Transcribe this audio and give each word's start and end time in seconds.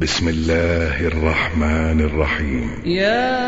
بسم 0.00 0.28
الله 0.28 1.06
الرحمن 1.06 2.00
الرحيم. 2.00 2.70
يا 2.86 3.42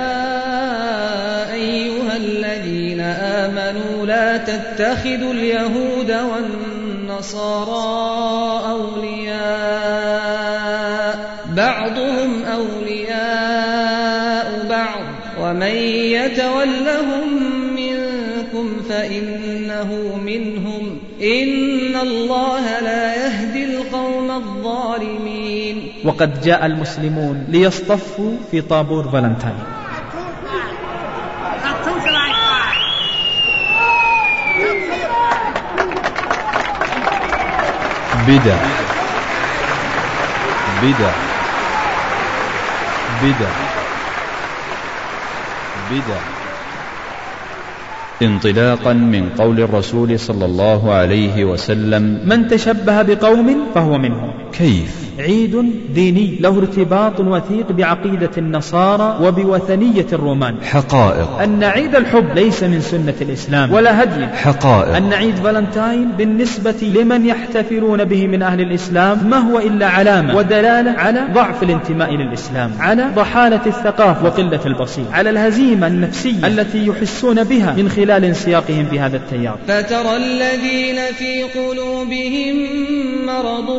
أيها 1.55 2.17
الذين 2.17 3.01
آمنوا 3.01 4.07
لا 4.07 4.37
تتخذوا 4.37 5.33
اليهود 5.33 6.11
والنصارى 6.11 7.81
أولياء 8.71 9.41
بعضهم 11.57 12.45
أولياء 12.45 13.07
بعض. 14.71 15.05
ومن 15.41 15.75
يتولهم 16.19 17.27
منكم 17.77 18.83
فإنه 18.89 20.21
منهم. 20.25 20.99
إن 21.23 21.97
الله 21.97 22.60
وقد 26.11 26.41
جاء 26.41 26.67
المسلمون 26.67 27.45
ليصطفوا 27.49 28.33
في 28.51 28.61
طابور 28.61 29.09
فالنتاين 29.09 29.63
بدع 38.29 38.59
بدع 40.83 41.13
بدع 43.23 43.51
بدع 45.91 46.21
انطلاقا 48.23 48.93
من 48.93 49.29
قول 49.39 49.61
الرسول 49.61 50.19
صلى 50.19 50.45
الله 50.45 50.93
عليه 50.93 51.45
وسلم 51.45 52.21
من 52.25 52.49
تشبه 52.49 53.03
بقوم 53.03 53.67
فهو 53.75 53.99
منهم. 53.99 54.51
كيف؟ 54.53 55.00
عيد 55.21 55.73
ديني 55.95 56.39
له 56.41 56.59
ارتباط 56.59 57.21
وثيق 57.21 57.73
بعقيدة 57.73 58.31
النصارى 58.39 59.19
وبوثنية 59.23 60.07
الرومان. 60.13 60.55
حقائق. 60.63 61.39
أن 61.39 61.65
عيد 61.65 61.97
الحب 61.97 62.35
ليس 62.35 62.63
من 62.63 62.81
سنة 62.81 63.15
الإسلام. 63.21 63.73
ولا 63.73 64.03
هدي. 64.03 64.27
حقائق. 64.27 64.97
أن 64.97 65.13
عيد 65.13 65.35
فالنتاين 65.35 66.11
بالنسبة 66.19 66.75
لمن 66.83 67.27
يحتفلون 67.27 68.05
به 68.05 68.27
من 68.27 68.43
أهل 68.43 68.61
الإسلام 68.61 69.31
ما 69.31 69.39
هو 69.39 69.59
إلا 69.59 69.87
علامة 69.87 70.37
ودلالة 70.37 70.91
على 70.91 71.21
ضعف 71.35 71.63
الانتماء 71.63 72.15
للإسلام 72.15 72.71
على 72.79 73.11
ضحالة 73.15 73.61
الثقافة 73.67 74.25
وقلة 74.25 74.61
البصير 74.67 75.05
على 75.13 75.31
الهزيمة 75.31 75.87
النفسية 75.87 76.47
التي 76.47 76.87
يحسون 76.87 77.45
بها 77.45 77.75
من 77.75 77.89
خلال 77.89 78.25
انسياقهم 78.25 78.87
في 78.91 79.01
هذا 79.01 79.17
التيار. 79.17 79.59
فترى 79.69 80.17
الذين 80.17 80.97
في 81.19 81.43
قلوبهم 81.43 82.57
مرض 83.27 83.71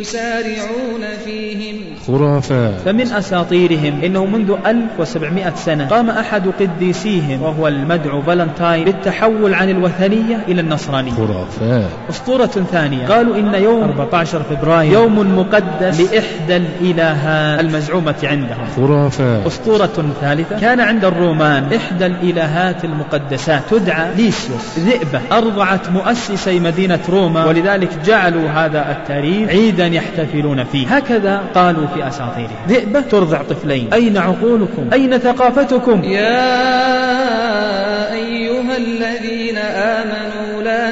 يسارعون 0.00 1.18
فيهم 1.24 1.65
خرافات. 2.06 2.74
فمن 2.84 3.12
أساطيرهم 3.12 4.00
إنه 4.04 4.26
منذ 4.26 4.54
1700 4.66 5.54
سنة 5.54 5.88
قام 5.88 6.10
أحد 6.10 6.42
قديسيهم 6.60 7.42
وهو 7.42 7.68
المدعو 7.68 8.22
فالنتاين 8.22 8.84
بالتحول 8.84 9.54
عن 9.54 9.70
الوثنية 9.70 10.40
إلى 10.48 10.60
النصرانية. 10.60 11.12
خرافات. 11.12 11.90
أسطورة 12.10 12.46
ثانية. 12.72 13.06
قالوا 13.06 13.36
إن 13.36 13.54
يوم 13.54 13.82
14 13.82 14.42
فبراير 14.42 14.92
يوم 14.92 15.38
مقدس 15.38 16.00
لإحدى 16.00 16.56
الإلهات 16.56 17.60
المزعومة 17.60 18.14
عندهم. 18.22 18.66
خرافات. 18.76 19.46
أسطورة 19.46 20.12
ثالثة 20.20 20.60
كان 20.60 20.80
عند 20.80 21.04
الرومان 21.04 21.72
إحدى 21.72 22.06
الإلهات 22.06 22.84
المقدسات 22.84 23.62
تدعى 23.70 24.14
ليسيوس 24.16 24.78
ذئبة 24.78 25.20
أرضعت 25.32 25.90
مؤسسي 25.90 26.60
مدينة 26.60 27.00
روما 27.08 27.46
ولذلك 27.46 27.90
جعلوا 28.06 28.48
هذا 28.48 28.90
التاريخ 28.90 29.48
عيدا 29.50 29.86
يحتفلون 29.86 30.64
فيه. 30.64 30.96
هكذا 30.96 31.40
قالوا 31.54 31.86
في 31.96 32.08
أساطيرهم 32.08 32.66
ذئبة 32.68 33.00
ترضع 33.00 33.42
طفلين. 33.42 33.92
أين 33.92 34.16
عقولكم؟ 34.16 34.88
أين 34.92 35.18
ثقافتكم؟ 35.18 36.04
يا 36.04 36.36
أيها 38.12 38.78
لا 38.78 39.20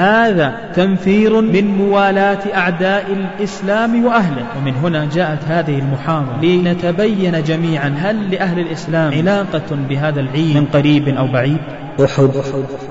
هذا 0.00 0.72
تنفير 0.74 1.40
من 1.40 1.64
موالاة 1.64 2.54
أعداء 2.54 3.12
الإسلام 3.12 4.04
وأهله. 4.04 4.46
ومن 4.58 4.74
هنا 4.74 5.08
جاءت 5.14 5.44
هذه 5.44 5.78
المحاضرة 5.78 6.44
لنتبين 6.44 7.42
جميعا 7.42 7.88
هل 7.88 8.30
لأهل 8.30 8.58
الإسلام 8.60 9.14
علاقة 9.14 9.76
بهذا 9.88 10.20
العيد 10.20 10.56
من 10.56 10.66
قريب 10.66 11.08
أو 11.08 11.32
بعيد. 11.32 11.58
أحد 12.04 12.30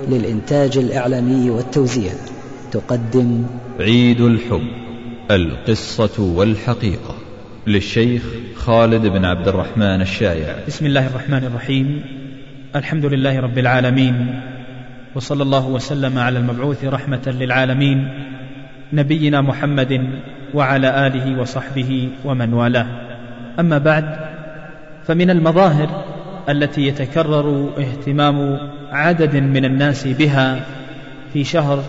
للإنتاج 0.09 0.77
الإعلامي 0.77 1.49
والتوزيع. 1.49 2.11
تقدم 2.71 3.43
عيد 3.79 4.21
الحب 4.21 4.67
القصة 5.31 6.23
والحقيقة 6.23 7.15
للشيخ 7.67 8.23
خالد 8.55 9.07
بن 9.07 9.25
عبد 9.25 9.47
الرحمن 9.47 10.01
الشايع. 10.01 10.55
بسم 10.67 10.85
الله 10.85 11.07
الرحمن 11.07 11.43
الرحيم. 11.43 12.01
الحمد 12.75 13.05
لله 13.05 13.39
رب 13.39 13.57
العالمين. 13.57 14.41
وصلى 15.15 15.43
الله 15.43 15.67
وسلم 15.67 16.17
على 16.17 16.39
المبعوث 16.39 16.85
رحمة 16.85 17.21
للعالمين 17.27 18.09
نبينا 18.93 19.41
محمد 19.41 20.09
وعلى 20.53 21.07
آله 21.07 21.41
وصحبه 21.41 22.09
ومن 22.25 22.53
والاه. 22.53 22.85
أما 23.59 23.77
بعد 23.77 24.19
فمن 25.07 25.29
المظاهر 25.29 26.03
التي 26.49 26.87
يتكرر 26.87 27.69
اهتمام 27.77 28.57
عدد 28.91 29.35
من 29.35 29.65
الناس 29.65 30.07
بها 30.07 30.65
في 31.33 31.43
شهر 31.43 31.83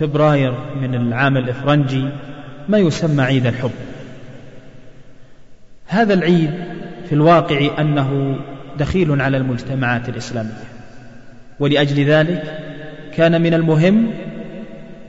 فبراير 0.00 0.54
من 0.80 0.94
العام 0.94 1.36
الإفرنجي 1.36 2.04
ما 2.68 2.78
يسمى 2.78 3.22
عيد 3.22 3.46
الحب. 3.46 3.70
هذا 5.86 6.14
العيد 6.14 6.50
في 7.08 7.14
الواقع 7.14 7.68
أنه 7.78 8.38
دخيل 8.78 9.22
على 9.22 9.36
المجتمعات 9.36 10.08
الإسلامية. 10.08 10.77
ولأجل 11.60 12.04
ذلك 12.04 12.42
كان 13.16 13.42
من 13.42 13.54
المهم 13.54 14.10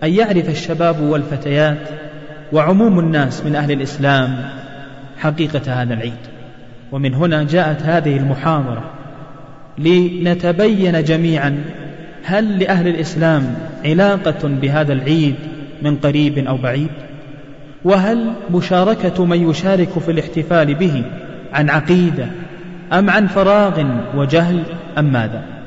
أن 0.04 0.14
يعرف 0.14 0.50
الشباب 0.50 1.02
والفتيات 1.02 1.90
وعموم 2.52 3.00
الناس 3.00 3.46
من 3.46 3.56
أهل 3.56 3.72
الإسلام 3.72 4.50
حقيقة 5.18 5.82
هذا 5.82 5.94
العيد. 5.94 6.14
ومن 6.92 7.14
هنا 7.14 7.44
جاءت 7.44 7.82
هذه 7.82 8.18
المحاضرة 8.18 8.92
لنتبين 9.78 11.04
جميعا 11.04 11.64
هل 12.24 12.60
لأهل 12.60 12.88
الإسلام 12.88 13.56
علاقة 13.86 14.48
بهذا 14.48 14.94
العيد 14.94 15.36
من 15.82 15.96
قريب 15.96 16.38
أو 16.38 16.58
بعيد؟ 16.58 16.90
وهل 17.84 18.34
مشاركة 18.52 19.26
من 19.26 19.50
يشارك 19.50 20.00
في 20.00 20.12
الاحتفال 20.12 20.76
به 20.76 21.04
عن 21.54 21.70
عقيدة 21.70 22.26
أم 22.94 23.10
عن 23.10 23.28
فراغ 23.28 23.84
وجهل 24.16 24.64
أم 24.98 25.06
ماذا؟ 25.14 25.59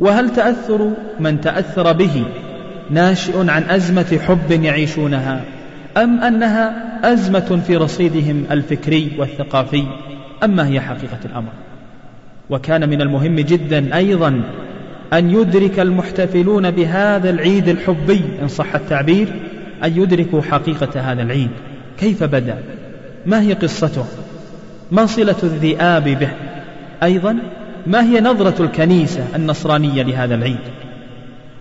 وهل 0.00 0.30
تأثر 0.30 0.92
من 1.20 1.40
تأثر 1.40 1.92
به 1.92 2.24
ناشئ 2.90 3.50
عن 3.50 3.62
أزمة 3.62 4.18
حب 4.26 4.50
يعيشونها 4.50 5.40
أم 5.96 6.20
أنها 6.20 6.90
أزمة 7.12 7.60
في 7.66 7.76
رصيدهم 7.76 8.44
الفكري 8.50 9.12
والثقافي 9.18 9.84
أم 10.44 10.56
ما 10.56 10.66
هي 10.68 10.80
حقيقة 10.80 11.18
الأمر؟ 11.24 11.52
وكان 12.50 12.88
من 12.88 13.02
المهم 13.02 13.34
جدا 13.34 13.96
أيضا 13.96 14.42
أن 15.12 15.30
يدرك 15.30 15.80
المحتفلون 15.80 16.70
بهذا 16.70 17.30
العيد 17.30 17.68
الحبي 17.68 18.20
إن 18.42 18.48
صح 18.48 18.74
التعبير 18.74 19.28
أن 19.84 20.02
يدركوا 20.02 20.42
حقيقة 20.42 21.00
هذا 21.00 21.22
العيد. 21.22 21.50
كيف 21.98 22.24
بدأ؟ 22.24 22.58
ما 23.26 23.40
هي 23.40 23.52
قصته؟ 23.52 24.04
ما 24.90 25.06
صلة 25.06 25.36
الذئاب 25.42 26.04
به؟ 26.04 26.30
أيضا 27.02 27.38
ما 27.86 28.02
هي 28.02 28.20
نظرة 28.20 28.62
الكنيسة 28.64 29.26
النصرانية 29.36 30.02
لهذا 30.02 30.34
العيد؟ 30.34 30.58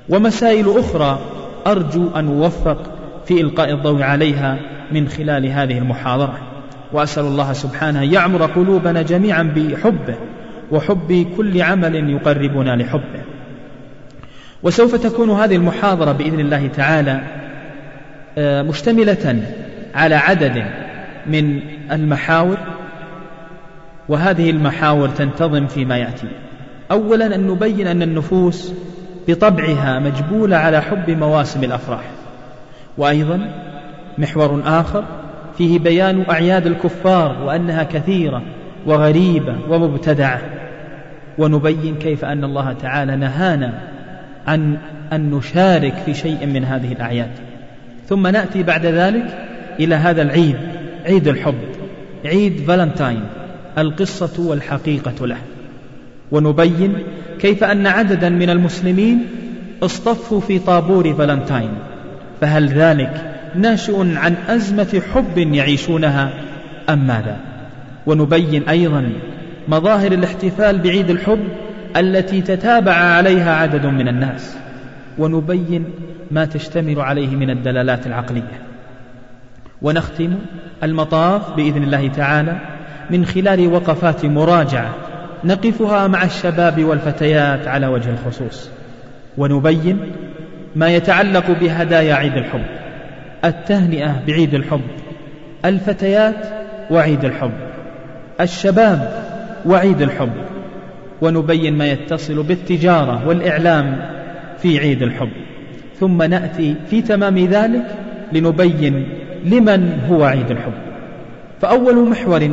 ومسائل 0.09 0.77
أخرى 0.77 1.19
أرجو 1.67 2.09
أن 2.15 2.27
أوفق 2.27 2.77
في 3.25 3.41
إلقاء 3.41 3.71
الضوء 3.71 4.01
عليها 4.01 4.59
من 4.91 5.07
خلال 5.07 5.45
هذه 5.45 5.77
المحاضرة. 5.77 6.39
وأسأل 6.93 7.23
الله 7.23 7.53
سبحانه 7.53 8.13
يعمر 8.13 8.45
قلوبنا 8.45 9.01
جميعا 9.01 9.43
بحبه 9.43 10.15
وحب 10.71 11.27
كل 11.37 11.61
عمل 11.61 12.09
يقربنا 12.09 12.75
لحبه. 12.75 13.21
وسوف 14.63 14.95
تكون 14.95 15.29
هذه 15.29 15.55
المحاضرة 15.55 16.11
بإذن 16.11 16.39
الله 16.39 16.67
تعالى 16.67 17.21
مشتملة 18.37 19.43
على 19.95 20.15
عدد 20.15 20.63
من 21.27 21.59
المحاور 21.91 22.57
وهذه 24.09 24.49
المحاور 24.49 25.09
تنتظم 25.09 25.67
فيما 25.67 25.97
يأتي. 25.97 26.27
أولا 26.91 27.35
أن 27.35 27.47
نبين 27.47 27.87
أن 27.87 28.01
النفوس 28.01 28.73
بطبعها 29.27 29.99
مجبولة 29.99 30.57
على 30.57 30.81
حب 30.81 31.09
مواسم 31.09 31.63
الأفراح. 31.63 32.03
وأيضا 32.97 33.39
محور 34.17 34.61
آخر 34.65 35.03
فيه 35.57 35.79
بيان 35.79 36.25
أعياد 36.29 36.67
الكفار 36.67 37.43
وأنها 37.43 37.83
كثيرة 37.83 38.41
وغريبة 38.85 39.55
ومبتدعة. 39.69 40.41
ونبين 41.37 41.95
كيف 41.95 42.25
أن 42.25 42.43
الله 42.43 42.73
تعالى 42.73 43.15
نهانا 43.15 43.73
عن 44.47 44.77
أن 45.13 45.31
نشارك 45.31 45.93
في 46.05 46.13
شيء 46.13 46.45
من 46.45 46.65
هذه 46.65 46.91
الأعياد. 46.91 47.31
ثم 48.07 48.27
نأتي 48.27 48.63
بعد 48.63 48.85
ذلك 48.85 49.47
إلى 49.79 49.95
هذا 49.95 50.21
العيد 50.21 50.57
عيد 51.05 51.27
الحب 51.27 51.59
عيد 52.25 52.63
فالنتاين. 52.67 53.23
القصة 53.81 54.41
والحقيقة 54.41 55.27
له. 55.27 55.37
ونبين 56.31 56.97
كيف 57.39 57.63
أن 57.63 57.87
عددا 57.87 58.29
من 58.29 58.49
المسلمين 58.49 59.25
اصطفوا 59.83 60.39
في 60.39 60.59
طابور 60.59 61.13
فالنتاين 61.13 61.71
فهل 62.41 62.67
ذلك 62.67 63.35
ناشئ 63.55 64.15
عن 64.17 64.35
أزمة 64.47 65.01
حب 65.13 65.37
يعيشونها 65.37 66.33
أم 66.89 67.07
ماذا؟ 67.07 67.37
ونبين 68.05 68.69
أيضا 68.69 69.09
مظاهر 69.67 70.11
الاحتفال 70.11 70.77
بعيد 70.77 71.09
الحب 71.09 71.47
التي 71.97 72.41
تتابع 72.41 72.93
عليها 72.93 73.55
عدد 73.55 73.85
من 73.85 74.07
الناس. 74.07 74.57
ونبين 75.17 75.85
ما 76.31 76.45
تشتمل 76.45 77.01
عليه 77.01 77.35
من 77.35 77.49
الدلالات 77.49 78.07
العقلية. 78.07 78.61
ونختم 79.81 80.35
المطاف 80.83 81.55
بإذن 81.55 81.83
الله 81.83 82.07
تعالى 82.07 82.59
من 83.09 83.25
خلال 83.25 83.67
وقفات 83.67 84.25
مراجعة 84.25 84.95
نقفها 85.43 86.07
مع 86.07 86.23
الشباب 86.23 86.83
والفتيات 86.83 87.67
على 87.67 87.87
وجه 87.87 88.09
الخصوص. 88.09 88.69
ونبين 89.37 89.99
ما 90.75 90.89
يتعلق 90.89 91.51
بهدايا 91.61 92.13
عيد 92.13 92.33
الحب 92.33 92.65
التهنئة 93.45 94.23
بعيد 94.27 94.53
الحب 94.53 94.81
الفتيات 95.65 96.45
وعيد 96.91 97.25
الحب 97.25 97.51
الشباب 98.41 99.23
وعيد 99.65 100.01
الحب. 100.01 100.33
ونبين 101.21 101.77
ما 101.77 101.91
يتصل 101.91 102.43
بالتجارة 102.43 103.27
والإعلام 103.27 104.05
في 104.57 104.79
عيد 104.79 105.03
الحب. 105.03 105.31
ثم 105.99 106.23
نأتي 106.23 106.75
في 106.89 107.01
تمام 107.01 107.37
ذلك 107.37 107.85
لنبين 108.33 109.09
لمن 109.45 109.99
هو 110.09 110.23
عيد 110.23 110.51
الحب. 110.51 110.73
فأول 111.61 112.09
محور 112.09 112.49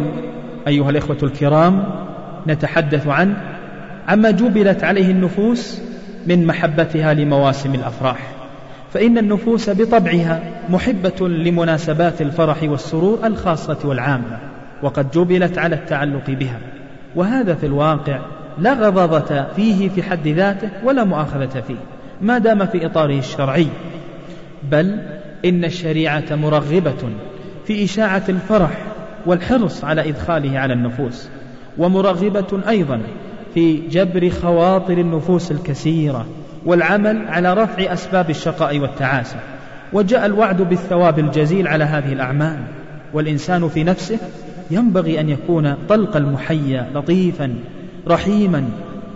أيها 0.66 0.90
الإخوة 0.90 1.18
الكرام 1.22 1.84
نتحدث 2.46 3.06
عنه 3.06 3.36
عما 4.08 4.30
جبلت 4.30 4.84
عليه 4.84 5.10
النفوس 5.10 5.80
من 6.26 6.46
محبتها 6.46 7.14
لمواسم 7.14 7.74
الأفراح. 7.74 8.18
فإن 8.92 9.18
النفوس 9.18 9.70
بطبعها 9.70 10.40
محبة 10.68 11.28
لمناسبات 11.28 12.22
الفرح 12.22 12.62
والسرور 12.62 13.26
الخاصة 13.26 13.78
والعامة 13.84 14.38
وقد 14.82 15.10
جبلت 15.10 15.58
على 15.58 15.74
التعلق 15.74 16.30
بها. 16.30 16.58
وهذا 17.16 17.54
في 17.54 17.66
الواقع 17.66 18.20
لا 18.58 18.72
غضاضة 18.72 19.46
فيه 19.56 19.88
في 19.88 20.02
حد 20.02 20.28
ذاته 20.28 20.70
ولا 20.84 21.04
مؤاخذة 21.04 21.60
فيه 21.60 21.76
ما 22.20 22.38
دام 22.38 22.66
في 22.66 22.86
إطاره 22.86 23.18
الشرعي. 23.18 23.66
بل 24.70 24.98
إن 25.44 25.64
الشريعة 25.64 26.24
مرغبة 26.30 27.10
في 27.66 27.84
إشاعة 27.84 28.24
الفرح 28.28 28.95
والحرص 29.26 29.84
على 29.84 30.08
إدخاله 30.08 30.58
على 30.58 30.74
النفوس 30.74 31.28
ومرغبة 31.78 32.60
أيضا 32.68 33.00
في 33.54 33.76
جبر 33.88 34.30
خواطر 34.30 34.98
النفوس 34.98 35.50
الكثيرة 35.50 36.26
والعمل 36.66 37.28
على 37.28 37.54
رفع 37.54 37.92
أسباب 37.92 38.30
الشقاء 38.30 38.78
والتعاسة. 38.78 39.36
وجاء 39.92 40.26
الوعد 40.26 40.62
بالثواب 40.62 41.18
الجزيل 41.18 41.68
على 41.68 41.84
هذه 41.84 42.12
الأعمال 42.12 42.58
والإنسان 43.12 43.68
في 43.68 43.84
نفسه 43.84 44.18
ينبغي 44.70 45.20
أن 45.20 45.28
يكون 45.28 45.74
طلق 45.88 46.16
المحيا 46.16 46.86
لطيفا 46.94 47.54
رحيما 48.08 48.64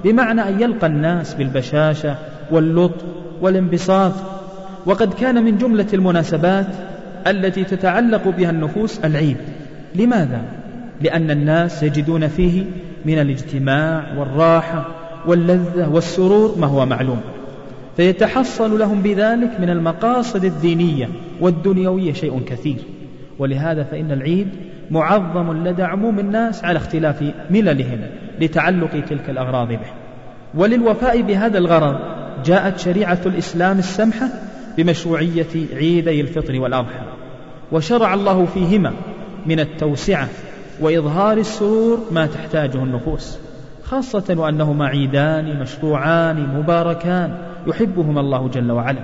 بمعنى 0.04 0.48
أن 0.48 0.60
يلقى 0.60 0.86
الناس 0.86 1.34
بالبشاشة 1.34 2.16
واللطف 2.50 3.04
والانبساط. 3.40 4.12
وقد 4.86 5.14
كان 5.14 5.44
من 5.44 5.58
جملة 5.58 5.86
المناسبات 5.94 6.66
التي 7.26 7.64
تتعلق 7.64 8.28
بها 8.28 8.50
النفوس 8.50 8.98
العيد. 9.04 9.36
لماذا؟ 9.94 10.42
لأن 11.00 11.30
الناس 11.30 11.82
يجدون 11.82 12.28
فيه 12.28 12.64
من 13.04 13.18
الاجتماع 13.18 14.18
والراحة 14.18 14.86
واللذة 15.26 15.88
والسرور 15.88 16.58
ما 16.58 16.66
هو 16.66 16.86
معلوم. 16.86 17.20
فيتحصل 17.96 18.78
لهم 18.78 19.02
بذلك 19.02 19.60
من 19.60 19.70
المقاصد 19.70 20.44
الدينية 20.44 21.08
والدنيوية 21.40 22.12
شيء 22.12 22.42
كثير. 22.46 22.76
ولهذا 23.38 23.82
فإن 23.82 24.12
العيد 24.12 24.48
معظم 24.90 25.68
لدى 25.68 25.82
عموم 25.82 26.18
الناس 26.18 26.64
على 26.64 26.76
اختلاف 26.76 27.24
مللهم 27.50 28.00
لتعلق 28.40 28.90
تلك 29.08 29.30
الأغراض 29.30 29.68
به. 29.68 29.90
وللوفاء 30.54 31.22
بهذا 31.22 31.58
الغرض 31.58 31.96
جاءت 32.44 32.78
شريعة 32.78 33.18
الإسلام 33.26 33.78
السمحة 33.78 34.28
بمشروعية 34.78 35.46
عيدي 35.74 36.20
الفطر 36.20 36.60
والأضحى. 36.60 37.04
وشرع 37.72 38.14
الله 38.14 38.44
فيهما 38.44 38.92
من 39.46 39.60
التوسعة 39.60 40.28
وإظهار 40.80 41.38
السرور 41.38 41.98
ما 42.10 42.26
تحتاجه 42.26 42.78
النفوس 42.78 43.38
خاصة 43.84 44.34
وأنهما 44.38 44.86
عيدان 44.86 45.60
مشروعان 45.60 46.58
مباركان 46.58 47.34
يحبهما 47.66 48.20
الله 48.20 48.48
جل 48.48 48.72
وعلا. 48.72 49.00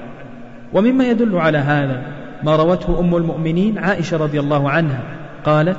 ومما 0.72 1.08
يدل 1.08 1.36
على 1.36 1.58
هذا 1.58 2.02
ما 2.42 2.56
روته 2.56 3.00
أم 3.00 3.16
المؤمنين 3.16 3.78
عائشة 3.78 4.16
رضي 4.16 4.40
الله 4.40 4.70
عنها 4.70 5.02
قالت 5.44 5.78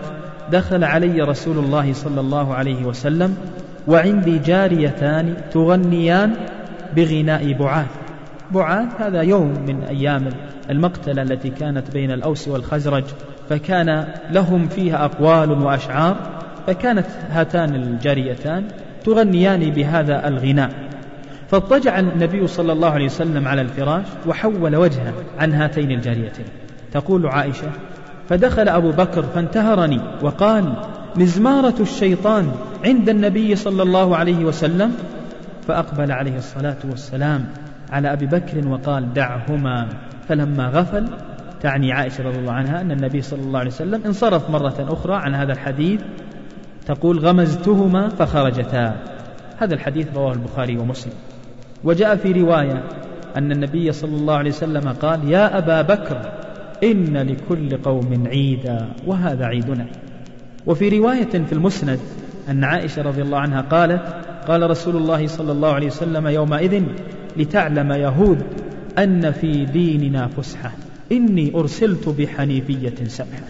دخل 0.52 0.84
علي 0.84 1.22
رسول 1.22 1.58
الله 1.58 1.94
صلى 1.94 2.22
الله 2.22 2.54
عليه 2.54 2.86
وسلم 2.86 3.38
وعندي 3.88 4.40
جاريتان 4.40 5.36
تغنيان 5.52 6.34
بغناء 6.96 7.54
بعاث 7.54 7.88
بعاث 8.52 9.02
هذا 9.02 9.22
يوم 9.22 9.54
من 9.68 9.84
أيام 9.84 10.30
المقتلة 10.70 11.22
التي 11.22 11.50
كانت 11.50 11.92
بين 11.94 12.12
الأوس 12.12 12.48
والخزرج. 12.48 13.04
فكان 13.50 14.08
لهم 14.32 14.68
فيها 14.68 15.06
أقوال 15.06 15.52
وأشعار 15.52 16.16
فكانت 16.68 17.08
هاتان 17.30 17.76
الجاريتان 17.76 18.64
تغنيان 19.06 19.70
بهذا 19.70 20.28
الغناء. 20.28 20.70
فاضطجع 21.48 22.00
النبي 22.00 22.48
صلى 22.48 22.72
الله 22.72 22.90
عليه 22.90 23.06
وسلم 23.06 23.48
على 23.48 23.62
الفراش 23.62 24.06
وحول 24.28 24.76
وجهه 24.76 25.14
عن 25.40 25.54
هاتين 25.54 25.92
الجاريتين 25.92 26.46
تقول 26.92 27.28
عائشة 27.28 27.70
فدخل 28.30 28.70
أبو 28.70 28.92
بكر 28.92 29.24
فانتهرني 29.24 30.00
وقال 30.22 30.74
مزمارة 31.16 31.76
الشيطان 31.80 32.52
عند 32.86 33.10
النبي 33.10 33.56
صلى 33.56 33.84
الله 33.84 34.18
عليه 34.18 34.46
وسلم. 34.46 34.92
فأقبل 35.68 36.12
عليه 36.12 36.38
الصلاة 36.38 36.78
والسلام 36.90 37.46
على 37.92 38.14
أبي 38.14 38.26
بكر 38.26 38.68
وقال 38.68 39.14
دعهما. 39.14 39.88
فلما 40.30 40.68
غفل 40.68 41.08
تعني 41.62 41.92
عائشة 41.92 42.24
رضي 42.24 42.40
الله 42.40 42.54
عنها 42.54 42.82
أن 42.82 42.92
النبي 42.92 43.22
صلى 43.22 43.42
الله 43.42 43.60
عليه 43.60 43.70
وسلم 43.70 44.02
انصرف 44.06 44.50
مرة 44.50 44.88
أخرى 44.90 45.16
عن 45.16 45.36
هذا 45.36 45.52
الحديث 45.52 46.02
تقول 46.86 47.20
غمزتهما 47.20 48.10
فخرجتا. 48.10 48.96
هذا 49.58 49.74
الحديث 49.74 50.08
رواه 50.16 50.34
البخاري 50.34 50.78
ومسلم. 50.78 51.14
وجاء 51.84 52.16
في 52.16 52.32
رواية 52.32 52.84
أن 53.38 53.52
النبي 53.52 53.92
صلى 53.92 54.16
الله 54.16 54.34
عليه 54.36 54.50
وسلم 54.50 54.90
قال 54.90 55.32
يا 55.32 55.58
أبا 55.58 55.82
بكر 55.82 56.32
إن 56.84 57.18
لكل 57.18 57.78
قوم 57.78 58.24
عيدا 58.28 58.88
وهذا 59.06 59.46
عيدنا. 59.46 59.86
وفي 60.66 61.00
رواية 61.00 61.30
في 61.46 61.54
المسند 61.54 62.00
أن 62.50 62.64
عائشة 62.64 63.02
رضي 63.02 63.22
الله 63.22 63.38
عنها 63.38 63.62
قالت 63.62 64.02
قال 64.48 64.70
رسول 64.70 64.96
الله 64.96 65.28
صلى 65.28 65.52
الله 65.52 65.74
عليه 65.74 65.88
وسلم 65.88 66.28
يومئذ 66.28 66.84
لتعلم 67.38 67.92
يهود 67.92 68.44
أن 68.98 69.32
في 69.32 69.66
ديننا 69.66 70.28
فسحة. 70.28 70.72
إني 71.12 71.56
أرسلت 71.56 72.10
بحنيفية 72.10 72.96
سمحة 73.08 73.48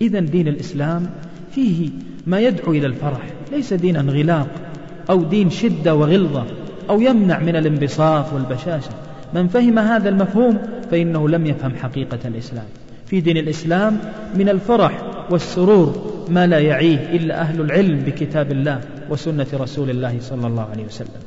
إذا 0.00 0.20
دين 0.20 0.48
الإسلام 0.48 1.10
فيه 1.54 1.90
ما 2.26 2.40
يدعو 2.40 2.72
إلى 2.72 2.86
الفرح 2.86 3.26
ليس 3.52 3.72
دينا 3.72 4.00
غلاق 4.00 4.48
أو 5.10 5.22
دين 5.22 5.50
شدة 5.50 5.94
وغلظة 5.94 6.46
أو 6.90 7.00
يمنع 7.00 7.38
من 7.38 7.56
الانبساط 7.56 8.32
والبشاشة. 8.32 8.90
من 9.34 9.48
فهم 9.48 9.78
هذا 9.78 10.08
المفهوم 10.08 10.58
فإنه 10.90 11.28
لم 11.28 11.46
يفهم 11.46 11.74
حقيقة 11.74 12.18
الإسلام. 12.24 12.64
في 13.06 13.20
دين 13.20 13.36
الإسلام 13.36 13.98
من 14.34 14.48
الفرح 14.48 15.02
والسرور 15.30 16.24
ما 16.28 16.46
لا 16.46 16.58
يعيه 16.58 17.16
إلا 17.16 17.40
أهل 17.40 17.60
العلم 17.60 18.00
بكتاب 18.00 18.52
الله 18.52 18.80
وسنة 19.10 19.46
رسول 19.54 19.90
الله 19.90 20.16
صلى 20.20 20.46
الله 20.46 20.62
عليه 20.62 20.84
وسلم. 20.84 21.20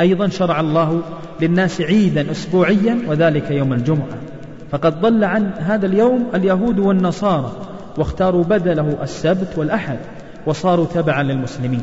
أيضا 0.00 0.28
شرع 0.28 0.60
الله 0.60 1.02
للناس 1.40 1.80
عيدا 1.80 2.30
أسبوعيا 2.30 2.98
وذلك 3.08 3.50
يوم 3.50 3.72
الجمعة. 3.72 4.31
فقد 4.72 5.00
ضل 5.00 5.24
عن 5.24 5.50
هذا 5.58 5.86
اليوم 5.86 6.26
اليهود 6.34 6.78
والنصارى 6.78 7.52
واختاروا 7.98 8.44
بدله 8.44 9.02
السبت 9.02 9.58
والأحد 9.58 9.98
وصاروا 10.46 10.86
تبعا 10.86 11.22
للمسلمين. 11.22 11.82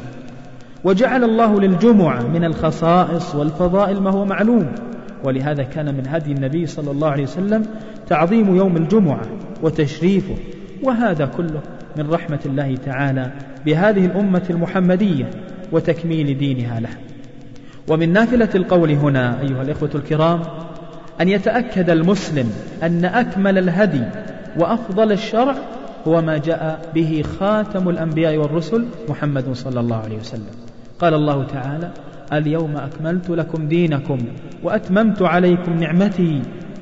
وجعل 0.84 1.24
الله 1.24 1.60
للجمعة 1.60 2.22
من 2.27 2.43
الخصائص 2.43 3.36
والفضائل 3.36 4.01
ما 4.01 4.12
هو 4.12 4.25
معلوم. 4.25 4.72
ولهذا 5.24 5.63
كان 5.63 5.96
من 5.96 6.08
هدي 6.08 6.31
النبي 6.31 6.65
صلى 6.65 6.91
الله 6.91 7.10
عليه 7.10 7.24
وسلم 7.24 7.65
تعظيم 8.08 8.55
يوم 8.55 8.77
الجمعة 8.77 9.22
وتشريفه 9.63 10.36
وهذا 10.84 11.25
كله 11.25 11.62
من 11.98 12.10
رحمة 12.10 12.39
الله 12.46 12.75
تعالى 12.75 13.31
بهذه 13.65 14.05
الأمة 14.05 14.43
المحمدية 14.50 15.29
وتكميل 15.72 16.38
دينها 16.38 16.79
له. 16.79 16.89
ومن 17.88 18.13
نافلة 18.13 18.50
القول 18.55 18.91
هنا 18.91 19.41
أيها 19.41 19.62
الإخوة 19.62 19.89
الكرام 19.96 20.41
أن 21.21 21.29
يتأكد 21.29 21.89
المسلم 21.89 22.51
أن 22.83 23.05
أكمل 23.05 23.57
الهدي 23.57 24.03
وأفضل 24.59 25.11
الشرع 25.11 25.55
هو 26.07 26.21
ما 26.21 26.38
جاء 26.38 26.91
به 26.95 27.23
خاتم 27.39 27.89
الأنبياء 27.89 28.38
والرسل 28.38 28.85
محمد 29.09 29.53
صلى 29.53 29.79
الله 29.79 29.95
عليه 29.95 30.17
وسلم. 30.17 30.51
قال 30.99 31.13
الله 31.13 31.43
تعالى 31.43 31.91
اليوم 32.33 32.77
أكملت 32.77 33.29
لكم 33.29 33.67
دينكم 33.67 34.17
وأتممت 34.63 35.21
عليكم 35.21 35.73
نعمتي 35.73 36.41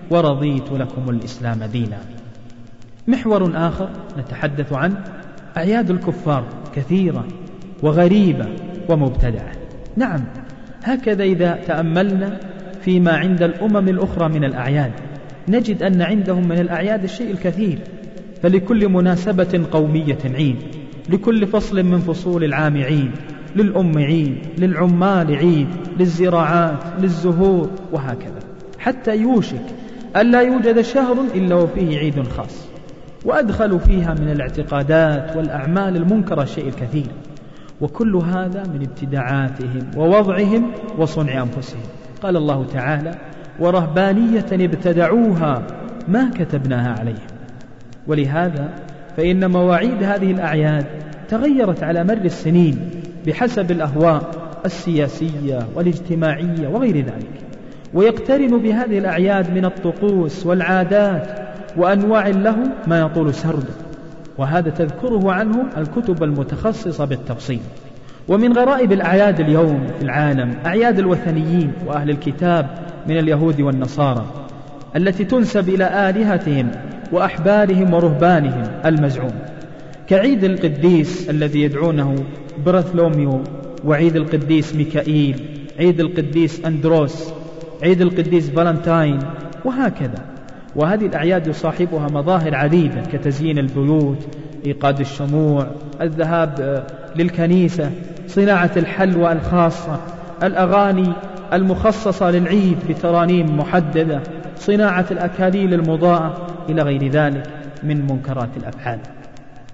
ورضيت 0.09 0.71
لكم 0.71 1.09
الإسلام 1.09 1.63
دينا. 1.63 1.97
محور 3.07 3.51
آخر 3.67 3.89
نتحدث 4.17 4.73
عنه 4.73 5.03
أعياد 5.57 5.89
الكفار 5.89 6.45
كثيرة 6.75 7.27
وغريبة 7.83 8.45
ومبتدعة. 8.89 9.51
نعم 9.95 10.23
هكذا 10.83 11.23
إذا 11.23 11.59
تأملنا 11.67 12.39
فيما 12.87 13.11
عند 13.11 13.43
الأمم 13.43 13.87
الأخرى 13.87 14.29
من 14.29 14.43
الأعياد. 14.43 14.91
نجد 15.47 15.83
أن 15.83 16.01
عندهم 16.01 16.47
من 16.47 16.59
الأعياد 16.59 17.03
الشيء 17.03 17.31
الكثير. 17.31 17.79
فلكل 18.43 18.89
مناسبة 18.89 19.65
قومية 19.71 20.17
عيد. 20.25 20.55
لكل 21.09 21.47
فصل 21.47 21.83
من 21.83 21.99
فصول 21.99 22.43
العام 22.43 22.77
عيد. 22.77 23.11
للأم 23.55 23.97
عيد 23.97 24.37
للعمال 24.57 25.35
عيد 25.35 25.67
للزراعات 25.99 26.83
للزهور 26.99 27.69
وهكذا. 27.91 28.39
حتى 28.79 29.17
يوشك 29.17 29.65
ألا 30.15 30.41
يوجد 30.41 30.81
شهر 30.81 31.17
إلا 31.35 31.55
وفيه 31.55 31.97
عيد 31.97 32.27
خاص. 32.27 32.67
وأدخلوا 33.25 33.79
فيها 33.79 34.13
من 34.13 34.31
الاعتقادات 34.31 35.35
والأعمال 35.35 35.95
المنكرة 35.95 36.43
الشيء 36.43 36.67
الكثير. 36.67 37.07
وكل 37.81 38.15
هذا 38.15 38.63
من 38.73 38.81
ابتداعاتهم 38.81 39.91
ووضعهم 39.97 40.71
وصنع 40.97 41.43
أنفسهم. 41.43 41.96
قال 42.21 42.37
الله 42.37 42.65
تعالى 42.65 43.11
ورهبانية 43.59 44.45
ابتدعوها 44.51 45.67
ما 46.07 46.31
كتبناها 46.35 46.99
عليهم. 46.99 47.27
ولهذا 48.07 48.69
فإن 49.17 49.51
مواعيد 49.51 50.03
هذه 50.03 50.31
الأعياد 50.31 50.85
تغيرت 51.29 51.83
على 51.83 52.03
مر 52.03 52.25
السنين 52.25 52.89
بحسب 53.27 53.71
الأهواء 53.71 54.31
السياسية 54.65 55.59
والاجتماعية 55.75 56.67
وغير 56.67 56.97
ذلك. 56.97 57.31
ويقترن 57.93 58.57
بهذه 58.57 58.97
الأعياد 58.97 59.53
من 59.53 59.65
الطقوس 59.65 60.45
والعادات 60.45 61.27
وأنواع 61.77 62.27
له 62.27 62.57
ما 62.87 62.99
يطول 62.99 63.33
سرده. 63.33 63.73
وهذا 64.37 64.69
تذكره 64.69 65.31
عنه 65.31 65.65
الكتب 65.77 66.23
المتخصصة 66.23 67.05
بالتفصيل. 67.05 67.59
ومن 68.27 68.53
غرائب 68.53 68.91
الأعياد 68.91 69.39
اليوم 69.39 69.87
في 69.99 70.05
العالم 70.05 70.53
أعياد 70.65 70.99
الوثنيين 70.99 71.71
وأهل 71.85 72.09
الكتاب 72.09 72.69
من 73.07 73.17
اليهود 73.17 73.61
والنصارى 73.61 74.25
التي 74.95 75.25
تنسب 75.25 75.69
إلى 75.69 76.09
آلهتهم 76.09 76.71
وأحبارهم 77.11 77.93
ورهبانهم 77.93 78.63
المزعوم. 78.85 79.33
كعيد 80.07 80.43
القديس 80.43 81.29
الذي 81.29 81.61
يدعونه 81.61 82.15
برثلوميو 82.65 83.41
وعيد 83.85 84.15
القديس 84.15 84.75
ميكائيل 84.75 85.41
عيد 85.79 85.99
القديس 85.99 86.65
أندروس 86.65 87.33
عيد 87.83 88.01
القديس 88.01 88.49
فالنتاين 88.49 89.19
وهكذا. 89.65 90.25
وهذه 90.75 91.05
الأعياد 91.05 91.47
يصاحبها 91.47 92.07
مظاهر 92.07 92.55
عديدة 92.55 93.01
كتزيين 93.01 93.57
البيوت 93.57 94.27
إيقاد 94.65 94.99
الشموع 94.99 95.67
الذهاب 96.01 96.55
آه، 96.59 96.83
للكنيسة 97.15 97.91
صناعة 98.27 98.71
الحلوى 98.77 99.31
الخاصة 99.31 99.99
الأغاني 100.43 101.13
المخصصة 101.53 102.31
للعيد 102.31 102.77
بترانيم 102.89 103.57
محددة 103.57 104.21
صناعة 104.55 105.05
الأكاليل 105.11 105.73
المضاءة 105.73 106.47
إلى 106.69 106.81
غير 106.81 107.07
ذلك 107.07 107.43
من 107.83 108.07
منكرات 108.11 108.49
الأفعال. 108.57 108.99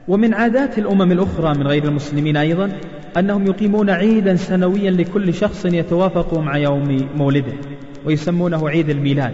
ومن 0.08 0.34
عادات 0.34 0.78
الأمم 0.78 1.12
الأخرى 1.12 1.58
من 1.58 1.68
غير 1.68 1.84
المسلمين 1.84 2.38
أيضا 2.38 2.70
أنهم 3.18 3.48
يقيمون 3.48 3.90
عيدا 3.90 4.36
سنويا 4.36 4.92
لكل 4.92 5.34
شخص 5.34 5.66
يتوافق 5.66 6.40
مع 6.40 6.58
يوم 6.58 7.10
مولده 7.16 7.54
ويسمونه 8.06 8.70
عيد 8.70 8.90
الميلاد. 8.90 9.34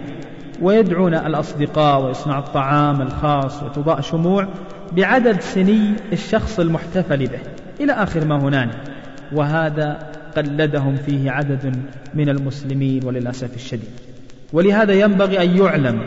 ويدعون 0.62 1.14
الأصدقاء 1.14 2.02
ويصنع 2.02 2.38
الطعام 2.38 3.02
الخاص 3.02 3.62
وتضاء 3.62 4.00
شموع 4.00 4.48
بعدد 4.92 5.40
سني 5.40 5.94
الشخص 6.12 6.60
المحتفل 6.60 7.26
به 7.26 7.38
إلى 7.80 7.92
آخر 7.92 8.24
ما 8.24 8.36
هنالك 8.42 8.80
وهذا 9.32 9.98
قلدهم 10.36 10.96
فيه 10.96 11.30
عدد 11.30 11.76
من 12.14 12.28
المسلمين 12.28 13.04
وللأسف 13.04 13.54
الشديد. 13.54 13.90
ولهذا 14.52 14.92
ينبغي 14.92 15.42
أن 15.42 15.58
يعلم 15.58 16.00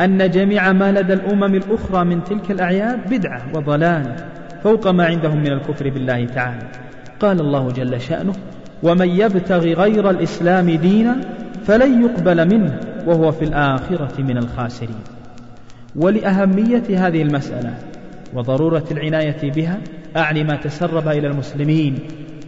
أن 0.00 0.30
جميع 0.30 0.72
ما 0.72 0.92
لدى 0.92 1.12
الأمم 1.12 1.54
الأخرى 1.54 2.04
من 2.04 2.24
تلك 2.24 2.50
الأعياد 2.50 3.10
بدعة 3.10 3.42
وضلال 3.54 4.16
فوق 4.62 4.88
ما 4.88 5.04
عندهم 5.04 5.38
من 5.38 5.52
الكفر 5.52 5.90
بالله 5.90 6.26
تعالى. 6.26 6.66
قال 7.20 7.40
الله 7.40 7.68
جل 7.68 8.00
شأنه 8.00 8.32
ومن 8.82 9.08
يبتغي 9.08 9.74
غير 9.74 10.10
الإسلام 10.10 10.70
دينا 10.70 11.16
فلن 11.64 12.02
يقبل 12.02 12.58
منه 12.58 12.80
وهو 13.06 13.32
في 13.32 13.44
الآخرة 13.44 14.22
من 14.22 14.38
الخاسرين. 14.38 15.04
ولأهمية 15.96 17.06
هذه 17.06 17.22
المسألة 17.22 17.74
وضرورة 18.34 18.84
العناية 18.90 19.50
بها 19.50 19.78
أعني 20.16 20.44
ما 20.44 20.56
تسرب 20.56 21.08
إلى 21.08 21.26
المسلمين 21.26 21.98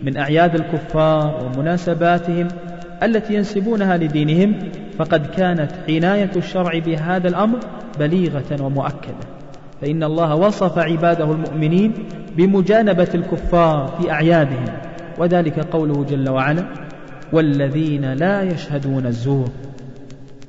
من 0.02 0.16
أعياد 0.16 0.54
الكفار 0.54 1.44
ومناسباتهم 1.44 2.48
التي 3.02 3.34
ينسبونها 3.34 3.96
لدينهم 3.96 4.58
فقد 4.98 5.26
كانت 5.26 5.72
عناية 5.88 6.30
الشرع 6.36 6.78
بهذا 6.78 7.28
الأمر 7.28 7.58
بليغة 7.98 8.62
ومؤكدة. 8.62 9.26
فإن 9.80 10.02
الله 10.02 10.34
وصف 10.34 10.78
عباده 10.78 11.24
المؤمنين 11.24 11.92
بمجانبة 12.36 13.08
الكفار 13.14 13.98
في 14.00 14.10
أعيادهم. 14.10 14.90
وذلك 15.20 15.60
قوله 15.60 16.04
جل 16.04 16.30
وعلا 16.30 16.64
والذين 17.32 18.12
لا 18.12 18.42
يشهدون 18.42 19.06
الزور 19.06 19.48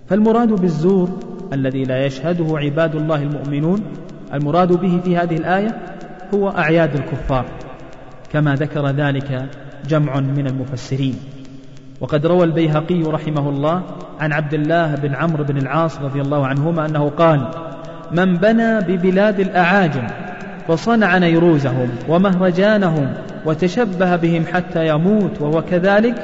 فالمراد 0.08 0.48
بالزور 0.48 1.10
الذي 1.54 1.84
لا 1.84 2.06
يشهده 2.06 2.58
عباد 2.58 2.96
الله 2.96 3.24
المؤمنون 3.24 3.84
المراد 4.34 4.74
به 4.74 5.00
في 5.04 5.18
هذه 5.18 5.36
الآية 5.36 5.82
هو 6.34 6.50
أعياد 6.50 6.96
الكفار. 6.96 7.46
كما 8.34 8.56
ذكر 8.56 8.88
ذلك 8.90 9.50
جمع 9.88 10.20
من 10.20 10.48
المفسرين. 10.48 11.16
وقد 12.02 12.26
روى 12.26 12.44
البيهقي 12.44 13.02
رحمه 13.04 13.50
الله 13.50 13.84
عن 14.20 14.34
عبد 14.34 14.54
الله 14.54 14.96
بن 14.96 15.16
عمرو 15.16 15.44
بن 15.44 15.58
العاص 15.58 15.98
رضي 15.98 16.22
الله 16.22 16.48
عنهما 16.48 16.86
أنه 16.86 17.10
قال 17.10 17.52
من 18.12 18.38
بنى 18.38 18.80
ببلاد 18.80 19.40
الأعاجم 19.40 20.08
فصنع 20.68 21.18
نيروزهم 21.18 21.90
ومهرجانهم 22.10 23.14
وتشبه 23.46 24.16
بهم 24.16 24.46
حتى 24.54 24.88
يموت 24.88 25.42
وهو 25.42 25.62
كذلك 25.62 26.16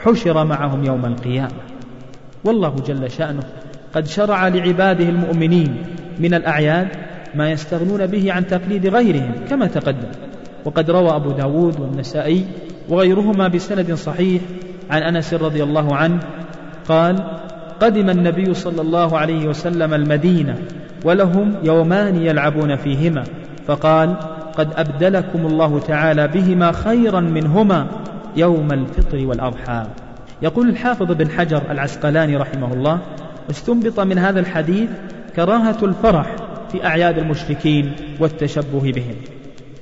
حشر 0.00 0.44
معهم 0.44 0.84
يوم 0.84 1.04
القيامة. 1.04 1.60
والله 2.44 2.74
جل 2.86 3.10
شأنه 3.10 3.42
قد 3.94 4.06
شرع 4.06 4.48
لعباده 4.48 5.08
المؤمنين 5.08 5.76
من 6.18 6.34
الأعياد 6.34 6.88
ما 7.34 7.50
يستغنون 7.50 8.06
به 8.06 8.32
عن 8.32 8.46
تقليد 8.46 8.86
غيرهم 8.86 9.32
كما 9.50 9.66
تقدم. 9.66 10.08
وقد 10.64 10.90
روى 10.90 11.16
أبو 11.16 11.30
داود 11.30 11.80
والنسائي 11.80 12.46
وغيرهما 12.88 13.48
بسند 13.48 13.94
صحيح 13.94 14.42
عن 14.90 15.02
أنس 15.02 15.34
رضي 15.34 15.62
الله 15.62 15.94
عنه 15.94 16.20
قال 16.88 17.16
قدم 17.80 18.10
النبي 18.10 18.54
صلى 18.54 18.80
الله 18.80 19.18
عليه 19.18 19.48
وسلم 19.48 19.94
المدينة 19.94 20.58
ولهم 21.04 21.54
يومان 21.62 22.22
يلعبون 22.22 22.76
فيهما 22.76 23.24
فقال 23.66 24.16
قد 24.56 24.68
أبدلكم 24.76 25.46
الله 25.46 25.78
تعالى 25.78 26.28
بهما 26.28 26.72
خيرا 26.72 27.20
منهما 27.20 27.86
يوم 28.36 28.72
الفطر 28.72 29.26
والأضحى. 29.26 29.86
يقول 30.42 30.68
الحافظ 30.68 31.12
بن 31.12 31.30
حجر 31.30 31.62
العسقلاني 31.70 32.36
رحمه 32.36 32.72
الله 32.72 32.98
استنبط 33.50 34.00
من 34.00 34.18
هذا 34.18 34.40
الحديث 34.40 34.88
كراهة 35.36 35.76
الفرح 35.82 36.36
في 36.72 36.86
أعياد 36.86 37.18
المشركين 37.18 37.92
والتشبه 38.20 38.92
بهم. 38.92 39.14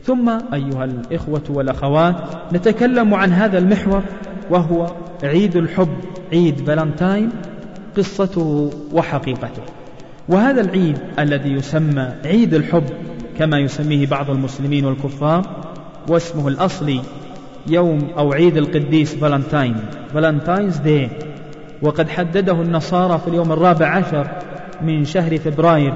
ثم 0.08 0.28
أيها 0.54 0.84
الإخوة 0.84 1.42
والأخوات 1.50 2.14
نتكلم 2.52 3.14
عن 3.14 3.32
هذا 3.32 3.58
المحور 3.58 4.02
وهو 4.50 4.86
عيد 5.22 5.56
الحب 5.56 5.96
عيد 6.32 6.60
فالنتاين 6.66 7.30
قصته 7.96 8.70
وحقيقته. 8.92 9.62
وهذا 10.28 10.60
العيد 10.60 10.98
الذي 11.18 11.52
يسمى 11.52 12.08
عيد 12.24 12.54
الحب 12.54 12.84
كما 13.38 13.58
يسميه 13.58 14.06
بعض 14.06 14.30
المسلمين 14.30 14.84
والكفار 14.84 15.42
واسمه 16.08 16.48
الأصلي 16.48 17.00
يوم 17.66 17.98
أو 18.18 18.32
عيد 18.32 18.56
القديس 18.56 19.14
فالنتاين 19.14 19.76
Valentine's 20.14 20.76
Day 20.76 21.08
وقد 21.82 22.08
حدده 22.08 22.52
النصارى 22.62 23.18
في 23.18 23.28
اليوم 23.28 23.52
الرابع 23.52 23.86
عشر 23.86 24.28
من 24.82 25.04
شهر 25.04 25.36
فبراير 25.38 25.94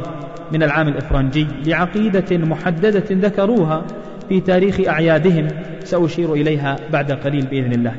من 0.52 0.62
العام 0.62 0.88
الإفرنجي 0.88 1.46
لعقيدة 1.66 2.36
محددة 2.38 3.04
ذكروها 3.10 3.86
في 4.28 4.40
تاريخ 4.40 4.88
أعيادهم 4.88 5.48
سأشير 5.84 6.34
إليها 6.34 6.76
بعد 6.92 7.12
قليل 7.12 7.46
بإذن 7.46 7.72
الله. 7.72 7.94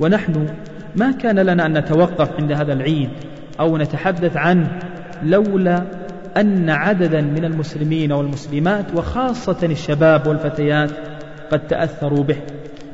ونحن 0.00 0.46
ما 0.96 1.10
كان 1.10 1.38
لنا 1.38 1.66
أن 1.66 1.78
نتوقف 1.78 2.40
عند 2.40 2.52
هذا 2.52 2.72
العيد 2.72 3.10
أو 3.60 3.78
نتحدث 3.78 4.36
عنه 4.36 4.78
لولا 5.22 5.82
أن 6.36 6.70
عددا 6.70 7.20
من 7.20 7.44
المسلمين 7.44 8.12
والمسلمات 8.12 8.84
وخاصة 8.96 9.58
الشباب 9.62 10.26
والفتيات 10.26 10.90
قد 11.52 11.66
تأثروا 11.66 12.24
به. 12.24 12.36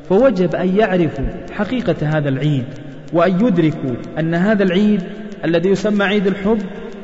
فوجب 0.09 0.55
أن 0.55 0.77
يعرفوا 0.77 1.25
حقيقة 1.51 1.95
هذا 2.17 2.29
العيد 2.29 2.65
وأن 3.13 3.45
يدركوا 3.45 3.95
أن 4.19 4.33
هذا 4.33 4.63
العيد 4.63 5.03
الذي 5.45 5.69
يسمى 5.69 6.03
عيد 6.03 6.27
الحب 6.27 6.59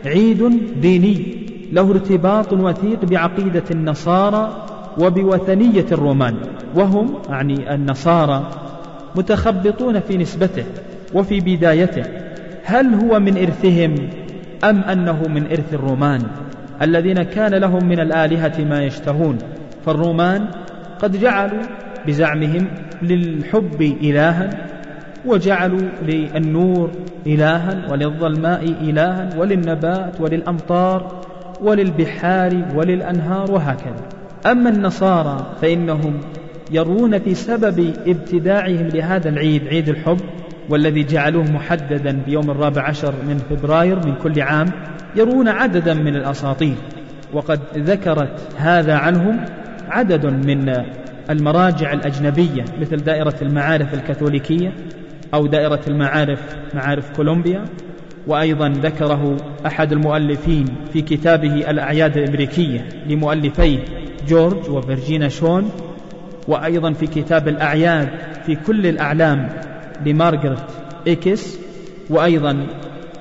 عيد 0.05 0.61
ديني. 0.81 1.46
له 1.71 1.91
ارتباط 1.91 2.53
وثيق 2.53 3.05
بعقيدة 3.05 3.63
النصارى 3.71 4.65
وبوثنية 4.99 5.85
الرومان 5.91 6.35
وهم 6.75 7.13
يعني 7.29 7.75
النصارى 7.75 8.49
متخبطون 9.15 9.99
في 9.99 10.17
نسبته 10.17 10.63
وفي 11.13 11.39
بدايته. 11.39 12.03
هل 12.63 12.93
هو 12.93 13.19
من 13.19 13.37
إرثهم 13.37 13.95
أم 14.63 14.79
أنه 14.79 15.27
من 15.27 15.43
إرث 15.51 15.73
الرومان؟ 15.73 16.21
الذين 16.81 17.23
كان 17.23 17.55
لهم 17.55 17.85
من 17.85 17.99
الآلهة 17.99 18.63
ما 18.69 18.83
يشتهون. 18.83 19.37
فالرومان 19.85 20.47
قد 20.99 21.19
جعلوا 21.19 21.63
بزعمهم 22.07 22.67
للحب 23.01 23.81
إلها 23.81 24.49
وجعلوا 25.25 25.81
للنور 26.01 26.91
إلها 27.27 27.91
وللظلماء 27.91 28.63
إلها 28.63 29.29
وللنبات 29.37 30.21
وللأمطار 30.21 31.21
وللبحار 31.61 32.65
وللأنهار 32.75 33.51
وهكذا. 33.51 34.09
أما 34.45 34.69
النصارى 34.69 35.55
فإنهم 35.61 36.19
يرون 36.71 37.19
في 37.19 37.35
سبب 37.35 37.93
ابتداعهم 38.07 38.87
لهذا 38.87 39.29
العيد 39.29 39.67
عيد 39.67 39.89
الحب 39.89 40.19
والذي 40.69 41.03
جعلوه 41.03 41.43
محددا 41.43 42.21
بيوم 42.25 42.51
الرابع 42.51 42.81
عشر 42.81 43.13
من 43.27 43.37
فبراير 43.37 43.95
من 44.05 44.15
كل 44.15 44.41
عام 44.41 44.67
يرون 45.15 45.47
عددا 45.47 45.93
من 45.93 46.15
الأساطير. 46.15 46.75
وقد 47.33 47.59
ذكرت 47.77 48.47
هذا 48.57 48.95
عنهم 48.95 49.45
عدد 49.89 50.25
من 50.25 50.73
المراجع 51.29 51.93
الأجنبية 51.93 52.65
مثل 52.81 52.97
دائرة 52.97 53.35
المعارف 53.41 53.93
الكاثوليكية 53.93 54.73
أو 55.33 55.47
دائرة 55.47 55.81
المعارف 55.87 56.55
معارف 56.73 57.09
كولومبيا 57.15 57.65
وأيضا 58.27 58.69
ذكره 58.69 59.37
أحد 59.65 59.91
المؤلفين 59.91 60.65
في 60.93 61.01
كتابه 61.01 61.69
الأعياد 61.69 62.17
الأمريكية 62.17 62.89
لمؤلفيه 63.07 63.79
جورج 64.27 64.69
وفرجينا 64.69 65.29
شون 65.29 65.71
وأيضا 66.47 66.93
في 66.93 67.07
كتاب 67.07 67.47
الأعياد 67.47 68.09
في 68.45 68.55
كل 68.55 68.87
الأعلام 68.87 69.49
لمارغريت 70.05 70.59
إيكس 71.07 71.57
وأيضا 72.09 72.67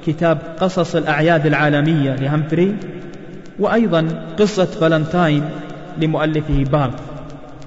كتاب 0.06 0.38
قصص 0.60 0.96
الأعياد 0.96 1.46
العالمية 1.46 2.16
لهمفري 2.16 2.76
وأيضا 3.58 4.08
قصة 4.38 4.64
فالنتاين 4.64 5.44
لمؤلفه 6.00 6.64
بارث 6.64 7.15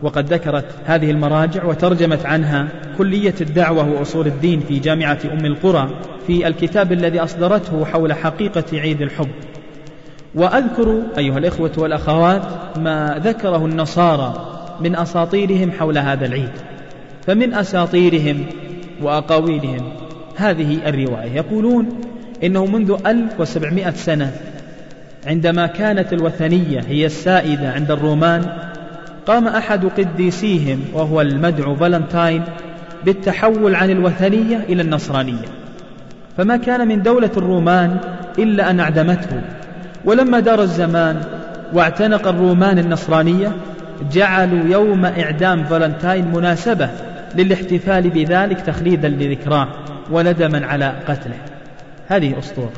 وقد 0.04 0.34
ذكرت 0.34 0.66
هذه 0.86 1.12
المراجع 1.12 1.66
وترجمت 1.66 2.26
عنها 2.26 2.68
كلية 2.98 3.34
الدعوة 3.42 3.90
وأصول 3.92 4.28
الدين 4.28 4.60
في 4.60 4.80
جامعة 4.80 5.20
أم 5.34 5.46
القرى 5.46 5.90
في 6.28 6.48
الكتاب 6.48 6.92
الذي 6.92 7.20
أصدرته 7.20 7.86
حول 7.86 8.14
حقيقة 8.14 8.64
عيد 8.74 9.02
الحب. 9.02 9.30
وأذكر 10.36 11.02
أيها 11.18 11.38
الإخوة 11.38 11.72
والأخوات 11.78 12.78
ما 12.78 13.22
ذكره 13.24 13.66
النصارى 13.66 14.34
من 14.82 14.96
أساطيرهم 14.96 15.72
حول 15.72 15.98
هذا 15.98 16.26
العيد. 16.26 16.52
فمن 17.28 17.54
أساطيرهم 17.54 18.46
وأقاويلهم 19.02 19.94
هذه 20.36 20.90
الرواية. 20.90 21.32
يقولون 21.36 21.90
إنه 22.44 22.66
منذ 22.66 22.98
1700 23.06 23.92
سنة 23.92 24.32
عندما 25.28 25.68
كانت 25.68 26.14
الوثنية 26.14 26.80
هي 26.88 27.06
السائدة 27.06 27.72
عند 27.72 27.92
الرومان 27.92 28.69
قام 29.28 29.48
أحد 29.48 29.86
قديسيهم 29.86 30.80
وهو 30.94 31.22
المدعو 31.22 31.76
فالنتاين 31.76 32.44
بالتحول 33.06 33.76
عن 33.76 33.90
الوثنية 33.90 34.58
إلى 34.70 34.82
النصرانية. 34.82 35.46
فما 36.38 36.58
كان 36.58 36.88
من 36.88 37.02
دولة 37.02 37.32
الرومان 37.38 37.98
إلا 38.40 38.70
أن 38.70 38.80
أعدمته. 38.80 39.42
ولما 40.06 40.40
دار 40.40 40.62
الزمان 40.62 41.22
واعتنق 41.74 42.28
الرومان 42.28 42.80
النصرانية 42.80 43.52
جعلوا 44.12 44.64
يوم 44.70 45.06
إعدام 45.06 45.64
فالنتاين 45.64 46.32
مناسبة 46.34 46.90
للاحتفال 47.36 48.10
بذلك 48.10 48.62
تخليدا 48.62 49.10
لذكراه 49.10 49.68
وندما 50.12 50.66
على 50.66 50.94
قتله. 51.08 51.36
هذه 52.08 52.40
أسطورة. 52.40 52.74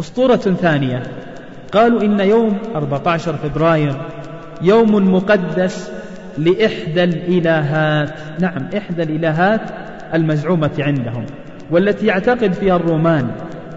أسطورة 0.00 0.36
ثانية. 0.36 1.02
قالوا 1.72 2.02
إن 2.02 2.20
يوم 2.20 2.58
14 2.74 3.36
فبراير 3.36 3.94
يوم 4.62 5.14
مقدس 5.14 5.92
لإحدى 6.38 7.04
الإلهات. 7.04 8.10
نعم 8.40 8.68
إحدى 8.76 9.02
الإلهات 9.02 9.60
المزعومة 10.14 10.70
عندهم 10.78 11.26
والتي 11.70 12.06
يعتقد 12.06 12.52
فيها 12.52 12.76
الرومان 12.76 13.30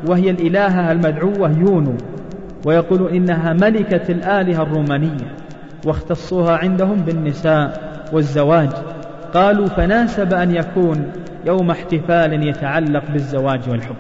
وهي 0.08 0.30
الإلهة 0.30 0.92
المدعوة 0.92 1.58
يونو 1.58 1.94
ويقول 2.66 3.10
إنها 3.10 3.54
ملكة 3.54 4.12
الآلهة 4.12 4.64
الرومانية 4.64 5.36
واختصوها 5.86 6.58
عندهم 6.58 6.96
بالنساء 6.96 7.92
والزواج. 8.14 8.70
قالوا 9.34 9.68
فناسب 9.68 10.34
أن 10.34 10.56
يكون 10.56 11.12
يوم 11.46 11.72
احتفال 11.72 12.48
يتعلق 12.48 13.12
بالزواج 13.12 13.70
والحب. 13.70 13.96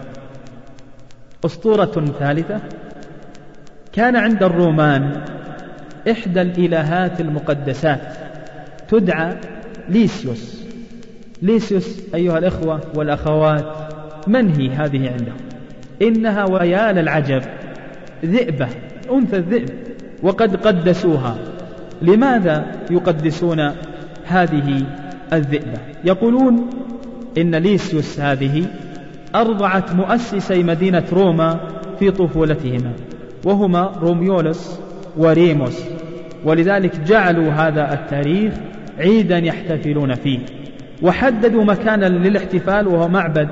أسطورة 1.45 2.05
ثالثة 2.19 2.59
كان 3.93 4.15
عند 4.15 4.43
الرومان 4.43 5.11
إحدى 6.11 6.41
الإلهات 6.41 7.21
المقدسات 7.21 8.01
تدعى 8.87 9.35
ليسيوس. 9.89 10.63
ليسيوس 11.41 12.01
أيها 12.15 12.37
الإخوة 12.37 12.81
والأخوات 12.95 13.65
من 14.27 14.49
هي 14.49 14.69
هذه 14.69 15.09
عندهم؟ 15.09 15.37
إنها 16.01 16.45
ويا 16.45 16.91
للعجب 16.91 17.41
ذئبة 18.25 18.67
أنثى 19.11 19.37
الذئب 19.37 19.69
وقد 20.23 20.55
قدسوها. 20.55 21.37
لماذا 22.01 22.65
يقدسون 22.91 23.71
هذه 24.25 24.85
الذئبة؟ 25.33 25.79
يقولون 26.03 26.69
إن 27.37 27.55
ليسيوس 27.55 28.19
هذه 28.19 28.65
أرضعت 29.35 29.95
مؤسسي 29.95 30.63
مدينة 30.63 31.03
روما 31.13 31.59
في 31.99 32.11
طفولتهما 32.11 32.91
وهما 33.45 33.91
روميولوس 34.01 34.79
وريموس. 35.17 35.83
ولذلك 36.45 36.99
جعلوا 36.99 37.51
هذا 37.51 37.93
التاريخ 37.93 38.53
عيدا 38.99 39.37
يحتفلون 39.37 40.13
فيه. 40.13 40.39
وحددوا 41.01 41.63
مكانا 41.63 42.05
للاحتفال 42.05 42.87
وهو 42.87 43.07
معبد 43.07 43.49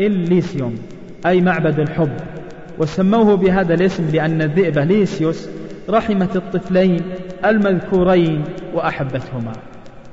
إليسيوم 0.00 0.74
أي 1.26 1.40
معبد 1.40 1.80
الحب. 1.80 2.16
وسموه 2.78 3.36
بهذا 3.36 3.74
الاسم 3.74 4.10
لأن 4.12 4.42
الذئبة 4.42 4.84
ليسيوس 4.84 5.48
رحمت 5.90 6.36
الطفلين 6.36 7.00
المذكورين 7.44 8.44
وأحبتهما. 8.74 9.52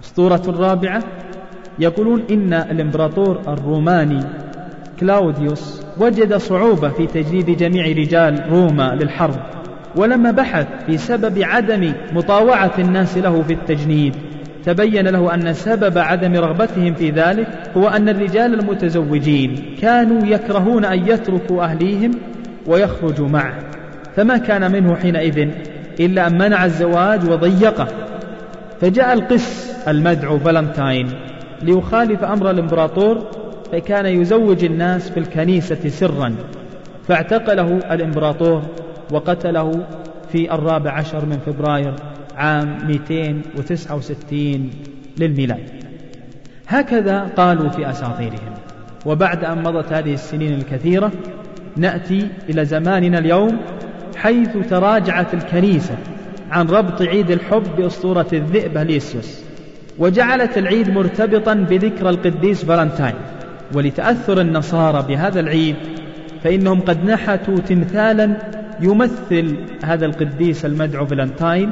أسطورة 0.03 0.41
الرابعة 0.47 1.03
يقولون 1.79 2.23
إن 2.31 2.53
الإمبراطور 2.53 3.41
الروماني 3.47 4.19
كلاوديوس 4.99 5.85
وجد 5.99 6.33
صعوبة 6.37 6.89
في 6.89 7.07
تجنيد 7.07 7.57
جميع 7.57 7.87
رجال 7.87 8.49
روما 8.49 8.97
للحرب. 9.01 9.62
ولما 9.95 10.31
بحث 10.31 10.67
في 10.85 10.97
سبب 10.97 11.43
عدم 11.43 11.93
مطاوعة 12.13 12.71
الناس 12.79 13.17
له 13.17 13.41
في 13.41 13.53
التجنيد 13.53 14.15
تبين 14.65 15.07
له 15.07 15.33
أن 15.33 15.53
سبب 15.53 15.97
عدم 15.97 16.35
رغبتهم 16.35 16.93
في 16.93 17.09
ذلك 17.09 17.47
هو 17.77 17.87
أن 17.87 18.09
الرجال 18.09 18.59
المتزوجين 18.59 19.75
كانوا 19.81 20.25
يكرهون 20.25 20.85
أن 20.85 21.07
يتركوا 21.07 21.63
أهليهم 21.63 22.11
ويخرجوا 22.67 23.27
معه 23.27 23.59
فما 24.15 24.37
كان 24.37 24.71
منه 24.71 24.95
حينئذ 24.95 25.49
إلا 25.99 26.27
أن 26.27 26.37
منع 26.37 26.65
الزواج 26.65 27.29
وضيقه. 27.29 27.87
فجاء 28.81 29.13
القس 29.13 29.73
المدعو 29.87 30.39
فالنتاين 30.39 31.09
ليخالف 31.61 32.23
أمر 32.23 32.51
الإمبراطور 32.51 33.31
فكان 33.71 34.05
يزوج 34.05 34.63
الناس 34.63 35.09
في 35.09 35.19
الكنيسة 35.19 35.89
سرا 35.89 36.35
فاعتقله 37.07 37.79
الإمبراطور 37.91 38.61
وقتله 39.11 39.85
في 40.31 40.53
الرابع 40.53 40.91
عشر 40.91 41.25
من 41.25 41.37
فبراير 41.45 41.93
عام 42.35 42.77
269 42.87 44.69
للميلاد. 45.17 45.69
هكذا 46.67 47.29
قالوا 47.37 47.69
في 47.69 47.89
أساطيرهم. 47.89 48.53
وبعد 49.05 49.43
أن 49.43 49.63
مضت 49.63 49.93
هذه 49.93 50.13
السنين 50.13 50.53
الكثيرة 50.53 51.11
نأتي 51.77 52.27
إلى 52.49 52.65
زماننا 52.65 53.19
اليوم 53.19 53.57
حيث 54.15 54.49
تراجعت 54.69 55.33
الكنيسة 55.33 55.97
عن 56.51 56.67
ربط 56.67 57.01
عيد 57.01 57.31
الحب 57.31 57.63
بأسطورة 57.77 58.27
الذئب 58.33 58.77
ليسيوس 58.77 59.43
وجعلت 59.99 60.57
العيد 60.57 60.89
مرتبطا 60.89 61.53
بذكرى 61.53 62.09
القديس 62.09 62.65
فالنتاين. 62.65 63.15
ولتأثر 63.73 64.41
النصارى 64.41 65.05
بهذا 65.07 65.39
العيد 65.39 65.75
فإنهم 66.43 66.81
قد 66.81 67.05
نحتوا 67.05 67.57
تمثالا 67.57 68.37
يمثل 68.79 69.57
هذا 69.85 70.05
القديس 70.05 70.65
المدعو 70.65 71.05
فالنتاين 71.05 71.71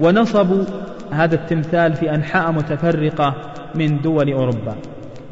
ونصبوا 0.00 0.64
هذا 1.12 1.34
التمثال 1.34 1.94
في 1.94 2.14
أنحاء 2.14 2.52
متفرقة 2.52 3.34
من 3.74 4.00
دول 4.00 4.32
أوروبا. 4.32 4.74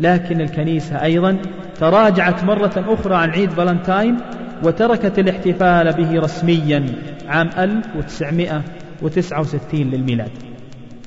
لكن 0.01 0.41
الكنيسة 0.41 1.03
أيضا 1.03 1.39
تراجعت 1.81 2.45
مرة 2.45 2.85
أخرى 2.89 3.15
عن 3.15 3.31
عيد 3.31 3.51
فالنتاين 3.51 4.17
وتركت 4.65 5.19
الاحتفال 5.19 5.93
به 5.93 6.21
رسميا 6.21 6.87
عام 7.29 7.51
1969 7.59 9.81
للميلاد. 9.81 10.31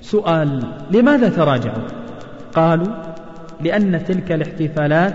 سؤال 0.02 0.64
لماذا 0.92 1.30
تراجعوا؟ 1.30 1.88
قالوا 2.54 2.88
لأن 3.62 4.06
تلك 4.06 4.32
الاحتفالات 4.32 5.14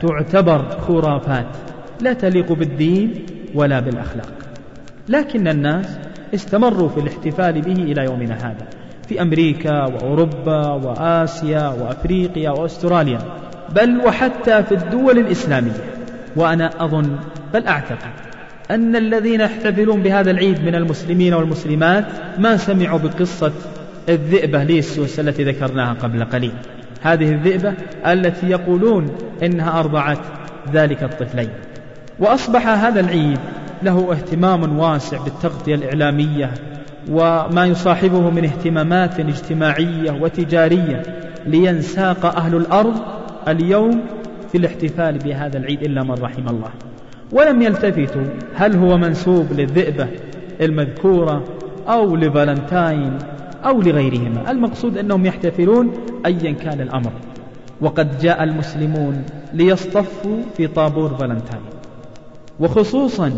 تعتبر 0.00 0.80
خرافات 0.80 1.46
لا 2.00 2.12
تليق 2.12 2.52
بالدين 2.52 3.26
ولا 3.54 3.80
بالأخلاق. 3.80 4.32
لكن 5.08 5.48
الناس 5.48 5.98
استمروا 6.34 6.88
في 6.88 7.00
الاحتفال 7.00 7.62
به 7.62 7.82
إلى 7.82 8.04
يومنا 8.04 8.34
هذا 8.34 8.66
في 9.08 9.22
أمريكا 9.22 9.84
وأوروبا 9.84 10.68
وآسيا 10.68 11.68
وأفريقيا 11.68 12.50
وأستراليا 12.50 13.18
بل 13.74 14.00
وحتى 14.06 14.62
في 14.62 14.74
الدول 14.74 15.18
الإسلامية. 15.18 15.96
وأنا 16.36 16.84
أظن 16.84 17.16
بل 17.54 17.66
أعتقد 17.66 18.10
أن 18.70 18.96
الذين 18.96 19.40
يحتفلون 19.40 20.02
بهذا 20.02 20.30
العيد 20.30 20.64
من 20.64 20.74
المسلمين 20.74 21.34
والمسلمات 21.34 22.04
ما 22.38 22.56
سمعوا 22.56 22.98
بقصة 22.98 23.52
الذئبة 24.08 24.64
ليسوس 24.64 25.20
التي 25.20 25.44
ذكرناها 25.44 25.92
قبل 25.92 26.24
قليل. 26.24 26.52
هذه 27.02 27.30
الذئبة 27.32 27.74
التي 28.06 28.46
يقولون 28.46 29.16
إنها 29.42 29.80
أرضعت 29.80 30.18
ذلك 30.72 31.02
الطفلين. 31.02 31.50
وأصبح 32.20 32.68
هذا 32.68 33.00
العيد 33.00 33.38
له 33.82 34.12
اهتمام 34.12 34.78
واسع 34.78 35.18
بالتغطية 35.24 35.74
الإعلامية 35.74 36.50
وما 37.10 37.66
يصاحبه 37.66 38.30
من 38.30 38.44
اهتمامات 38.44 39.20
اجتماعية 39.20 40.10
وتجارية 40.20 41.02
لينساق 41.46 42.36
أهل 42.36 42.56
الأرض 42.56 42.94
اليوم 43.48 44.00
في 44.52 44.58
الاحتفال 44.58 45.18
بهذا 45.18 45.58
العيد 45.58 45.82
إلا 45.82 46.02
من 46.02 46.14
رحم 46.14 46.48
الله. 46.48 46.70
ولم 47.32 47.62
يلتفتوا 47.62 48.24
هل 48.54 48.76
هو 48.76 48.96
منسوب 48.96 49.46
للذئبة 49.52 50.08
المذكورة 50.60 51.44
أو 51.88 52.16
لفالنتاين 52.16 53.18
أو 53.64 53.80
لغيرهما. 53.80 54.50
المقصود 54.50 54.98
أنهم 54.98 55.26
يحتفلون 55.26 55.92
أيا 56.26 56.52
كان 56.52 56.80
الأمر. 56.80 57.12
وقد 57.80 58.18
جاء 58.18 58.42
المسلمون 58.42 59.24
ليصطفوا 59.54 60.42
في 60.56 60.66
طابور 60.66 61.08
فالنتاين. 61.08 61.75
وخصوصا 62.60 63.32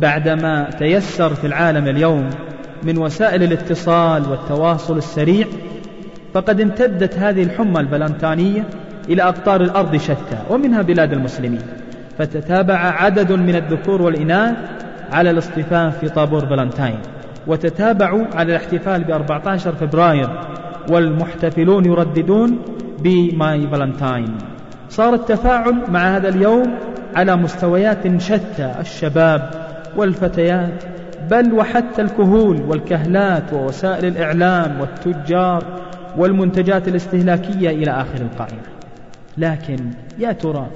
بعدما 0.00 0.70
تيسر 0.78 1.34
في 1.34 1.46
العالم 1.46 1.88
اليوم 1.88 2.30
من 2.82 2.98
وسائل 2.98 3.42
الاتصال 3.42 4.30
والتواصل 4.30 4.96
السريع 4.96 5.46
فقد 6.34 6.60
امتدت 6.60 7.18
هذه 7.18 7.42
الحمى 7.42 7.80
الفلنتانية 7.80 8.66
إلى 9.08 9.22
أقطار 9.22 9.60
الأرض 9.60 9.96
شتى 9.96 10.38
ومنها 10.50 10.82
بلاد 10.82 11.12
المسلمين. 11.12 11.60
فتتابع 12.18 12.74
عدد 12.74 13.32
من 13.32 13.56
الذكور 13.56 14.02
والإناث 14.02 14.56
على 15.12 15.30
الاصطفاف 15.30 15.98
في 15.98 16.08
طابور 16.08 16.46
فالنتاين 16.46 16.98
وتتابعوا 17.46 18.24
على 18.34 18.56
الاحتفال 18.56 19.04
ب 19.04 19.10
14 19.10 19.72
فبراير 19.72 20.28
والمحتفلون 20.90 21.84
يرددون 21.84 22.58
ب 22.98 23.21
My 23.21 23.66
Valentine 23.66 24.38
صار 24.88 25.14
التفاعل 25.14 25.82
مع 25.88 26.16
هذا 26.16 26.28
اليوم 26.28 26.78
على 27.16 27.36
مستويات 27.36 28.20
شتى 28.20 28.74
الشباب 28.80 29.50
والفتيات 29.96 30.84
بل 31.30 31.52
وحتى 31.52 32.02
الكهول 32.02 32.62
والكهلات 32.62 33.52
ووسائل 33.52 34.04
الإعلام 34.04 34.80
والتجار 34.80 35.64
والمنتجات 36.16 36.88
الاستهلاكية 36.88 37.70
إلى 37.70 37.90
آخر 37.90 38.20
القائمة 38.20 38.62
لكن 39.38 39.76
يا 40.18 40.32
ترى 40.32 40.66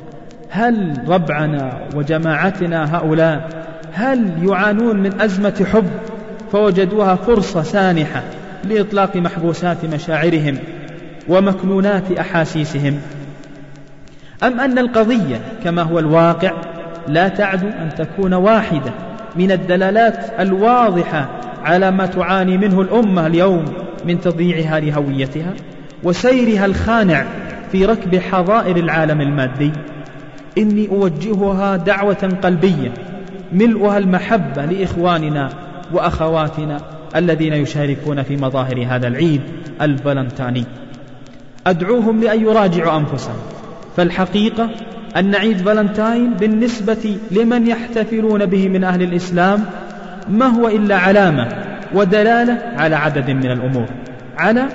هل 0.50 1.04
ربعنا 1.08 1.80
وجماعتنا 1.94 2.96
هؤلاء 2.96 3.48
هل 3.92 4.48
يعانون 4.48 5.02
من 5.02 5.20
أزمة 5.20 5.66
حب 5.72 5.90
فوجدوها 6.52 7.14
فرصة 7.14 7.62
سانحة 7.62 8.22
لإطلاق 8.64 9.16
محبوسات 9.16 9.84
مشاعرهم 9.84 10.58
ومكنونات 11.28 12.12
أحاسيسهم؟ 12.12 13.00
أم 14.42 14.60
أن 14.60 14.78
القضية 14.78 15.40
كما 15.64 15.82
هو 15.82 15.98
الواقع 15.98 16.52
لا 17.08 17.28
تعد 17.28 17.64
أن 17.64 17.90
تكون 17.98 18.34
واحدة 18.34 18.92
من 19.36 19.52
الدلالات 19.52 20.40
الواضحة 20.40 21.28
على 21.64 21.90
ما 21.90 22.06
تعاني 22.06 22.58
منه 22.58 22.80
الأمة 22.80 23.26
اليوم 23.26 23.64
من 24.04 24.20
تضييعها 24.20 24.80
لهويتها 24.80 25.52
وسيرها 26.02 26.66
الخانع 26.66 27.24
في 27.72 27.84
ركب 27.84 28.16
حظائر 28.16 28.76
العالم 28.76 29.20
المادي. 29.20 29.72
إني 30.58 30.88
أوجهها 30.88 31.76
دعوة 31.76 32.38
قلبية 32.42 32.92
ملؤها 33.52 33.98
المحبة 33.98 34.64
لإخواننا 34.64 35.48
وأخواتنا 35.92 36.80
الذين 37.16 37.52
يشاركون 37.52 38.22
في 38.22 38.36
مظاهر 38.36 38.86
هذا 38.88 39.08
العيد 39.08 39.40
الفلنتاني 39.80 40.64
أدعوهم 41.66 42.20
لأن 42.20 42.40
يراجعوا 42.40 42.98
أنفسهم. 42.98 43.59
فالحقيقة 43.96 44.70
أن 45.16 45.34
عيد 45.34 45.58
فالنتاين 45.58 46.34
بالنسبة 46.34 47.16
لمن 47.30 47.66
يحتفلون 47.66 48.46
به 48.46 48.68
من 48.68 48.84
أهل 48.84 49.02
الإسلام 49.02 49.64
ما 50.28 50.46
هو 50.46 50.68
إلا 50.68 50.96
علامة 50.96 51.48
ودلالة 51.94 52.62
على 52.76 52.96
عدد 52.96 53.30
من 53.30 53.50
الأمور 53.50 53.86
على 54.38 54.66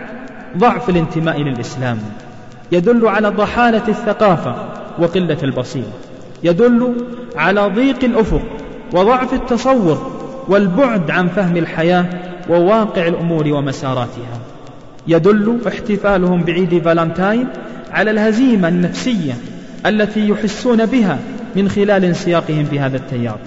ضعف 0.57 0.89
الانتماء 0.89 1.41
للإسلام. 1.41 1.97
يدل 2.71 3.07
على 3.07 3.27
ضحالة 3.27 3.87
الثقافة 3.87 4.55
وقلة 4.99 5.37
البصيرة. 5.43 5.93
يدل 6.43 6.95
على 7.35 7.61
ضيق 7.61 8.03
الأفق 8.03 8.41
وضعف 8.93 9.33
التصور 9.33 10.11
والبعد 10.47 11.11
عن 11.11 11.27
فهم 11.27 11.57
الحياة 11.57 12.05
وواقع 12.49 13.07
الأمور 13.07 13.47
ومساراتها. 13.47 14.39
يدل 15.07 15.59
احتفالهم 15.67 16.43
بعيد 16.43 16.81
فالنتاين 16.83 17.47
على 17.95 18.11
الهزيمة 18.11 18.67
النفسية 18.67 19.33
التي 19.85 20.29
يحسون 20.29 20.85
بها 20.85 21.19
من 21.55 21.69
خلال 21.69 22.05
انسياقهم 22.05 22.63
في 22.63 22.79
هذا 22.79 22.97
التيار. 22.97 23.37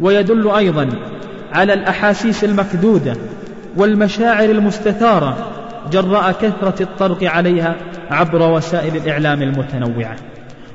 ويدل 0.00 0.50
أيضا 0.50 0.88
على 1.52 1.72
الأحاسيس 1.72 2.44
المكدودة 2.44 3.16
والمشاعر 3.76 4.50
المستثارة 4.50 5.36
جراء 5.92 6.32
كثرة 6.32 6.82
الطرق 6.82 7.24
عليها 7.24 7.76
عبر 8.10 8.42
وسائل 8.52 8.96
الإعلام 8.96 9.42
المتنوعة. 9.42 10.16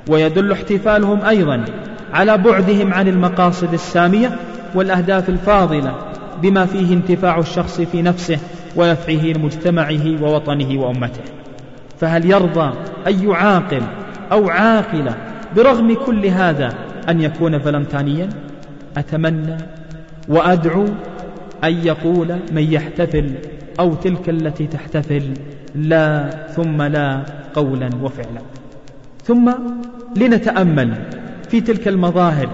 ويدل 0.09 0.51
احتفالهم 0.51 1.25
أيضا 1.25 1.65
على 2.13 2.37
بعدهم 2.37 2.93
عن 2.93 3.07
المقاصد 3.07 3.73
السامية 3.73 4.35
والأهداف 4.75 5.29
الفاضلة 5.29 5.95
بما 6.41 6.65
فيه 6.65 6.93
انتفاع 6.93 7.39
الشخص 7.39 7.81
في 7.81 8.01
نفسه 8.01 8.39
ونفعه 8.75 9.25
لمجتمعه 9.25 10.21
ووطنه 10.21 10.81
وأمته. 10.81 11.40
فهل 12.01 12.31
يرضى 12.31 12.73
أي 13.07 13.33
عاقل 13.33 13.81
أو 14.31 14.49
عاقلة 14.49 15.15
برغم 15.55 15.93
كل 16.05 16.25
هذا 16.25 16.73
أن 17.09 17.21
يكون 17.21 17.59
فلنتانيا 17.59 18.29
أتمنى 18.97 19.57
وأدعو 20.27 20.85
أن 21.63 21.73
يقول 21.85 22.39
من 22.51 22.73
يحتفل 22.73 23.31
أو 23.79 23.93
تلك 23.93 24.29
التي 24.29 24.67
تحتفل 24.67 25.33
لا 25.75 26.29
ثم 26.55 26.81
لا 26.81 27.23
قولا 27.53 27.89
وفعلا. 28.01 28.41
ثم 29.23 29.51
لنتأمل 30.17 30.93
في 31.49 31.61
تلك 31.61 31.87
المظاهر 31.87 32.49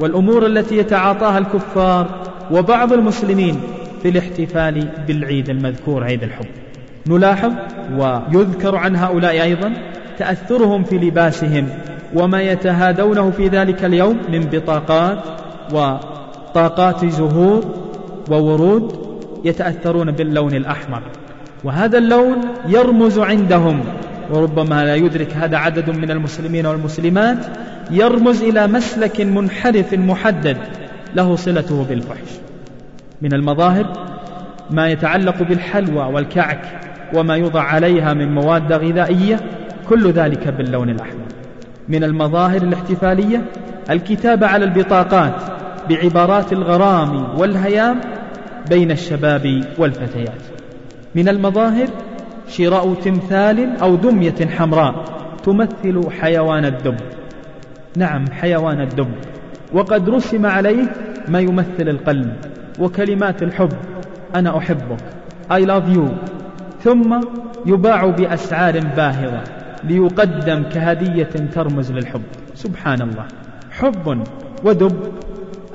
والأمور 0.00 0.46
التي 0.46 0.76
يتعاطاها 0.78 1.38
الكفار 1.38 2.32
وبعض 2.50 2.92
المسلمين 2.92 3.60
في 4.02 4.08
الاحتفال 4.08 4.88
بالعيد 5.06 5.50
المذكور 5.50 6.04
عيد 6.04 6.22
الحب. 6.22 6.67
نلاحظ 7.08 7.52
ويذكر 7.98 8.76
عن 8.76 8.96
هؤلاء 8.96 9.42
أيضا 9.42 9.72
تأثرهم 10.18 10.84
في 10.84 10.98
لباسهم 10.98 11.68
وما 12.14 12.42
يتهادونه 12.42 13.30
في 13.30 13.48
ذلك 13.48 13.84
اليوم 13.84 14.18
من 14.32 14.40
بطاقات 14.52 15.18
وطاقات 15.72 17.04
زهور 17.04 17.64
وورود 18.30 19.08
يتأثرون 19.44 20.10
باللون 20.10 20.54
الأحمر. 20.54 21.02
وهذا 21.64 21.98
اللون 21.98 22.40
يرمز 22.68 23.18
عندهم 23.18 23.80
وربما 24.30 24.84
لا 24.84 24.94
يدرك 24.94 25.32
هذا 25.32 25.56
عدد 25.56 25.90
من 25.90 26.10
المسلمين 26.10 26.66
والمسلمات 26.66 27.46
يرمز 27.90 28.42
إلى 28.42 28.66
مسلك 28.66 29.20
منحرف 29.20 29.94
محدد 29.94 30.56
له 31.14 31.36
صلته 31.36 31.86
بالفحش. 31.88 32.30
من 33.22 33.32
المظاهر 33.32 33.92
ما 34.70 34.88
يتعلق 34.88 35.42
بالحلوى 35.42 36.04
والكعك 36.12 36.87
وما 37.14 37.36
يوضع 37.36 37.62
عليها 37.62 38.14
من 38.14 38.34
مواد 38.34 38.72
غذائية 38.72 39.40
كل 39.88 40.10
ذلك 40.10 40.48
باللون 40.48 40.90
الأحمر. 40.90 41.26
من 41.88 42.04
المظاهر 42.04 42.62
الاحتفالية 42.62 43.44
الكتابة 43.90 44.46
على 44.46 44.64
البطاقات 44.64 45.34
بعبارات 45.88 46.52
الغرام 46.52 47.38
والهيام 47.38 48.00
بين 48.70 48.90
الشباب 48.90 49.64
والفتيات. 49.78 50.42
من 51.14 51.28
المظاهر 51.28 51.86
شراء 52.48 52.94
تمثال 52.94 53.76
أو 53.82 53.96
دمية 53.96 54.46
حمراء 54.58 55.04
تمثل 55.44 56.10
حيوان 56.20 56.64
الدب. 56.64 56.96
نعم 57.96 58.24
حيوان 58.32 58.80
الدب. 58.80 59.12
وقد 59.72 60.08
رسم 60.08 60.46
عليه 60.46 60.92
ما 61.28 61.40
يمثل 61.40 61.88
القلب 61.88 62.32
وكلمات 62.78 63.42
الحب. 63.42 63.72
أنا 64.34 64.58
أحبك. 64.58 64.98
I 65.50 65.60
love 65.64 65.96
you. 65.96 66.37
ثم 66.84 67.20
يباع 67.66 68.06
بأسعار 68.06 68.80
باهظة 68.80 69.42
ليقدم 69.84 70.62
كهدية 70.62 71.30
ترمز 71.54 71.92
للحب. 71.92 72.22
سبحان 72.54 73.02
الله. 73.02 73.24
حب 73.70 74.22
ودب. 74.64 75.12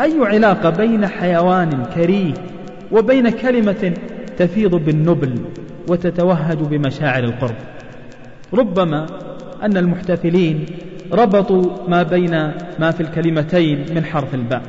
أي 0.01 0.13
علاقة 0.21 0.69
بين 0.69 1.07
حيوان 1.07 1.85
كريه 1.95 2.33
وبين 2.91 3.29
كلمة 3.29 3.93
تفيض 4.37 4.75
بالنبل 4.75 5.35
وتتوهج 5.87 6.57
بمشاعر 6.57 7.23
القرب؟ 7.23 7.55
ربما 8.53 9.05
أن 9.63 9.77
المحتفلين 9.77 10.65
ربطوا 11.11 11.63
ما 11.87 12.03
بين 12.03 12.31
ما 12.79 12.91
في 12.91 13.01
الكلمتين 13.01 13.85
من 13.95 14.05
حرف 14.05 14.35
الباء. 14.35 14.61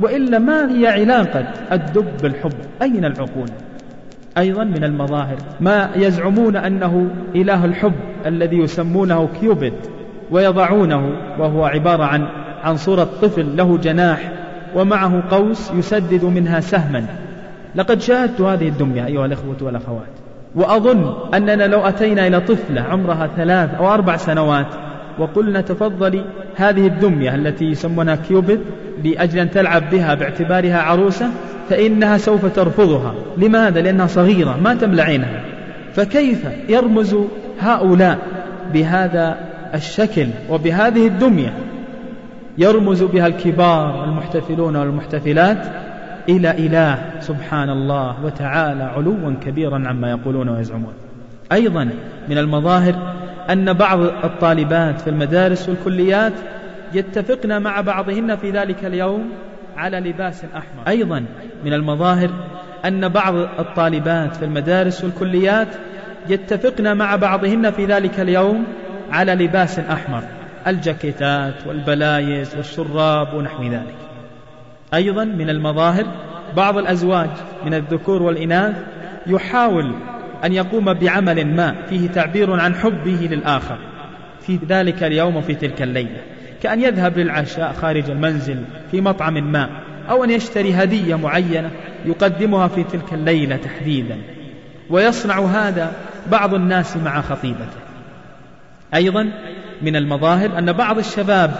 وإلا 0.00 0.38
ما 0.38 0.78
هي 0.78 0.86
علاقة 0.86 1.40
الدب 1.72 2.16
بالحب؟ 2.22 2.52
أين 2.82 3.04
العقول؟ 3.04 3.48
أيضا 4.38 4.64
من 4.64 4.84
المظاهر. 4.84 5.36
ما 5.60 5.90
يزعمون 5.96 6.56
أنه 6.56 7.10
إله 7.34 7.64
الحب 7.64 7.94
الذي 8.26 8.56
يسمونه 8.56 9.28
كيوبيد 9.40 9.74
ويضعونه 10.30 11.12
وهو 11.38 11.64
عبارة 11.64 12.04
عن 12.04 12.26
عن 12.64 12.76
صورة 12.76 13.08
طفل 13.22 13.56
له 13.56 13.78
جناح 13.78 14.32
ومعه 14.74 15.22
قوس 15.30 15.70
يسدد 15.70 16.24
منها 16.24 16.60
سهما. 16.60 17.06
لقد 17.74 18.00
شاهدت 18.00 18.40
هذه 18.40 18.68
الدمية 18.68 19.06
أيها 19.06 19.26
الأخوة 19.26 19.56
والأخوات 19.60 20.12
وأظن 20.54 21.14
أننا 21.34 21.66
لو 21.66 21.80
أتينا 21.80 22.26
إلى 22.26 22.40
طفلة 22.40 22.80
عمرها 22.80 23.26
ثلاث 23.36 23.74
أو 23.74 23.94
أربع 23.94 24.16
سنوات 24.16 24.66
وقلنا 25.18 25.60
تفضلي 25.60 26.24
هذه 26.56 26.86
الدمية 26.86 27.34
التي 27.34 27.64
يسمونها 27.64 28.16
كيوبيد 28.16 28.60
لأجل 29.04 29.38
أن 29.38 29.50
تلعب 29.50 29.90
بها 29.90 30.14
باعتبارها 30.14 30.78
عروسة 30.82 31.30
فإنها 31.70 32.18
سوف 32.18 32.46
ترفضها. 32.46 33.14
لماذا؟ 33.38 33.80
لأنها 33.80 34.06
صغيرة 34.06 34.58
ما 34.64 34.74
تملى 34.74 35.02
عينها. 35.02 35.40
فكيف 35.94 36.46
يرمز 36.68 37.16
هؤلاء 37.60 38.18
بهذا 38.72 39.36
الشكل 39.74 40.26
وبهذه 40.50 41.06
الدمية؟ 41.06 41.52
يرمز 42.58 43.02
بها 43.02 43.26
الكبار 43.26 44.04
المحتفلون 44.04 44.76
والمحتفلات 44.76 45.66
إلى 46.28 46.50
إله 46.50 46.98
سبحان 47.20 47.70
الله 47.70 48.24
وتعالى 48.24 48.82
علوا 48.82 49.34
كبيرا 49.46 49.88
عما 49.88 50.10
يقولون 50.10 50.48
ويزعمون. 50.48 50.92
أيضا 51.52 51.88
من 52.28 52.38
المظاهر 52.38 52.94
أن 53.50 53.72
بعض 53.72 54.00
الطالبات 54.00 55.00
في 55.00 55.10
المدارس 55.10 55.68
والكليات 55.68 56.32
يتفقن 56.94 57.62
مع 57.62 57.80
بعضهن 57.80 58.36
في 58.36 58.50
ذلك 58.50 58.84
اليوم 58.84 59.30
على 59.76 60.00
لباس 60.00 60.44
أحمر. 60.44 60.88
أيضا 60.88 61.24
من 61.64 61.72
المظاهر 61.72 62.30
أن 62.84 63.08
بعض 63.08 63.34
الطالبات 63.34 64.36
في 64.36 64.44
المدارس 64.44 65.04
والكليات 65.04 65.68
يتفقن 66.28 66.96
مع 66.96 67.16
بعضهن 67.16 67.70
في 67.70 67.84
ذلك 67.84 68.20
اليوم 68.20 68.64
على 69.10 69.34
لباس 69.34 69.78
أحمر 69.78 70.22
الجاكيتات 70.66 71.66
والبلايز 71.66 72.56
والشراب 72.56 73.34
ونحو 73.34 73.62
ذلك. 73.62 73.94
أيضا 74.94 75.24
من 75.24 75.50
المظاهر 75.50 76.06
بعض 76.56 76.78
الأزواج 76.78 77.30
من 77.64 77.74
الذكور 77.74 78.22
والإناث 78.22 78.76
يحاول 79.26 79.92
أن 80.44 80.52
يقوم 80.52 80.92
بعمل 80.92 81.56
ما 81.56 81.74
فيه 81.90 82.08
تعبير 82.08 82.60
عن 82.60 82.74
حبه 82.74 83.28
للآخر. 83.30 83.78
في 84.40 84.58
ذلك 84.68 85.02
اليوم 85.02 85.36
وفي 85.36 85.54
تلك 85.54 85.82
الليلة. 85.82 86.20
كأن 86.62 86.80
يذهب 86.80 87.18
للعشاء 87.18 87.72
خارج 87.72 88.10
المنزل 88.10 88.64
في 88.90 89.00
مطعم 89.00 89.52
ما 89.52 89.68
أو 90.10 90.24
أن 90.24 90.30
يشتري 90.30 90.74
هدية 90.74 91.14
معينة 91.14 91.70
يقدمها 92.04 92.68
في 92.68 92.84
تلك 92.84 93.12
الليلة 93.12 93.56
تحديدا. 93.56 94.18
ويصنع 94.90 95.40
هذا 95.40 95.92
بعض 96.30 96.54
الناس 96.54 96.96
مع 96.96 97.20
خطيبته. 97.20 97.82
أيضا 98.94 99.32
من 99.82 99.96
المظاهر 99.96 100.58
أن 100.58 100.72
بعض 100.72 100.98
الشباب 100.98 101.54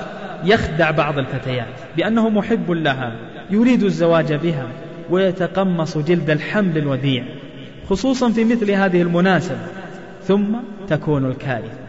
يخدع 0.45 0.91
بعض 0.91 1.19
الفتيات 1.19 1.75
بأنه 1.97 2.29
محب 2.29 2.71
لها 2.71 3.13
يريد 3.51 3.83
الزواج 3.83 4.33
بها 4.33 4.67
ويتقمص 5.11 5.99
جلد 5.99 6.31
الحمل 6.31 6.79
الوديع. 6.79 7.25
خصوصا 7.91 8.31
في 8.31 8.45
مثل 8.45 8.71
هذه 8.71 9.03
المناسبة 9.03 9.67
ثم 10.23 10.57
تكون 10.89 11.27
الكارثة. 11.27 11.83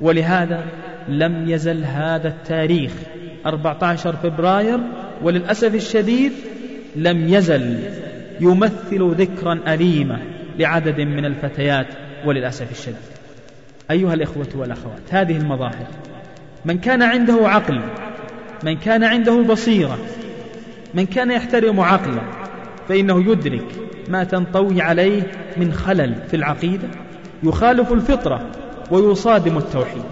ولهذا 0.00 0.64
لم 1.08 1.48
يزل 1.48 1.84
هذا 1.84 2.28
التاريخ 2.28 2.92
14 3.46 4.16
فبراير 4.16 4.80
وللأسف 5.22 5.74
الشديد 5.74 6.32
لم 6.96 7.28
يزل 7.28 7.78
يمثل 8.40 9.14
ذكرا 9.14 9.60
أليمة 9.66 10.18
لعدد 10.58 11.00
من 11.00 11.24
الفتيات 11.24 11.86
وللأسف 12.24 12.70
الشديد. 12.70 13.16
أيها 13.90 14.14
الإخوة 14.14 14.48
والأخوات 14.54 15.02
هذه 15.10 15.36
المظاهر 15.36 15.86
من 16.64 16.78
كان 16.78 17.02
عنده 17.02 17.48
عقل 17.48 17.80
من 18.64 18.76
كان 18.76 19.04
عنده 19.04 19.42
بصيرة 19.42 19.98
من 20.94 21.06
كان 21.06 21.30
يحترم 21.30 21.80
عقله 21.80 22.22
فإنه 22.88 23.30
يدرك 23.30 23.66
ما 24.08 24.24
تنطوي 24.24 24.82
عليه 24.82 25.22
من 25.56 25.72
خلل 25.72 26.14
في 26.28 26.36
العقيدة 26.36 26.88
يخالف 27.42 27.92
الفطرة 27.92 28.46
ويصادم 28.90 29.58
التوحيد. 29.58 30.02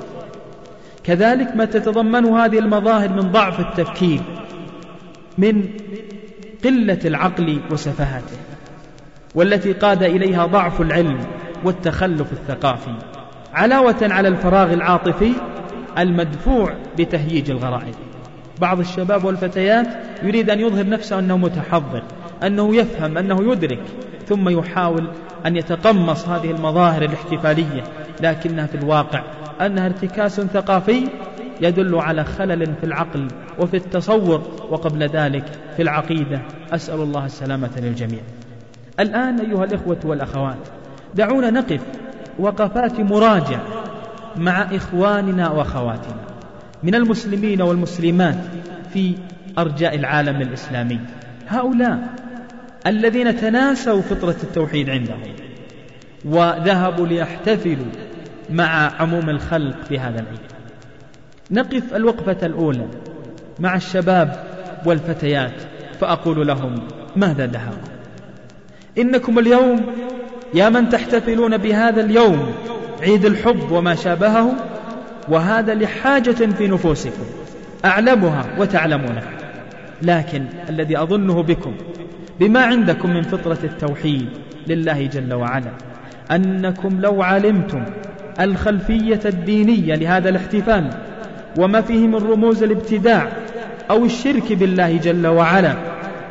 كذلك 1.04 1.56
ما 1.56 1.64
تتضمنه 1.64 2.44
هذه 2.44 2.58
المظاهر 2.58 3.08
من 3.08 3.32
ضعف 3.32 3.60
التفكير 3.60 4.20
من 5.38 5.64
قلة 6.64 6.98
العقل 7.04 7.60
وسفاهته 7.70 8.36
والتي 9.34 9.72
قاد 9.72 10.02
إليها 10.02 10.46
ضعف 10.46 10.80
العلم 10.80 11.20
والتخلف 11.64 12.32
الثقافي 12.32 12.94
علاوة 13.54 13.96
على 14.02 14.28
الفراغ 14.28 14.72
العاطفي 14.72 15.32
المدفوع 15.98 16.74
بتهييج 16.98 17.50
الغرائز. 17.50 17.94
بعض 18.60 18.80
الشباب 18.80 19.24
والفتيات 19.24 19.86
يريد 20.22 20.50
أن 20.50 20.60
يظهر 20.60 20.88
نفسه 20.88 21.18
أنه 21.18 21.36
متحضر 21.36 22.02
أنه 22.44 22.76
يفهم 22.76 23.18
أنه 23.18 23.52
يدرك 23.52 23.82
ثم 24.26 24.48
يحاول 24.48 25.08
أن 25.46 25.56
يتقمص 25.56 26.28
هذه 26.28 26.50
المظاهر 26.50 27.02
الاحتفالية 27.02 27.84
لكنها 28.20 28.66
في 28.66 28.74
الواقع 28.74 29.22
أنها 29.60 29.86
ارتكاس 29.86 30.40
ثقافي 30.40 31.08
يدل 31.60 31.94
على 31.94 32.24
خلل 32.24 32.74
في 32.80 32.84
العقل 32.84 33.28
وفي 33.58 33.76
التصور 33.76 34.42
وقبل 34.70 35.02
ذلك 35.02 35.44
في 35.76 35.82
العقيدة. 35.82 36.40
أسأل 36.72 37.00
الله 37.00 37.26
السلامة 37.26 37.70
للجميع. 37.76 38.20
الآن 39.00 39.40
أيها 39.40 39.64
الإخوة 39.64 39.98
والأخوات 40.04 40.68
دعونا 41.14 41.50
نقف 41.50 41.80
وقفات 42.38 43.00
مراجع 43.00 43.60
مع 44.36 44.62
إخواننا 44.62 45.50
وأخواتنا 45.50 46.20
من 46.82 46.94
المسلمين 46.94 47.62
والمسلمات 47.62 48.38
في 48.92 49.14
أرجاء 49.58 49.94
العالم 49.94 50.42
الإسلامي. 50.42 51.00
هؤلاء 51.48 52.23
الذين 52.86 53.36
تناسوا 53.36 54.00
فطرة 54.00 54.36
التوحيد 54.42 54.90
عندهم 54.90 55.20
وذهبوا 56.24 57.06
ليحتفلوا 57.06 57.86
مع 58.50 58.92
عموم 59.00 59.30
الخلق 59.30 59.84
في 59.88 59.98
هذا 59.98 60.20
العيد. 60.20 60.40
نقف 61.50 61.94
الوقفة 61.94 62.46
الأولى 62.46 62.86
مع 63.58 63.76
الشباب 63.76 64.44
والفتيات 64.86 65.62
فأقول 66.00 66.46
لهم 66.46 66.88
ماذا 67.16 67.46
دهاكم 67.46 67.92
إنكم 68.98 69.38
اليوم 69.38 69.86
يا 70.54 70.68
من 70.68 70.88
تحتفلون 70.88 71.56
بهذا 71.56 72.00
اليوم 72.00 72.54
عيد 73.02 73.24
الحب 73.24 73.70
وما 73.70 73.94
شابهه 73.94 74.54
وهذا 75.28 75.74
لحاجة 75.74 76.30
في 76.30 76.68
نفوسكم. 76.68 77.24
أعلمها 77.84 78.44
وتعلمونها. 78.58 79.32
لكن 80.02 80.46
الذي 80.68 80.98
أظنه 80.98 81.42
بكم 81.42 81.74
بما 82.40 82.60
عندكم 82.60 83.10
من 83.10 83.22
فطرة 83.22 83.58
التوحيد 83.64 84.28
لله 84.66 85.06
جل 85.06 85.34
وعلا. 85.34 85.70
أنكم 86.30 87.00
لو 87.00 87.22
علمتم 87.22 87.84
الخلفية 88.40 89.20
الدينية 89.24 89.94
لهذا 89.94 90.28
الاحتفال 90.28 90.90
وما 91.58 91.80
فيه 91.80 92.06
من 92.06 92.14
رموز 92.14 92.62
الابتداع 92.62 93.28
أو 93.90 94.04
الشرك 94.04 94.52
بالله 94.52 94.96
جل 94.96 95.26
وعلا 95.26 95.74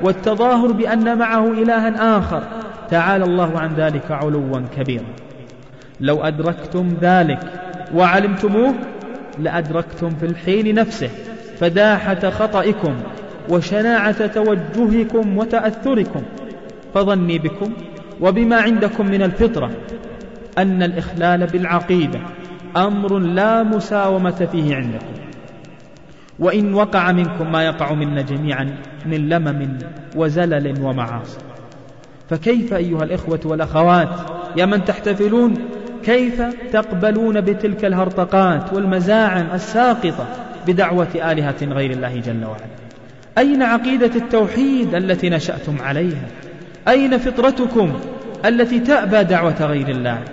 والتظاهر 0.02 0.72
بأن 0.72 1.18
معه 1.18 1.52
إلها 1.52 2.18
آخر 2.18 2.44
تعالى 2.90 3.24
الله 3.24 3.60
عن 3.60 3.74
ذلك 3.74 4.12
علوا 4.12 4.62
كبيرا. 4.78 5.06
لو 6.00 6.24
أدركتم 6.24 6.90
ذلك 7.02 7.40
وعلمتموه 7.96 8.74
لأدركتم 9.40 10.10
في 10.10 10.26
الحين 10.26 10.76
نفسه 10.76 11.10
فداحة 11.60 12.30
خطئكم 12.30 12.96
وشناعة 13.50 14.28
توجهكم 14.28 15.38
وتأثركم 15.38 16.22
فظني 16.94 17.40
بكم 17.40 17.74
وبما 18.22 18.56
عندكم 18.62 19.06
من 19.06 19.22
الفطرة 19.22 19.72
أن 20.58 20.84
الإخلال 20.84 21.46
بالعقيدة 21.48 22.20
أمر 22.78 23.20
لا 23.20 23.64
مساومة 23.64 24.48
فيه 24.52 24.76
عندكم. 24.76 25.14
وإن 26.40 26.74
وقع 26.74 27.12
منكم 27.12 27.52
ما 27.52 27.64
يقع 27.66 27.94
منا 27.94 28.22
جميعا 28.22 28.76
من 29.06 29.30
لمم 29.30 29.78
وزلل 30.16 30.82
ومعاصي. 30.82 31.38
فكيف 32.30 32.74
أيها 32.74 33.04
الإخوة 33.04 33.40
والأخوات 33.46 34.10
يا 34.58 34.66
من 34.66 34.86
تحتفلون 34.86 35.54
كيف 36.04 36.42
تقبلون 36.72 37.42
بتلك 37.42 37.86
الهرطقات 37.86 38.74
والمزاعم 38.74 39.46
الساقطة 39.54 40.28
بدعوة 40.68 41.08
آلهة 41.16 41.56
غير 41.64 41.92
الله 41.92 42.20
جل 42.20 42.46
وعلا؟ 42.46 42.83
أين 43.38 43.64
عقيدة 43.64 44.12
التوحيد 44.16 44.96
التي 44.96 45.30
نشأتم 45.30 45.82
عليها؟ 45.82 46.28
أين 46.88 47.18
فطرتكم 47.18 47.94
التي 48.46 48.80
تأبى 48.80 49.24
دعوة 49.24 49.66
غير 49.66 49.90
الله؟ 49.90 50.24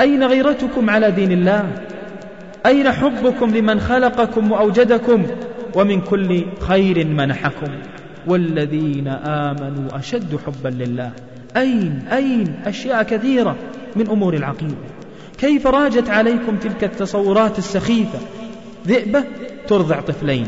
أين 0.00 0.24
غيرتكم 0.24 0.90
على 0.90 1.10
دين 1.10 1.32
الله؟ 1.32 1.72
أين 2.66 2.92
حبكم 2.92 3.50
لمن 3.50 3.80
خلقكم 3.80 4.52
وأوجدكم 4.52 5.26
ومن 5.74 6.00
كل 6.00 6.44
خير 6.60 7.06
منحكم؟ 7.06 7.72
والذين 8.26 9.08
آمنوا 9.08 9.98
أشد 9.98 10.38
حبا 10.46 10.68
لله. 10.68 11.12
أين 11.56 12.02
أين 12.12 12.54
أشياء 12.66 13.02
كثيرة 13.02 13.56
من 13.96 14.08
أمور 14.08 14.34
العقيدة؟ 14.34 14.74
كيف 15.38 15.66
راجت 15.66 16.10
عليكم 16.10 16.56
تلك 16.56 16.84
التصورات 16.84 17.58
السخيفة؟ 17.58 18.18
ذئبة 18.86 19.24
ترضع 19.68 20.00
طفلين 20.00 20.46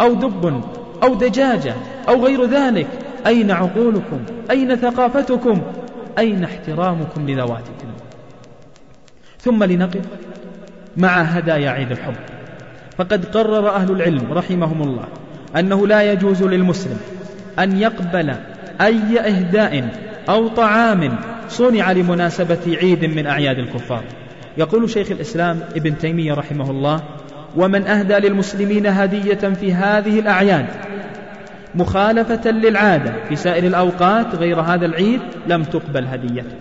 أو 0.00 0.14
دب 0.14 0.62
أو 1.02 1.14
دجاجة 1.14 1.74
أو 2.08 2.24
غير 2.24 2.44
ذلك 2.44 2.86
أين 3.26 3.50
عقولكم؟ 3.50 4.20
أين 4.50 4.76
ثقافتكم؟ 4.76 5.62
أين 6.18 6.44
احترامكم 6.44 7.30
لذواتكم؟ 7.30 7.88
ثم 9.38 9.64
لنقف 9.64 10.04
مع 10.96 11.22
هدايا 11.22 11.70
عيد 11.70 11.90
الحب. 11.90 12.14
فقد 12.98 13.24
قرر 13.24 13.68
أهل 13.68 13.90
العلم 13.90 14.32
رحمهم 14.32 14.82
الله 14.82 15.04
أنه 15.58 15.86
لا 15.86 16.12
يجوز 16.12 16.42
للمسلم 16.42 16.98
أن 17.58 17.76
يقبل 17.76 18.34
أي 18.80 19.20
إهداء 19.20 19.88
أو 20.28 20.48
طعام 20.48 21.18
صنع 21.48 21.92
لمناسبة 21.92 22.76
عيد 22.82 23.04
من 23.04 23.26
أعياد 23.26 23.58
الكفار. 23.58 24.04
يقول 24.58 24.90
شيخ 24.90 25.10
الإسلام 25.10 25.60
ابن 25.76 25.98
تيمية 25.98 26.34
رحمه 26.34 26.70
الله 26.70 27.00
ومن 27.56 27.86
أهدى 27.86 28.14
للمسلمين 28.14 28.86
هدية 28.86 29.34
في 29.34 29.74
هذه 29.74 30.20
الأعياد. 30.20 30.66
مخالفة 31.74 32.50
للعادة 32.50 33.12
في 33.28 33.36
سائر 33.36 33.64
الأوقات 33.64 34.34
غير 34.34 34.60
هذا 34.60 34.86
العيد 34.86 35.20
لم 35.46 35.64
تقبل 35.64 36.06
هديته 36.06 36.56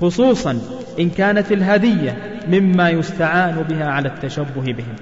خصوصا 0.00 0.58
إن 1.00 1.10
كانت 1.10 1.52
الهدية 1.52 2.16
مما 2.48 2.90
يستعان 2.90 3.64
بها 3.68 3.90
على 3.90 4.08
التشبه 4.08 4.72
بهم. 4.72 4.96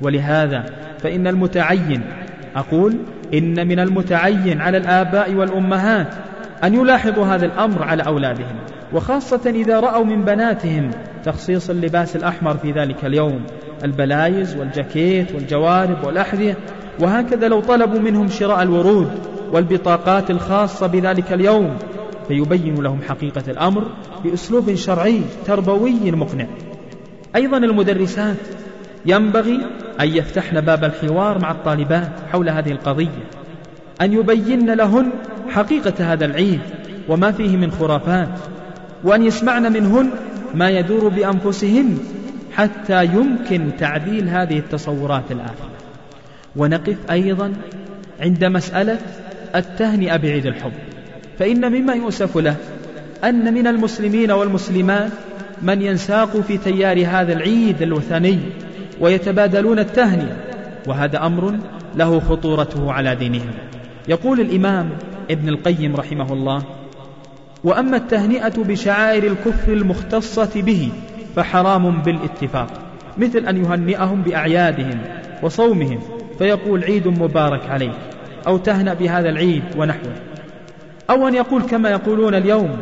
ولهذا 0.00 0.64
فإن 1.02 1.26
المتعين 1.26 2.02
أقول 2.56 2.96
إن 3.34 3.68
من 3.68 3.78
المتعين 3.78 4.60
على 4.60 4.78
الآباء 4.78 5.34
والأمهات 5.34 6.14
أن 6.64 6.74
يلاحظوا 6.74 7.24
هذا 7.24 7.46
الأمر 7.46 7.82
على 7.82 8.02
أولادهم 8.02 8.56
وخاصة 8.92 9.50
إذا 9.50 9.80
رأوا 9.80 10.04
من 10.04 10.24
بناتهم 10.24 10.90
تخصيص 11.24 11.70
اللباس 11.70 12.16
الأحمر 12.16 12.56
في 12.56 12.72
ذلك 12.72 13.04
اليوم 13.04 13.44
البلايز 13.84 14.56
والجاكيت 14.56 15.34
والجوارب 15.34 16.04
والأحذية 16.04 16.56
وهكذا 17.00 17.48
لو 17.48 17.60
طلبوا 17.60 18.00
منهم 18.00 18.28
شراء 18.28 18.62
الورود 18.62 19.10
والبطاقات 19.52 20.30
الخاصة 20.30 20.86
بذلك 20.86 21.32
اليوم 21.32 21.76
فيبين 22.28 22.74
لهم 22.74 23.02
حقيقة 23.08 23.42
الأمر 23.48 23.88
بأسلوب 24.24 24.74
شرعي 24.74 25.20
تربوي 25.46 26.10
مقنع. 26.10 26.46
أيضا 27.36 27.56
المدرسات 27.56 28.36
ينبغي 29.06 29.60
أن 30.00 30.08
يفتحن 30.08 30.60
باب 30.60 30.84
الحوار 30.84 31.38
مع 31.38 31.50
الطالبات 31.50 32.10
حول 32.32 32.48
هذه 32.48 32.70
القضية 32.70 33.24
أن 34.00 34.12
يبين 34.12 34.74
لهن 34.74 35.10
حقيقة 35.48 36.12
هذا 36.12 36.24
العيد 36.24 36.60
وما 37.08 37.32
فيه 37.32 37.56
من 37.56 37.70
خرافات 37.70 38.28
وأن 39.04 39.24
يسمعن 39.24 39.72
منهن 39.72 40.10
ما 40.54 40.70
يدور 40.70 41.08
بأنفسهن 41.08 41.98
حتى 42.52 43.04
يمكن 43.04 43.70
تعديل 43.78 44.28
هذه 44.28 44.58
التصورات 44.58 45.24
الآخرة. 45.30 45.70
ونقف 46.56 46.96
أيضا 47.10 47.52
عند 48.20 48.44
مسألة 48.44 48.98
التهنئة 49.54 50.16
بعيد 50.16 50.46
الحب. 50.46 50.72
فإن 51.38 51.72
مما 51.72 51.94
يؤسف 51.94 52.36
له 52.36 52.56
أن 53.24 53.54
من 53.54 53.66
المسلمين 53.66 54.30
والمسلمات 54.30 55.10
من 55.62 55.82
ينساق 55.82 56.40
في 56.40 56.58
تيار 56.58 57.06
هذا 57.06 57.32
العيد 57.32 57.82
الوثني 57.82 58.38
ويتبادلون 59.00 59.78
التهنئة 59.78 60.36
وهذا 60.86 61.26
أمر 61.26 61.54
له 61.96 62.20
خطورته 62.20 62.92
على 62.92 63.14
دينهم. 63.14 63.50
يقول 64.08 64.40
الإمام 64.40 64.90
ابن 65.30 65.48
القيم 65.48 65.96
رحمه 65.96 66.32
الله 66.32 66.62
وأما 67.64 67.96
التهنئة 67.96 68.62
بشعائر 68.62 69.24
الكفر 69.24 69.72
المختصة 69.72 70.62
به 70.62 70.88
فحرام 71.36 72.02
بالاتفاق 72.02 72.68
مثل 73.18 73.38
أن 73.38 73.64
يهنئهم 73.64 74.22
بأعيادهم 74.22 75.00
وصومهم 75.42 75.98
فيقول 76.38 76.84
عيد 76.84 77.08
مبارك 77.08 77.70
عليك 77.70 77.94
أو 78.46 78.56
تهنأ 78.56 78.94
بهذا 78.94 79.28
العيد 79.28 79.62
ونحوه. 79.76 80.14
أو 81.10 81.28
أن 81.28 81.34
يقول 81.34 81.62
كما 81.62 81.90
يقولون 81.90 82.34
اليوم 82.34 82.76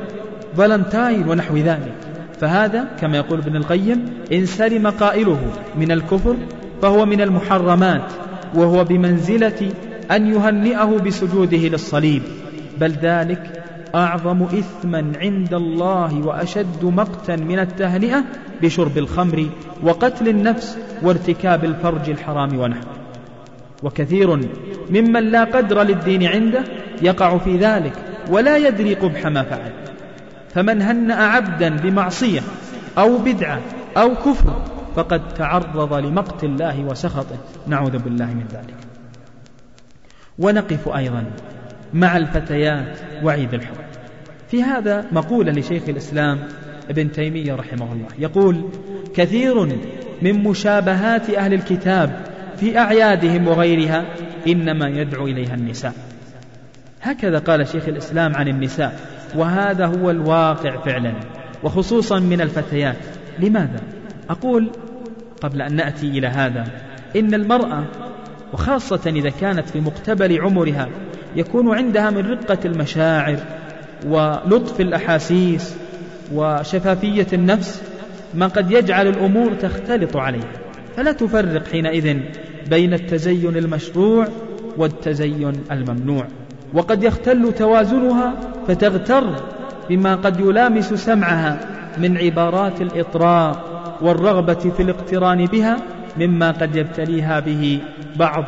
فالنتاين 0.57 1.29
ونحو 1.29 1.57
ذلك. 1.57 1.95
فهذا 2.43 2.85
كما 3.01 3.17
يقول 3.17 3.39
ابن 3.39 3.57
القيم 3.57 4.05
إن 4.33 4.47
سلم 4.47 4.87
قائله 4.87 5.39
من 5.77 5.93
الكفر 5.93 6.37
فهو 6.83 7.07
من 7.07 7.21
المحرمات 7.21 8.13
وهو 8.55 8.85
بمنزلة 8.85 9.73
أن 10.11 10.27
يهنئه 10.35 10.99
بسجوده 11.07 11.57
للصليب. 11.57 12.23
بل 12.81 12.91
ذلك 12.91 13.65
أعظم 13.95 14.43
إثما 14.43 15.13
عند 15.21 15.55
الله 15.55 16.27
وأشد 16.27 16.85
مقتا 16.85 17.37
من 17.37 17.59
التهنئة 17.59 18.25
بشرب 18.63 18.99
الخمر 18.99 19.47
وقتل 19.83 20.29
النفس 20.29 20.79
وارتكاب 21.03 21.65
الفرج 21.65 22.11
الحرام 22.11 22.59
ونحوه. 22.59 22.93
وكثير 23.83 24.37
ممن 24.91 25.31
لا 25.31 25.45
قدر 25.45 25.83
للدين 25.83 26.27
عنده 26.27 26.65
يقع 27.03 27.39
في 27.39 27.57
ذلك 27.57 27.93
ولا 28.31 28.57
يدري 28.57 28.95
قبح 28.95 29.27
ما 29.27 29.43
فعل. 29.43 29.73
فمن 30.55 30.83
هنأ 30.83 31.15
عبدا 31.15 31.77
بمعصية 31.77 32.41
أو 32.99 33.19
بدعة 33.19 33.61
أو 33.97 34.15
كفر 34.15 34.63
فقد 34.97 35.29
تعرض 35.35 35.95
لمقت 35.95 36.45
الله 36.45 36.85
وسخطه. 36.85 37.37
نعوذ 37.67 37.99
بالله 37.99 38.27
من 38.27 38.45
ذلك. 38.53 38.75
ونقف 40.39 40.89
أيضا 40.89 41.25
مع 41.95 42.17
الفتيات 42.17 42.99
وعيد 43.23 43.55
الحب. 43.55 43.75
في 44.49 44.63
هذا 44.63 45.05
مقولة 45.13 45.53
لشيخ 45.53 45.83
الإسلام 45.89 46.39
ابن 46.91 47.13
تيمية 47.13 47.55
رحمه 47.55 47.93
الله. 47.93 48.09
يقول 48.19 48.69
كثير 49.15 49.67
من 50.23 50.43
مشابهات 50.43 51.31
أهل 51.31 51.55
الكتاب 51.55 52.27
في 52.57 52.79
أعيادهم 52.79 53.49
وغيرها 53.49 54.05
إنما 54.49 54.89
يدعو 54.89 55.27
إليها 55.27 55.55
النساء. 55.55 55.95
هكذا 57.03 57.39
قال 57.39 57.69
شيخ 57.69 57.89
الإسلام 57.89 58.37
عن 58.37 58.49
النساء. 58.49 59.12
وهذا 59.37 59.87
هو 59.87 60.11
الواقع 60.11 60.77
فعلا 60.77 61.13
وخصوصا 61.63 62.19
من 62.19 62.41
الفتيات. 62.41 62.97
لماذا؟ 63.39 63.81
أقول 64.31 64.71
قبل 65.43 65.63
أن 65.63 65.77
نأتي 65.77 66.07
إلى 66.07 66.27
هذا 66.27 66.65
إن 67.17 67.35
المرأة 67.35 67.85
وخاصة 68.53 69.11
إذا 69.11 69.31
كانت 69.31 69.69
في 69.69 69.81
مقتبل 69.81 70.41
عمرها 70.41 70.89
يكون 71.37 71.77
عندها 71.77 72.11
من 72.11 72.31
رقة 72.31 72.59
المشاعر 72.65 73.37
ولطف 74.07 74.81
الأحاسيس 74.81 75.77
وشفافية 76.33 77.27
النفس 77.33 77.83
ما 78.35 78.47
قد 78.47 78.71
يجعل 78.71 79.09
الأمور 79.09 79.55
تختلط 79.55 80.17
عليها 80.17 80.53
فلا 80.97 81.13
تفرق 81.13 81.69
حينئذ 81.69 82.19
بين 82.71 82.95
التزين 82.95 83.57
المشروع 83.57 84.29
والتزين 84.77 85.53
الممنوع. 85.71 86.27
وقد 86.75 87.05
يختل 87.05 87.53
توازنها 87.53 88.35
فتغتر 88.69 89.35
بما 89.89 90.15
قد 90.15 90.41
يلامس 90.41 90.95
سمعها 90.95 91.61
من 91.99 92.17
عبارات 92.17 92.81
الإطراء 92.81 93.65
والرغبة 94.01 94.55
في 94.55 94.83
الاقتران 94.83 95.47
بها 95.47 95.77
مما 96.19 96.51
قد 96.51 96.77
يبتليها 96.77 97.41
به 97.41 97.81
بعض 98.17 98.45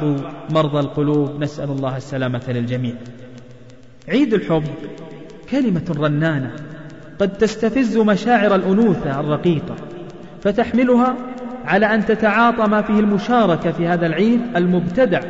مرضى 0.51 0.81
القلوب. 0.81 1.43
نسأل 1.43 1.71
الله 1.71 1.97
السلامة 1.97 2.43
للجميع. 2.49 2.95
عيد 4.09 4.35
الحب 4.35 4.65
كلمة 5.51 5.95
رنانة. 5.99 6.51
قد 7.21 7.33
تستفز 7.33 7.97
مشاعر 7.97 8.55
الأنوثة 8.55 9.21
الرقيقة 9.21 9.75
فتحملها 10.43 11.15
على 11.65 11.95
أن 11.95 12.07
تتعاطى 12.07 12.67
ما 12.67 12.83
فيه 12.83 13.01
المشاركة 13.01 13.73
في 13.73 13.87
هذا 13.87 14.07
العيد 14.07 14.41
المبتدع 14.57 15.21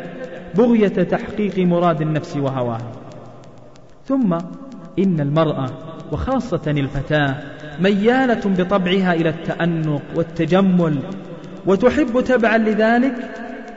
بغية 0.57 0.89
تحقيق 0.89 1.59
مراد 1.59 2.01
النفس 2.01 2.37
وهواها 2.37 2.93
ثم 4.07 4.33
إن 4.99 5.21
المرأة 5.21 5.67
وخاصة 6.13 6.63
الفتاة 6.67 7.37
ميالة 7.81 8.41
بطبعها 8.45 9.15
إلى 9.15 9.29
التأنق 9.29 10.03
والتجمل 10.17 10.99
وتحب 11.67 12.21
تبعا 12.21 12.59
لذلك 12.59 13.15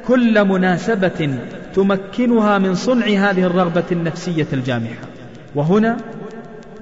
كل 0.07 0.45
مناسبة 0.45 1.39
تمكنها 1.73 2.57
من 2.57 2.75
صنع 2.75 3.05
هذه 3.05 3.43
الرغبة 3.43 3.83
النفسية 3.91 4.47
الجامحة. 4.53 5.01
وهنا 5.55 5.97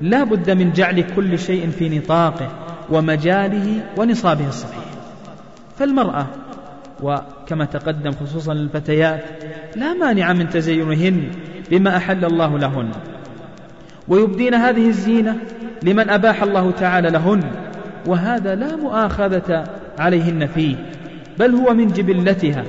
لا 0.01 0.23
بد 0.23 0.51
من 0.51 0.71
جعل 0.71 1.01
كل 1.15 1.39
شيء 1.39 1.69
في 1.69 1.97
نطاقه 1.97 2.49
ومجاله 2.89 3.83
ونصابه 3.97 4.47
الصحيح. 4.47 4.85
فالمرأة 5.77 6.27
وكما 7.03 7.65
تقدم 7.65 8.11
خصوصا 8.11 8.53
للفتيات 8.53 9.23
لا 9.75 9.93
مانع 9.93 10.33
من 10.33 10.49
تزينهن 10.49 11.31
بما 11.71 11.97
أحل 11.97 12.25
الله 12.25 12.57
لهن. 12.57 12.91
ويبدين 14.07 14.53
هذه 14.53 14.87
الزينة 14.87 15.37
لمن 15.83 16.09
أباح 16.09 16.43
الله 16.43 16.71
تعالى 16.71 17.09
لهن 17.09 17.41
وهذا 18.07 18.55
لا 18.55 18.75
مؤاخذة 18.75 19.63
عليهن 19.99 20.45
فيه 20.45 20.75
بل 21.39 21.55
هو 21.55 21.73
من 21.73 21.87
جبلتها. 21.87 22.63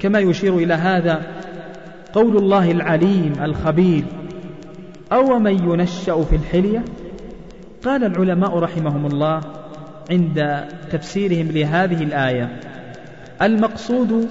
كما 0.00 0.18
يشير 0.18 0.56
إلى 0.56 0.74
هذا 0.74 1.22
قول 2.12 2.36
الله 2.36 2.70
العليم 2.70 3.32
الخبير 3.42 4.04
أو 5.12 5.38
من 5.38 5.70
ينشأ 5.70 6.22
في 6.22 6.36
الحلية؟ 6.36 6.84
قال 7.84 8.04
العلماء 8.04 8.58
رحمهم 8.58 9.06
الله 9.06 9.40
عند 10.10 10.64
تفسيرهم 10.90 11.48
لهذه 11.50 12.02
الآية 12.02 12.60
المقصود 13.42 14.28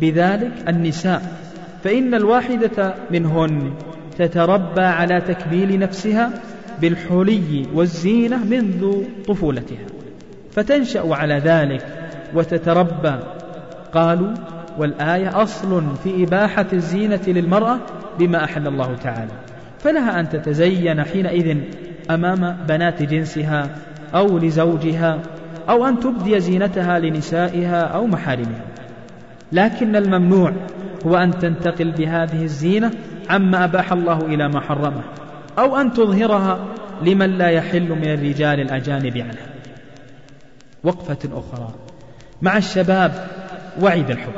بذلك 0.00 0.52
النساء 0.68 1.22
فإن 1.84 2.14
الواحدة 2.14 2.94
منهن 3.10 3.72
تتربى 4.18 4.82
على 4.82 5.20
تكميل 5.20 5.78
نفسها 5.78 6.30
بالحلي 6.80 7.66
والزينة 7.74 8.44
منذ 8.44 9.02
طفولتها 9.28 9.86
فتنشأ 10.52 11.14
على 11.14 11.34
ذلك 11.34 11.86
وتتربى. 12.34 13.14
قالوا 13.92 14.34
والآية 14.78 15.42
أصل 15.42 15.96
في 16.04 16.24
إباحة 16.24 16.66
الزينة 16.72 17.20
للمرأة 17.26 17.78
بما 18.18 18.44
أحل 18.44 18.66
الله 18.66 18.94
تعالى. 18.94 19.32
فلها 19.78 20.20
أن 20.20 20.28
تتزين 20.28 21.04
حينئذ 21.04 21.56
أمام 22.10 22.56
بنات 22.68 23.02
جنسها 23.02 23.68
أو 24.14 24.38
لزوجها 24.38 25.18
أو 25.68 25.86
أن 25.86 26.00
تبدي 26.00 26.40
زينتها 26.40 26.98
لنسائها 26.98 27.82
أو 27.82 28.06
محارمها. 28.06 28.64
لكن 29.52 29.96
الممنوع 29.96 30.52
هو 31.06 31.16
أن 31.16 31.38
تنتقل 31.38 31.92
بهذه 31.92 32.42
الزينة 32.42 32.90
عما 33.30 33.64
أباح 33.64 33.92
الله 33.92 34.26
إلى 34.26 34.48
ما 34.48 34.60
حرمه 34.60 35.02
أو 35.58 35.76
أن 35.76 35.92
تظهرها 35.92 36.66
لمن 37.02 37.38
لا 37.38 37.48
يحل 37.48 37.88
من 37.88 38.04
الرجال 38.04 38.60
الأجانب 38.60 39.18
عنها 39.18 39.50
وقفة 40.84 41.18
أخرى. 41.32 41.74
مع 42.42 42.56
الشباب 42.56 43.26
وعيد 43.80 44.10
الحب. 44.10 44.32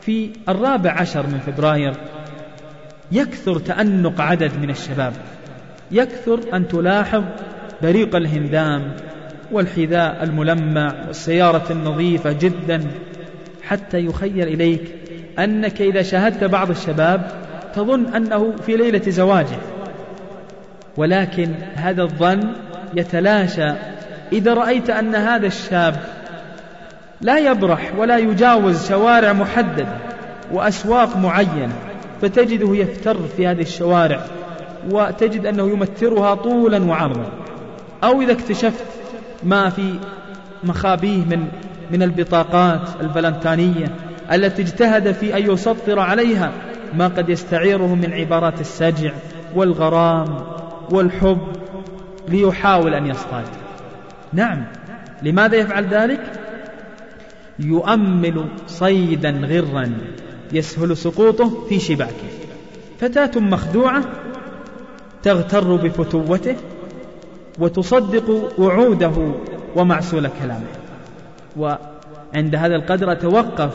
في 0.00 0.32
الرابع 0.48 0.90
عشر 0.90 1.26
من 1.26 1.38
فبراير 1.38 1.94
يكثر 3.12 3.58
تأنق 3.58 4.20
عدد 4.20 4.50
من 4.62 4.70
الشباب. 4.70 5.12
يكثر 5.90 6.40
أن 6.56 6.68
تلاحظ 6.68 7.24
بريق 7.82 8.16
الهندام 8.16 8.96
والحذاء 9.52 10.22
الملمع 10.22 10.94
والسيارة 11.06 11.72
النظيفة 11.72 12.32
جدا. 12.32 12.80
حتى 13.72 13.98
يخيل 13.98 14.48
إليك 14.48 14.94
أنك 15.38 15.82
إذا 15.82 16.02
شاهدت 16.02 16.44
بعض 16.44 16.70
الشباب 16.70 17.30
تظن 17.74 18.14
أنه 18.14 18.52
في 18.66 18.76
ليلة 18.76 19.10
زواجه. 19.10 19.58
ولكن 20.96 21.54
هذا 21.74 22.02
الظن 22.02 22.52
يتلاشى 22.94 23.72
إذا 24.32 24.54
رأيت 24.54 24.90
أن 24.90 25.14
هذا 25.14 25.46
الشاب 25.46 25.96
لا 27.20 27.38
يبرح 27.38 27.92
ولا 27.98 28.18
يجاوز 28.18 28.88
شوارع 28.88 29.32
محددة 29.32 29.86
وأسواق 30.52 31.16
معينة 31.16 31.74
فتجده 32.22 32.76
يفتر 32.76 33.16
في 33.36 33.46
هذه 33.46 33.62
الشوارع 33.62 34.20
وتجد 34.90 35.46
أنه 35.46 35.68
يمترها 35.70 36.34
طولا 36.34 36.84
وعرضا. 36.84 37.30
أو 38.04 38.22
إذا 38.22 38.32
اكتشفت 38.32 38.86
ما 39.42 39.70
في 39.70 39.94
مخابيه 40.64 41.24
من 41.24 41.48
من 41.90 42.02
البطاقات 42.02 42.88
الفلنتانية 43.00 43.94
التي 44.32 44.62
اجتهد 44.62 45.12
في 45.12 45.36
أن 45.36 45.50
يسطر 45.52 45.98
عليها 45.98 46.52
ما 46.94 47.08
قد 47.08 47.28
يستعيره 47.28 47.94
من 47.94 48.12
عبارات 48.12 48.60
السجع 48.60 49.12
والغرام 49.54 50.38
والحب 50.90 51.38
ليحاول 52.28 52.94
أن 52.94 53.06
يصطاد. 53.06 53.44
نعم 54.32 54.64
لماذا 55.22 55.56
يفعل 55.56 55.86
ذلك؟ 55.86 56.20
يؤمل 57.58 58.44
صيدا 58.66 59.30
غرا 59.30 59.92
يسهل 60.52 60.96
سقوطه 60.96 61.66
في 61.68 61.80
شباكه. 61.80 62.28
فتاة 63.00 63.40
مخدوعة 63.40 64.04
تغتر 65.22 65.76
بفتوته 65.76 66.56
وتصدق 67.58 68.52
وعوده 68.58 69.32
ومعسول 69.76 70.28
كلامه. 70.42 70.81
وعند 71.56 72.54
هذا 72.54 72.76
القدر 72.76 73.12
أتوقف 73.12 73.74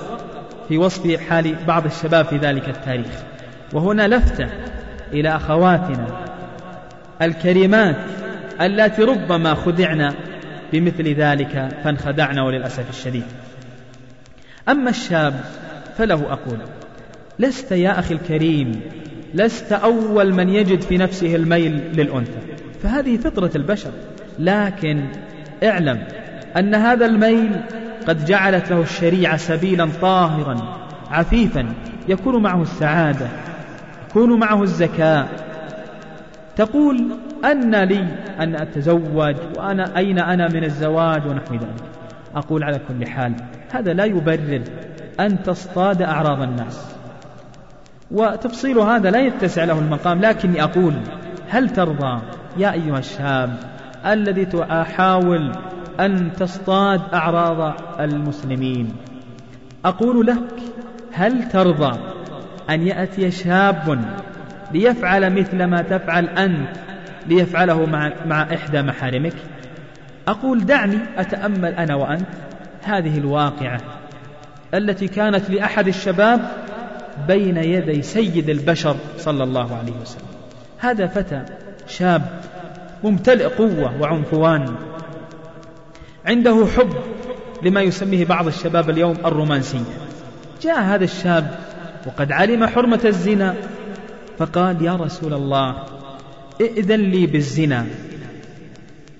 في 0.67 0.77
وصف 0.77 1.29
حال 1.29 1.55
بعض 1.67 1.85
الشباب 1.85 2.25
في 2.25 2.37
ذلك 2.37 2.69
التاريخ. 2.69 3.23
وهنا 3.73 4.07
لفتة 4.07 4.47
إلى 5.13 5.35
أخواتنا 5.35 6.25
الكريمات 7.21 7.95
اللاتي 8.61 9.03
ربما 9.03 9.53
خدعنا 9.53 10.13
بمثل 10.73 11.13
ذلك 11.13 11.69
فانخدعنا 11.83 12.43
وللأسف 12.43 12.89
الشديد. 12.89 13.25
أما 14.69 14.89
الشاب 14.89 15.33
فله 15.97 16.33
أقول 16.33 16.59
لست 17.39 17.71
يا 17.71 17.99
أخي 17.99 18.13
الكريم 18.13 18.81
لست 19.33 19.73
أول 19.73 20.33
من 20.33 20.49
يجد 20.49 20.81
في 20.81 20.97
نفسه 20.97 21.35
الميل 21.35 21.71
للأنثى 21.93 22.39
فهذه 22.83 23.17
فطرة 23.17 23.51
البشر 23.55 23.91
لكن 24.39 25.05
اعلم 25.63 26.07
أن 26.57 26.75
هذا 26.75 27.05
الميل 27.05 27.61
قد 28.07 28.25
جعلت 28.25 28.71
له 28.71 28.81
الشريعة 28.81 29.37
سبيلا 29.37 29.89
طاهرا 30.01 30.77
عفيفا 31.11 31.73
يكون 32.07 32.43
معه 32.43 32.61
السعادة 32.61 33.27
يكون 34.09 34.39
معه 34.39 34.63
الزكاة 34.63 35.27
تقول 36.55 37.11
أن 37.45 37.75
لي 37.75 38.07
أن 38.39 38.55
أتزوج 38.55 39.35
وأنا 39.57 39.97
أين 39.97 40.19
أنا 40.19 40.47
من 40.47 40.63
الزواج 40.63 41.27
ونحو 41.27 41.53
ذلك. 41.53 41.83
أقول 42.35 42.63
على 42.63 42.79
كل 42.87 43.07
حال 43.07 43.33
هذا 43.71 43.93
لا 43.93 44.05
يبرر 44.05 44.61
أن 45.19 45.43
تصطاد 45.43 46.01
أعراض 46.01 46.41
الناس. 46.41 46.95
وتفصيل 48.11 48.77
هذا 48.77 49.11
لا 49.11 49.19
يتسع 49.19 49.63
له 49.63 49.79
المقام 49.79 50.21
لكني 50.21 50.63
أقول 50.63 50.93
هل 51.49 51.69
ترضى 51.69 52.21
يا 52.57 52.73
أيها 52.73 52.99
الشاب 52.99 53.59
الذي 54.05 54.47
أحاول 54.55 55.51
أن 55.99 56.33
تصطاد 56.33 57.01
أعراض 57.13 57.73
المسلمين. 57.99 58.95
أقول 59.85 60.27
لك 60.27 60.61
هل 61.11 61.49
ترضى 61.49 61.99
أن 62.69 62.87
يأتي 62.87 63.31
شاب 63.31 64.05
ليفعل 64.71 65.39
مثل 65.39 65.63
ما 65.63 65.81
تفعل 65.81 66.25
أنت 66.25 66.69
ليفعله 67.27 67.85
مع, 67.85 68.13
مع 68.25 68.41
إحدى 68.41 68.81
محارمك؟ 68.81 69.33
أقول 70.27 70.65
دعني 70.65 70.97
أتأمل 71.17 71.73
أنا 71.73 71.95
وأنت. 71.95 72.27
هذه 72.83 73.17
الواقعة 73.17 73.81
التي 74.73 75.07
كانت 75.07 75.49
لأحد 75.49 75.87
الشباب 75.87 76.41
بين 77.27 77.57
يدي 77.57 78.01
سيد 78.01 78.49
البشر 78.49 78.95
صلى 79.17 79.43
الله 79.43 79.75
عليه 79.75 79.93
وسلم. 80.01 80.27
هذا 80.79 81.07
فتى 81.07 81.41
شاب 81.87 82.21
ممتلئ 83.03 83.45
قوة 83.47 84.01
وعنفوان. 84.01 84.75
عنده 86.27 86.67
حب 86.77 86.93
لما 87.63 87.81
يسميه 87.81 88.25
بعض 88.25 88.47
الشباب 88.47 88.89
اليوم 88.89 89.17
الرومانسية. 89.25 89.79
جاء 90.61 90.81
هذا 90.81 91.03
الشاب 91.03 91.59
وقد 92.05 92.31
علم 92.31 92.65
حرمة 92.65 92.99
الزنا 93.05 93.55
فقال 94.37 94.81
يا 94.81 94.95
رسول 94.95 95.33
الله 95.33 95.83
ائذن 96.61 96.99
لي 96.99 97.25
بالزنا. 97.25 97.85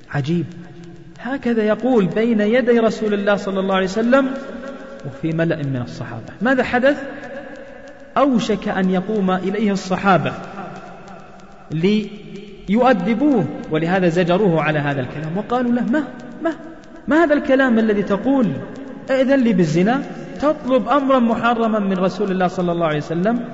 عجيب. 0.09 0.45
هكذا 1.19 1.63
يقول 1.63 2.05
بين 2.05 2.41
يدي 2.41 2.79
رسول 2.79 3.13
الله 3.13 3.35
صلى 3.35 3.59
الله 3.59 3.75
عليه 3.75 3.85
وسلم 3.85 4.29
وفي 5.05 5.37
ملأ 5.37 5.55
من 5.55 5.81
الصحابة. 5.81 6.33
ماذا 6.41 6.63
حدث؟ 6.63 7.03
أوشك 8.17 8.67
أن 8.67 8.89
يقوم 8.89 9.31
إليه 9.31 9.71
الصحابة 9.71 10.33
ليؤدبوه 11.71 13.45
ولهذا 13.71 14.07
زجروه 14.09 14.61
على 14.61 14.79
هذا 14.79 15.01
الكلام. 15.01 15.37
وقالوا 15.37 15.71
له 15.71 15.83
ما 15.83 16.03
ما؟ 16.43 16.53
ما 17.07 17.23
هذا 17.23 17.33
الكلام 17.33 17.79
الذي 17.79 18.03
تقول؟ 18.03 18.51
ائذن 19.09 19.39
لي 19.39 19.53
بالزنا. 19.53 20.01
تطلب 20.41 20.87
أمرا 20.87 21.19
محرما 21.19 21.79
من 21.79 21.97
رسول 21.97 22.31
الله 22.31 22.47
صلى 22.47 22.71
الله 22.71 22.85
عليه 22.85 22.97
وسلم. 22.97 23.49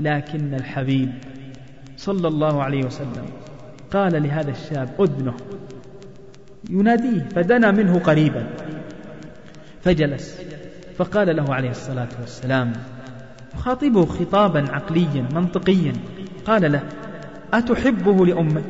لكن 0.00 0.54
الحبيب 0.54 1.10
صلى 1.96 2.28
الله 2.28 2.62
عليه 2.62 2.84
وسلم 2.84 3.26
قال 3.90 4.22
لهذا 4.22 4.50
الشاب 4.50 4.88
أذنه 5.00 5.34
يناديه 6.70 7.28
فدنا 7.34 7.70
منه 7.70 7.98
قريبا. 7.98 8.46
فجلس 9.82 10.40
فقال 10.96 11.36
له 11.36 11.54
عليه 11.54 11.70
الصلاة 11.70 12.08
والسلام 12.20 12.72
يخاطبه 13.54 14.06
خطابا 14.06 14.64
عقليا 14.72 15.28
منطقيا. 15.34 15.92
قال 16.46 16.72
له 16.72 16.82
أتحبه 17.54 18.26
لأمك؟ 18.26 18.64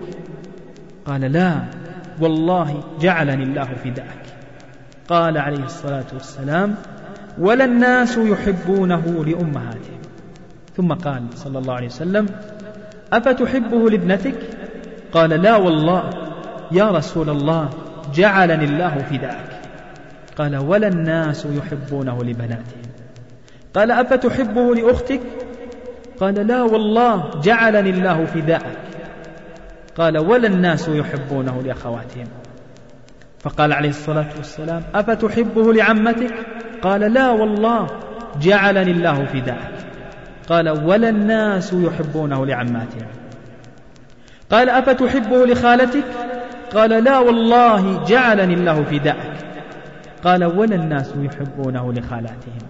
قال 1.04 1.20
لا. 1.20 1.79
والله 2.20 2.84
جعلني 3.00 3.44
الله 3.44 3.68
فداك. 3.84 4.22
قال 5.08 5.38
عليه 5.38 5.64
الصلاة 5.64 6.04
والسلام 6.12 6.74
ولا 7.38 7.64
الناس 7.64 8.18
يحبونه 8.18 9.24
لأمهاتهم. 9.24 10.00
ثم 10.76 10.92
قال 10.92 11.22
صلى 11.34 11.58
الله 11.58 11.74
عليه 11.74 11.86
وسلم 11.86 12.26
أفتحبه 13.12 13.90
لابنتك؟ 13.90 14.34
قال 15.12 15.30
لا 15.30 15.56
والله 15.56 16.10
يا 16.72 16.90
رسول 16.90 17.30
الله 17.30 17.70
جعلني 18.14 18.64
الله 18.64 18.98
فداك. 18.98 19.60
قال 20.38 20.56
ولا 20.56 20.88
الناس 20.88 21.46
يحبونه 21.46 22.18
لبناتهم. 22.24 22.82
قال 23.74 23.90
أفتحبه 23.90 24.74
لأختك؟ 24.74 25.20
قال 26.20 26.46
لا 26.46 26.62
والله 26.62 27.30
جعلني 27.40 27.90
الله 27.90 28.24
فداءك 28.24 28.89
قال 29.96 30.18
ولا 30.18 30.48
الناس 30.48 30.88
يحبونه 30.88 31.62
لأخواتهم. 31.62 32.26
فقال 33.40 33.72
عليه 33.72 33.88
الصلاة 33.88 34.28
والسلام 34.36 34.82
أفتحبه 34.94 35.72
لعمتك؟ 35.72 36.34
قال 36.82 37.00
لا 37.00 37.30
والله 37.30 37.86
جعلني 38.40 38.90
الله 38.90 39.24
فداءك. 39.24 39.86
قال 40.48 40.68
ولا 40.68 41.08
الناس 41.08 41.72
يحبونه 41.72 42.46
لعماتهم؟ 42.46 43.06
قال 44.50 44.68
أفتحبه 44.68 45.46
لخالتك؟ 45.46 46.04
قال 46.74 47.04
لا 47.04 47.18
والله 47.18 48.04
جعلني 48.04 48.54
الله 48.54 48.82
فداءك. 48.82 49.50
قال 50.24 50.44
ولا 50.44 50.76
الناس 50.76 51.14
يحبونه 51.16 51.92
لخالاتهم؟ 51.92 52.60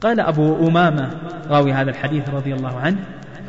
قال 0.00 0.20
أبو 0.20 0.68
أمامة 0.68 1.10
راوي 1.50 1.72
هذا 1.72 1.90
الحديث 1.90 2.30
رضي 2.30 2.54
الله 2.54 2.78
عنه 2.78 2.98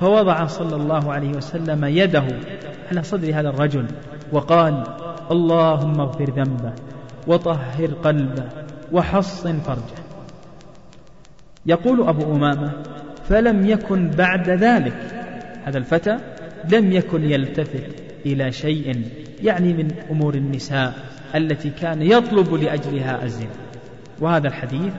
فوضع 0.02 0.48
صلى 0.48 0.76
الله 0.76 1.14
عليه 1.14 1.30
وسلم 1.30 1.86
يده 1.86 2.28
على 2.92 3.04
صدر 3.04 3.40
هذا 3.40 3.50
الرجل 3.50 3.88
وقال 4.32 4.84
اللهم 5.32 6.00
اغفر 6.00 6.30
ذنبه 6.30 6.74
وطهر 7.28 7.94
قلبه 8.04 8.46
وحصن 8.92 9.60
فرجه. 9.60 10.02
يقول 11.66 12.08
أبو 12.08 12.36
أمامة 12.36 12.72
فلم 13.30 13.66
يكن 13.66 14.10
بعد 14.10 14.50
ذلك. 14.50 14.98
هذا 15.64 15.78
الفتى 15.78 16.18
لم 16.72 16.92
يكن 16.92 17.24
يلتفت 17.24 17.84
إلى 18.26 18.52
شيء 18.52 19.02
يعني 19.44 19.74
من 19.74 19.92
أمور 20.12 20.36
النساء 20.36 20.94
التي 21.36 21.70
كان 21.70 22.02
يطلب 22.02 22.54
لأجلها 22.54 23.24
الزنا. 23.24 23.50
وهذا 24.20 24.48
الحديث 24.48 24.94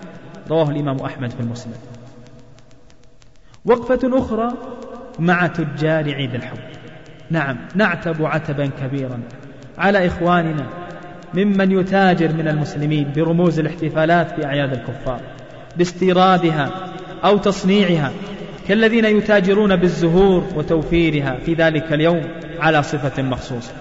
رواه 0.51 0.71
الإمام 0.71 0.97
أحمد 1.01 1.31
في 1.31 1.41
المسند. 1.41 1.75
وقفة 3.65 4.19
أخرى 4.19 4.53
مع 5.19 5.47
تجار 5.47 6.15
عيد 6.15 6.35
الحب. 6.35 6.59
نعم 7.31 7.57
نعتب 7.75 8.25
عتبا 8.27 8.71
كبيرا. 8.83 9.21
على 9.79 10.07
إخواننا 10.07 10.67
ممن 11.35 11.73
يتاجر 11.73 12.33
من 12.33 12.49
المسلمين 12.49 13.13
برموز 13.17 13.59
الاحتفالات 13.59 14.41
بأعياد 14.41 14.73
الكفار 14.73 15.21
باستيرادها 15.77 16.71
أو 17.25 17.37
تصنيعها 17.37 18.13
كالذين 18.69 19.05
يتاجرون 19.05 19.77
بالزهور 19.77 20.45
وتوفيرها 20.57 21.39
في 21.47 21.55
ذلك 21.55 21.93
اليوم 21.93 22.23
على 22.61 22.83
صفة 22.83 23.23
مخصوصة. 23.23 23.73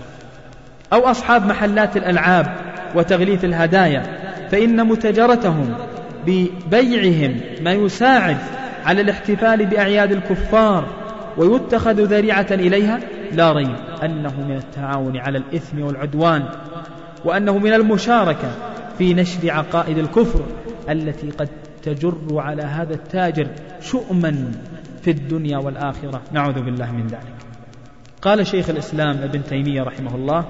أو 0.94 1.00
أصحاب 1.00 1.46
محلات 1.46 1.98
الألعاب 1.98 2.56
وتغليف 2.96 3.46
الهدايا 3.46 4.04
فإن 4.52 4.88
متجرتهم 4.88 5.76
ببيعهم 6.26 7.40
ما 7.62 7.74
يساعد 7.74 8.38
على 8.86 9.02
الاحتفال 9.02 9.66
بأعياد 9.66 10.12
الكفار 10.12 11.07
ويتخذ 11.38 12.02
ذريعة 12.02 12.48
إليها 12.52 13.00
لا 13.32 13.52
ريب 13.52 13.76
أنه 14.04 14.42
من 14.48 14.56
التعاون 14.56 15.18
على 15.18 15.38
الإثم 15.38 15.82
والعدوان 15.82 16.44
وأنه 17.26 17.58
من 17.58 17.74
المشاركة 17.74 18.52
في 18.98 19.14
نشر 19.14 19.52
عقائد 19.52 19.98
الكفر 19.98 20.46
التي 20.90 21.30
قد 21.30 21.50
تجر 21.84 22.18
على 22.32 22.64
هذا 22.64 22.94
التاجر 22.94 23.48
شؤما 23.82 24.52
في 25.02 25.12
الدنيا 25.12 25.58
والآخرة. 25.58 26.22
نعوذ 26.32 26.62
بالله 26.62 26.92
من 26.92 27.08
ذلك. 27.08 27.38
قال 28.22 28.48
شيخ 28.48 28.70
الإسلام 28.70 29.18
ابن 29.24 29.44
تيمية 29.44 29.84
رحمه 29.84 30.16
الله 30.16 30.46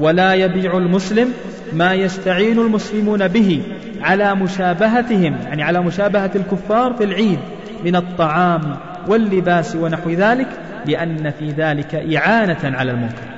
ولا 0.00 0.34
يبيع 0.34 0.76
المسلم 0.76 1.32
ما 1.72 1.94
يستعين 1.94 2.58
المسلمون 2.58 3.28
به 3.28 3.62
على 4.00 4.34
مشابهتهم 4.34 5.36
يعني 5.42 5.62
على 5.62 5.80
مشابهة 5.80 6.30
الكفار 6.34 6.94
في 6.94 7.04
العيد 7.04 7.38
من 7.84 7.96
الطعام 7.96 8.76
واللباس 9.08 9.76
ونحو 9.76 10.10
ذلك 10.10 10.48
لأن 10.86 11.30
في 11.30 11.50
ذلك 11.50 11.94
إعانة 11.94 12.76
على 12.78 12.90
المنكر. 12.90 13.32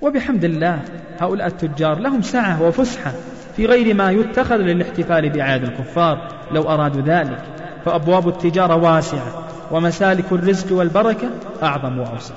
وبحمد 0.00 0.44
الله 0.44 0.80
هؤلاء 1.20 1.46
التجار 1.46 1.98
لهم 1.98 2.22
سعة 2.22 2.62
وفسحة 2.62 3.12
في 3.56 3.66
غير 3.66 3.94
ما 3.94 4.10
يتخذ 4.10 4.56
للاحتفال 4.56 5.30
بأعياد 5.30 5.62
الكفار 5.62 6.28
لو 6.52 6.62
أرادوا 6.62 7.02
ذلك. 7.02 7.38
فأبواب 7.84 8.28
التجارة 8.28 8.76
واسعة 8.76 9.44
ومسالك 9.70 10.32
الرزق 10.32 10.76
والبركة 10.76 11.30
أعظم 11.62 11.98
وأوسع. 11.98 12.34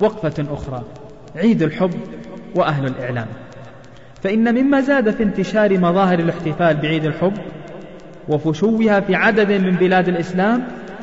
وقفة 0.00 0.44
أخرى 0.50 0.84
عيد 1.36 1.62
الحب 1.62 1.94
وأهل 2.54 2.86
الإعلام. 2.86 3.26
فإن 4.22 4.54
مما 4.54 4.80
زاد 4.80 5.10
في 5.10 5.22
انتشار 5.22 5.78
مظاهر 5.78 6.18
الاحتفال 6.18 6.76
بعيد 6.76 7.04
الحب 7.04 7.32
وفشوها 8.30 9.00
في 9.00 9.14
عدد 9.14 9.52
من 9.52 9.76
بلاد 9.76 10.08
الإسلام 10.08 10.62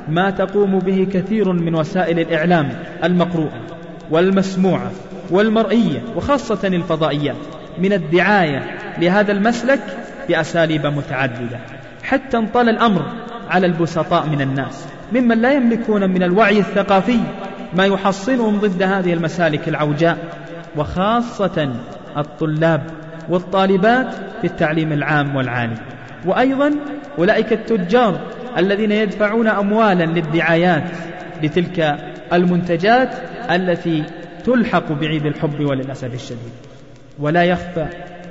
ما 0.10 0.30
تقوم 0.30 0.80
به 0.80 1.08
كثير 1.14 1.54
من 1.54 1.76
وسائل 1.76 2.20
الإعلام 2.20 2.70
المقروءة 3.04 3.62
والمسموعة 4.12 4.92
والمرئية 5.32 6.02
وخاصة 6.16 6.68
الفضائيات 6.68 7.36
من 7.80 7.94
الدعاية 7.94 8.78
لهذا 9.00 9.32
المسلك 9.32 9.80
بأساليب 10.30 10.86
متعددة. 10.86 11.60
حتى 12.04 12.38
انطلى 12.38 12.72
الأمر 12.72 13.06
على 13.50 13.68
البسطاء 13.68 14.28
من 14.28 14.42
الناس 14.42 14.86
ممن 15.14 15.42
لا 15.42 15.54
يملكون 15.54 16.10
من 16.10 16.24
الوعي 16.24 16.60
الثقافي 16.60 17.20
ما 17.74 17.86
يحصنهم 17.86 18.58
ضد 18.58 18.84
هذه 18.84 19.14
المسالك 19.14 19.68
العوجاء 19.68 20.18
وخاصة 20.78 21.74
الطلاب 22.18 22.82
والطالبات 23.30 24.14
في 24.42 24.48
التعليم 24.48 24.94
العام 24.94 25.36
والعالي. 25.36 25.97
وأيضا 26.26 26.72
أولئك 27.20 27.54
التجار 27.54 28.20
الذين 28.58 28.92
يدفعون 28.92 29.48
أموالا 29.48 30.04
للدعايات 30.04 30.84
لتلك 31.44 31.98
المنتجات 32.34 33.10
التي 33.52 34.04
تلحق 34.46 34.92
بعيد 34.92 35.26
الحب 35.26 35.60
وللأسف 35.60 36.14
الشديد. 36.14 36.52
ولا 37.20 37.44
يخفى 37.44 37.86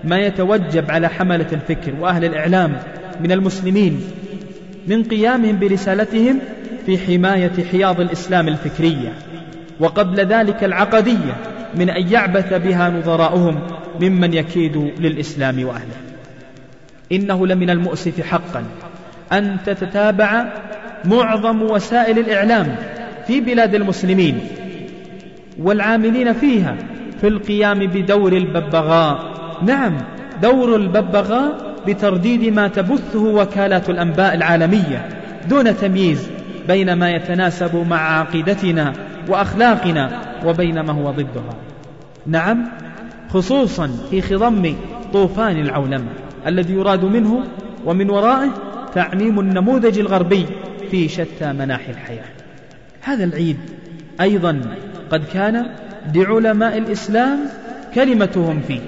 ما 0.04 0.18
يتوجب 0.18 0.90
على 0.90 1.08
حملة 1.08 1.46
الفكر 1.52 1.94
وأهل 2.00 2.24
الإعلام 2.24 2.76
من 3.20 3.32
المسلمين 3.32 4.00
من 4.86 5.02
قيامهم 5.02 5.58
برسالتهم 5.58 6.38
في 6.86 6.98
حماية 6.98 7.52
حياض 7.72 8.00
الإسلام 8.00 8.48
الفكرية. 8.48 9.12
وقبل 9.80 10.20
ذلك 10.26 10.64
العقدية 10.64 11.36
من 11.74 11.90
أن 11.90 12.12
يعبث 12.12 12.54
بها 12.54 12.90
نظراؤهم 12.90 13.66
ممن 14.00 14.34
يكيد 14.34 14.76
للإسلام 14.76 15.64
وأهله. 15.64 15.96
إنه 17.12 17.46
لمن 17.46 17.70
المؤسف 17.70 18.20
حقا. 18.20 18.64
أن 19.32 19.56
تتتابع 19.66 20.52
معظم 21.04 21.62
وسائل 21.62 22.18
الإعلام 22.18 22.76
في 23.26 23.40
بلاد 23.40 23.74
المسلمين 23.74 24.40
والعاملين 25.58 26.32
فيها 26.32 26.76
في 27.20 27.28
القيام 27.28 27.78
بدور 27.78 28.32
الببغاء. 28.32 29.36
نعم 29.62 29.98
دور 30.42 30.76
الببغاء 30.76 31.74
بترديد 31.86 32.54
ما 32.54 32.68
تبثه 32.68 33.22
وكالات 33.22 33.90
الأنباء 33.90 34.34
العالمية 34.34 35.08
دون 35.48 35.76
تمييز 35.76 36.30
بين 36.68 36.92
ما 36.92 37.10
يتناسب 37.10 37.86
مع 37.90 38.20
عقيدتنا 38.20 38.92
وأخلاقنا 39.28 40.22
وبين 40.44 40.80
ما 40.80 40.92
هو 40.92 41.10
ضدها. 41.10 41.54
نعم 42.26 42.68
خصوصا 43.30 43.90
في 44.10 44.22
خضم 44.22 44.74
طوفان 45.12 45.60
العولمة. 45.60 46.25
الذي 46.46 46.74
يراد 46.74 47.04
منه 47.04 47.44
ومن 47.84 48.10
ورائه 48.10 48.50
تعميم 48.94 49.40
النموذج 49.40 49.98
الغربي 49.98 50.46
في 50.90 51.08
شتى 51.08 51.52
مناحي 51.52 51.90
الحياة. 51.92 52.24
هذا 53.00 53.24
العيد 53.24 53.56
أيضا 54.20 54.60
قد 55.10 55.24
كان 55.24 55.66
لعلماء 56.14 56.78
الإسلام 56.78 57.38
كلمتهم 57.94 58.60
فيه 58.60 58.80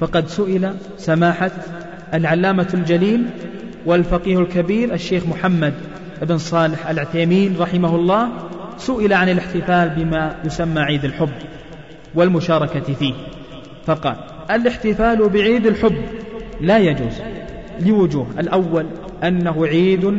فقد 0.00 0.28
سئل 0.28 0.74
سماحة 0.98 1.50
العلامة 2.14 2.68
الجليل 2.74 3.26
والفقيه 3.86 4.38
الكبير 4.38 4.94
الشيخ 4.94 5.26
محمد 5.26 5.74
بن 6.22 6.38
صالح 6.38 6.86
العثيمين 6.86 7.56
رحمه 7.60 7.96
الله 7.96 8.28
سئل 8.78 9.12
عن 9.12 9.28
الاحتفال 9.28 9.90
بما 9.90 10.36
يسمى 10.44 10.80
عيد 10.80 11.04
الحب 11.04 11.32
والمشاركة 12.14 12.94
فيه 12.94 13.14
فقال 13.86 14.16
الاحتفال 14.50 15.28
بعيد 15.28 15.66
الحب 15.66 15.96
لا 16.62 16.78
يجوز 16.78 17.20
لوجوه 17.80 18.26
الأول 18.38 18.86
أنه 19.24 19.66
عيد 19.66 20.18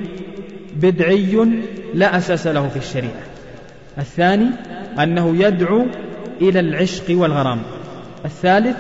بدعي 0.76 1.48
لا 1.94 2.18
أساس 2.18 2.48
له 2.48 2.68
في 2.68 2.78
الشريعة. 2.78 3.24
الثاني 3.98 4.50
أنه 5.00 5.36
يدعو 5.46 5.86
إلى 6.42 6.60
العشق 6.60 7.04
والغرام. 7.10 7.60
الثالث 8.26 8.78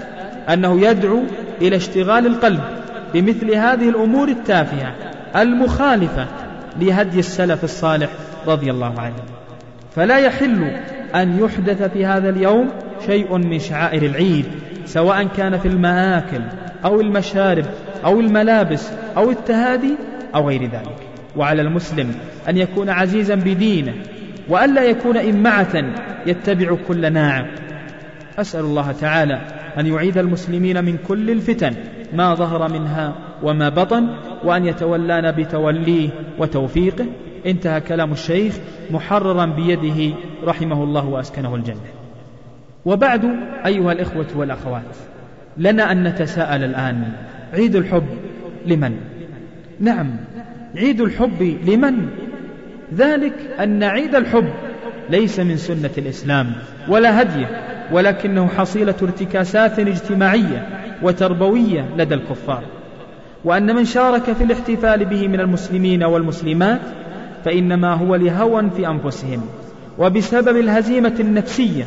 أنه 0.49 0.81
يدعو 0.81 1.23
إلى 1.61 1.75
اشتغال 1.75 2.27
القلب 2.27 2.61
بمثل 3.13 3.51
هذه 3.51 3.89
الأمور 3.89 4.27
التافهة 4.27 4.95
المخالفة 5.35 6.27
لهدي 6.79 7.19
السلف 7.19 7.63
الصالح 7.63 8.09
رضي 8.47 8.71
الله 8.71 8.99
عنه. 8.99 9.15
فلا 9.95 10.19
يحل 10.19 10.63
أن 11.15 11.39
يحدث 11.39 11.83
في 11.83 12.05
هذا 12.05 12.29
اليوم 12.29 12.69
شيء 13.05 13.37
من 13.37 13.59
شعائر 13.59 14.03
العيد 14.05 14.45
سواء 14.85 15.27
كان 15.37 15.59
في 15.59 15.67
المآكل 15.67 16.41
أو 16.85 17.01
المشارب 17.01 17.65
أو 18.05 18.19
الملابس 18.19 18.91
أو 19.17 19.31
التهادي 19.31 19.95
أو 20.35 20.47
غير 20.47 20.63
ذلك. 20.63 20.97
وعلى 21.35 21.61
المسلم 21.61 22.15
أن 22.49 22.57
يكون 22.57 22.89
عزيزا 22.89 23.35
بدينه 23.35 23.93
وألا 24.49 24.83
يكون 24.83 25.17
إمعة 25.17 25.83
يتبع 26.25 26.75
كل 26.87 27.13
ناعم. 27.13 27.45
أسأل 28.39 28.59
الله 28.65 28.91
تعالى 28.91 29.41
أن 29.79 29.87
يعيد 29.87 30.17
المسلمين 30.17 30.85
من 30.85 30.97
كل 31.07 31.29
الفتن 31.29 31.73
ما 32.13 32.35
ظهر 32.35 32.73
منها 32.73 33.15
وما 33.43 33.69
بطن 33.69 34.07
وأن 34.43 34.65
يتولانا 34.65 35.31
بتوليه 35.31 36.09
وتوفيقه. 36.39 37.05
انتهى 37.45 37.81
كلام 37.81 38.11
الشيخ 38.11 38.57
محررا 38.91 39.45
بيده 39.45 40.15
رحمه 40.43 40.83
الله 40.83 41.05
وأسكنه 41.05 41.55
الجنة. 41.55 41.91
وبعد 42.85 43.25
أيها 43.65 43.91
الإخوة 43.91 44.27
والأخوات 44.35 44.95
لنا 45.57 45.91
أن 45.91 46.03
نتساءل 46.03 46.63
الآن 46.63 47.03
عيد 47.53 47.75
الحب 47.75 48.05
لمن؟ 48.65 48.97
نعم 49.79 50.15
عيد 50.75 51.01
الحب 51.01 51.57
لمن؟ 51.65 52.07
ذلك 52.95 53.33
أن 53.59 53.83
عيد 53.83 54.15
الحب 54.15 54.49
ليس 55.09 55.39
من 55.39 55.57
سنة 55.57 55.89
الإسلام 55.97 56.51
ولا 56.87 57.21
هديه 57.21 57.49
ولكنه 57.91 58.47
حصيلة 58.47 58.95
ارتكاسات 59.03 59.79
اجتماعية 59.79 60.67
وتربوية 61.01 61.85
لدى 61.97 62.15
الكفار 62.15 62.63
وأن 63.45 63.75
من 63.75 63.85
شارك 63.85 64.33
في 64.33 64.43
الاحتفال 64.43 65.05
به 65.05 65.27
من 65.27 65.39
المسلمين 65.39 66.03
والمسلمات 66.03 66.81
فإنما 67.45 67.93
هو 67.93 68.15
لهوى 68.15 68.69
في 68.75 68.87
أنفسهم 68.87 69.41
وبسبب 69.97 70.57
الهزيمة 70.57 71.15
النفسية 71.19 71.83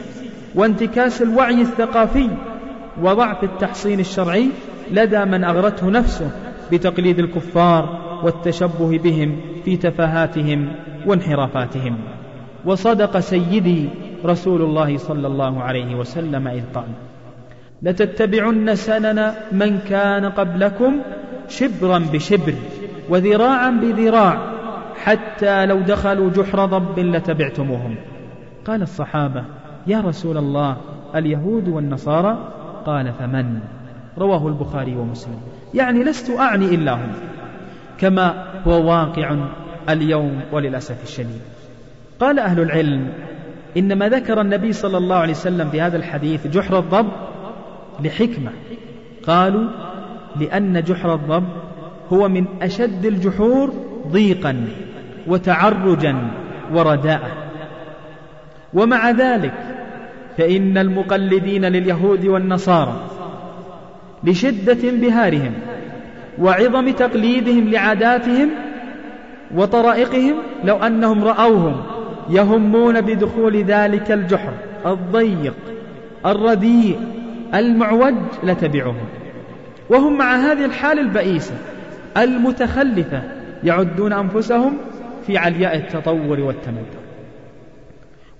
وانتكاس 0.54 1.22
الوعي 1.22 1.60
الثقافي 1.60 2.28
وضعف 3.02 3.44
التحصين 3.44 4.00
الشرعي 4.00 4.48
لدى 4.90 5.24
من 5.24 5.44
أغرته 5.44 5.90
نفسه 5.90 6.30
بتقليد 6.72 7.18
الكفار 7.18 7.98
والتشبه 8.22 8.98
بهم 8.98 9.36
في 9.64 9.76
تفاهاتهم 9.76 10.72
وانحرافاتهم. 11.06 11.98
وصدق 12.64 13.18
سيدي 13.18 13.88
رسول 14.24 14.62
الله 14.62 14.98
صلى 14.98 15.26
الله 15.26 15.62
عليه 15.62 15.94
وسلم 15.94 16.48
إذ 16.48 16.62
قال 16.74 16.88
لتتبعن 17.82 18.74
سنن 18.74 19.32
من 19.52 19.78
كان 19.78 20.24
قبلكم 20.24 20.92
شبرا 21.48 21.98
بشبر 22.12 22.54
وذراعا 23.08 23.70
بذراع 23.70 24.52
حتى 25.04 25.66
لو 25.66 25.78
دخلوا 25.78 26.30
جحر 26.30 26.66
ضب 26.66 26.98
لتبعتموهم. 26.98 27.94
قال 28.66 28.82
الصحابة 28.82 29.44
يا 29.86 30.00
رسول 30.00 30.36
الله 30.36 30.76
اليهود 31.14 31.68
والنصارى 31.68 32.38
قال 32.86 33.12
فمن؟ 33.12 33.60
رواه 34.18 34.48
البخاري 34.48 34.96
ومسلم. 34.96 35.40
يعني 35.74 36.04
لست 36.04 36.30
أعني 36.30 36.74
إلا 36.74 36.94
هم 36.94 37.12
كما 37.98 38.46
هو 38.66 38.90
واقع 38.90 39.36
اليوم 39.88 40.40
وللأسف 40.52 41.02
الشديد. 41.02 41.40
قال 42.20 42.38
أهل 42.38 42.60
العلم 42.60 43.12
إنما 43.76 44.08
ذكر 44.08 44.40
النبي 44.40 44.72
صلى 44.72 44.98
الله 44.98 45.16
عليه 45.16 45.32
وسلم 45.32 45.68
في 45.70 45.80
هذا 45.80 45.96
الحديث 45.96 46.46
جحر 46.46 46.78
الضب 46.78 47.08
لحكمة. 48.00 48.50
قالوا 49.26 49.68
لأن 50.40 50.82
جحر 50.82 51.14
الضب 51.14 51.44
هو 52.12 52.28
من 52.28 52.46
أشد 52.62 53.06
الجحور 53.06 53.72
ضيقا 54.08 54.66
وتعرجا 55.26 56.30
ورداءة 56.72 57.30
ومع 58.74 59.10
ذلك 59.10 59.75
فإن 60.38 60.78
المقلدين 60.78 61.64
لليهود 61.64 62.26
والنصارى 62.26 63.00
لشدة 64.24 64.90
انبهارهم 64.90 65.52
وعظم 66.38 66.90
تقليدهم 66.90 67.68
لعاداتهم 67.68 68.50
وطرائقهم 69.54 70.34
لو 70.64 70.76
أنهم 70.76 71.24
رأوهم 71.24 71.82
يهمون 72.30 73.00
بدخول 73.00 73.56
ذلك 73.56 74.12
الجحر 74.12 74.52
الضيق 74.86 75.54
الرديء 76.26 76.98
المعوج 77.54 78.14
لتبعهم. 78.44 79.06
وهم 79.90 80.18
مع 80.18 80.36
هذه 80.36 80.64
الحال 80.64 80.98
البئيسة 80.98 81.54
المتخلفة 82.16 83.22
يعدون 83.64 84.12
أنفسهم 84.12 84.76
في 85.26 85.38
علياء 85.38 85.76
التطور 85.76 86.40
والتمدن. 86.40 87.05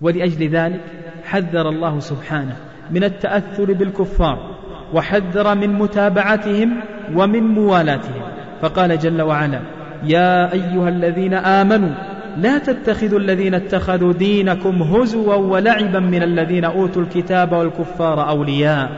ولأجل 0.01 0.49
ذلك 0.49 0.81
حذر 1.25 1.69
الله 1.69 2.01
سبحانه 2.01 2.57
من 2.91 3.05
التأثر 3.05 3.73
بالكفار 3.73 4.57
وحذر 4.95 5.55
من 5.55 5.73
متابعتهم 5.73 6.81
ومن 7.15 7.43
موالاتهم. 7.43 8.23
فقال 8.61 8.99
جل 8.99 9.23
وعلا 9.23 9.61
يا 10.05 10.53
أيها 10.53 10.89
الذين 10.89 11.35
آمنوا 11.35 11.91
لا 12.37 12.59
تتخذوا 12.59 13.19
الذين 13.19 13.55
اتخذوا 13.55 14.13
دينكم 14.13 14.83
هزوا 14.83 15.35
ولعبا 15.35 16.01
من 16.01 16.23
الذين 16.23 16.65
أوتوا 16.65 17.03
الكتاب 17.03 17.53
والكفار 17.53 18.29
أولياء. 18.29 18.91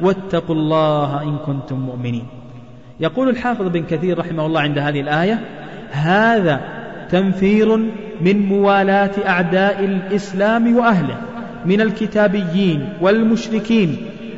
واتقوا 0.00 0.54
الله 0.54 1.22
إن 1.22 1.36
كنتم 1.36 1.78
مؤمنين. 1.78 2.26
يقول 3.00 3.28
الحافظ 3.28 3.68
بن 3.68 3.82
كثير 3.82 4.18
رحمه 4.18 4.46
الله 4.46 4.60
عند 4.60 4.78
هذه 4.78 5.00
الآية 5.00 5.40
هذا 5.90 6.60
تنفير 7.10 7.90
من 8.20 8.46
موالاة 8.46 9.10
أعداء 9.26 9.84
الإسلام 9.84 10.76
وأهله 10.76 11.16
من 11.66 11.80
الكتابيين 11.80 12.88
والمشركين 13.00 13.96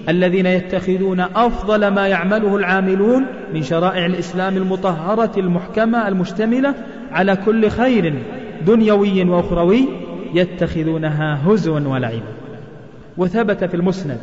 الذين 0.09 0.47
يتخذون 0.47 1.21
أفضل 1.21 1.89
ما 1.89 2.09
يعمله 2.09 2.57
العاملون 2.57 3.27
من 3.55 3.63
شرائع 3.63 4.07
الإسلام 4.07 4.57
المطهرة 4.57 5.33
المحكمة 5.37 6.09
المشتملة 6.09 6.75
على 7.13 7.37
كل 7.37 7.69
خير 7.69 8.23
دنيوي 8.67 9.25
وأخروي 9.25 9.89
يتخذونها 10.35 11.39
هزوا 11.47 11.81
ولعبا. 11.81 12.33
وثبت 13.17 13.65
في 13.65 13.75
المسند 13.75 14.19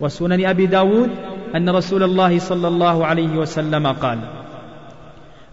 وسنن 0.00 0.46
أبي 0.46 0.66
داود 0.66 1.10
أن 1.56 1.70
رسول 1.70 2.02
الله 2.02 2.38
صلى 2.38 2.68
الله 2.68 3.06
عليه 3.06 3.38
وسلم 3.38 3.86
قال 3.86 4.18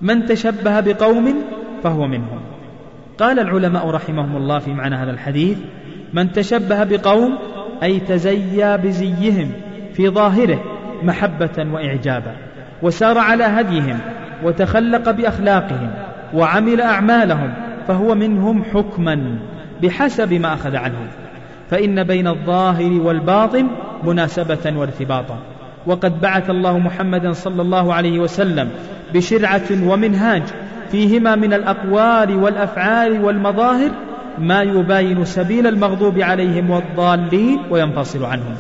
من 0.02 0.26
تشبه 0.26 0.80
بقوم 0.80 1.34
فهو 1.84 2.08
منهم. 2.08 2.53
قال 3.20 3.40
العلماء 3.40 3.90
رحمهم 3.90 4.38
الله 4.38 4.60
في 4.60 4.74
معنى 4.74 4.96
هذا 4.96 5.12
الحديث 5.12 5.58
من 6.14 6.32
تشبه 6.32 6.84
بقوم 6.84 7.38
أي 7.84 8.00
تزيى 8.00 8.78
بزيهم 8.78 9.52
في 9.94 10.10
ظاهره 10.10 10.64
محبة 11.04 11.68
وإعجابا 11.74 12.36
وسار 12.82 13.18
على 13.18 13.44
هديهم 13.44 14.00
وتخلق 14.44 15.12
بأخلاقهم 15.12 15.92
وعمل 16.34 16.82
أعمالهم 16.82 17.54
فهو 17.88 18.16
منهم 18.16 18.64
حكما 18.64 19.38
بحسب 19.84 20.34
ما 20.34 20.54
أخذ 20.54 20.76
عنهم 20.76 21.08
فإن 21.70 22.04
بين 22.04 22.28
الظاهر 22.28 22.92
والباطن 23.02 23.68
مناسبة 24.04 24.78
وارتباطا 24.78 25.40
وقد 25.86 26.22
بعث 26.22 26.50
الله 26.50 26.80
محمدا 26.80 27.32
صلى 27.32 27.62
الله 27.62 27.94
عليه 27.94 28.20
وسلم 28.20 28.70
بشرعة 29.14 29.88
ومنهاج 29.88 30.44
فيهما 30.94 31.36
من 31.36 31.54
الأقوال 31.54 32.36
والأفعال 32.36 33.26
والمظاهر 33.26 33.92
ما 34.38 34.62
يباين 34.62 35.26
سبيل 35.26 35.68
المغضوب 35.68 36.20
عليهم 36.20 36.70
والضالين 36.70 37.60
وينفصل 37.72 38.26
عنهم. 38.26 38.56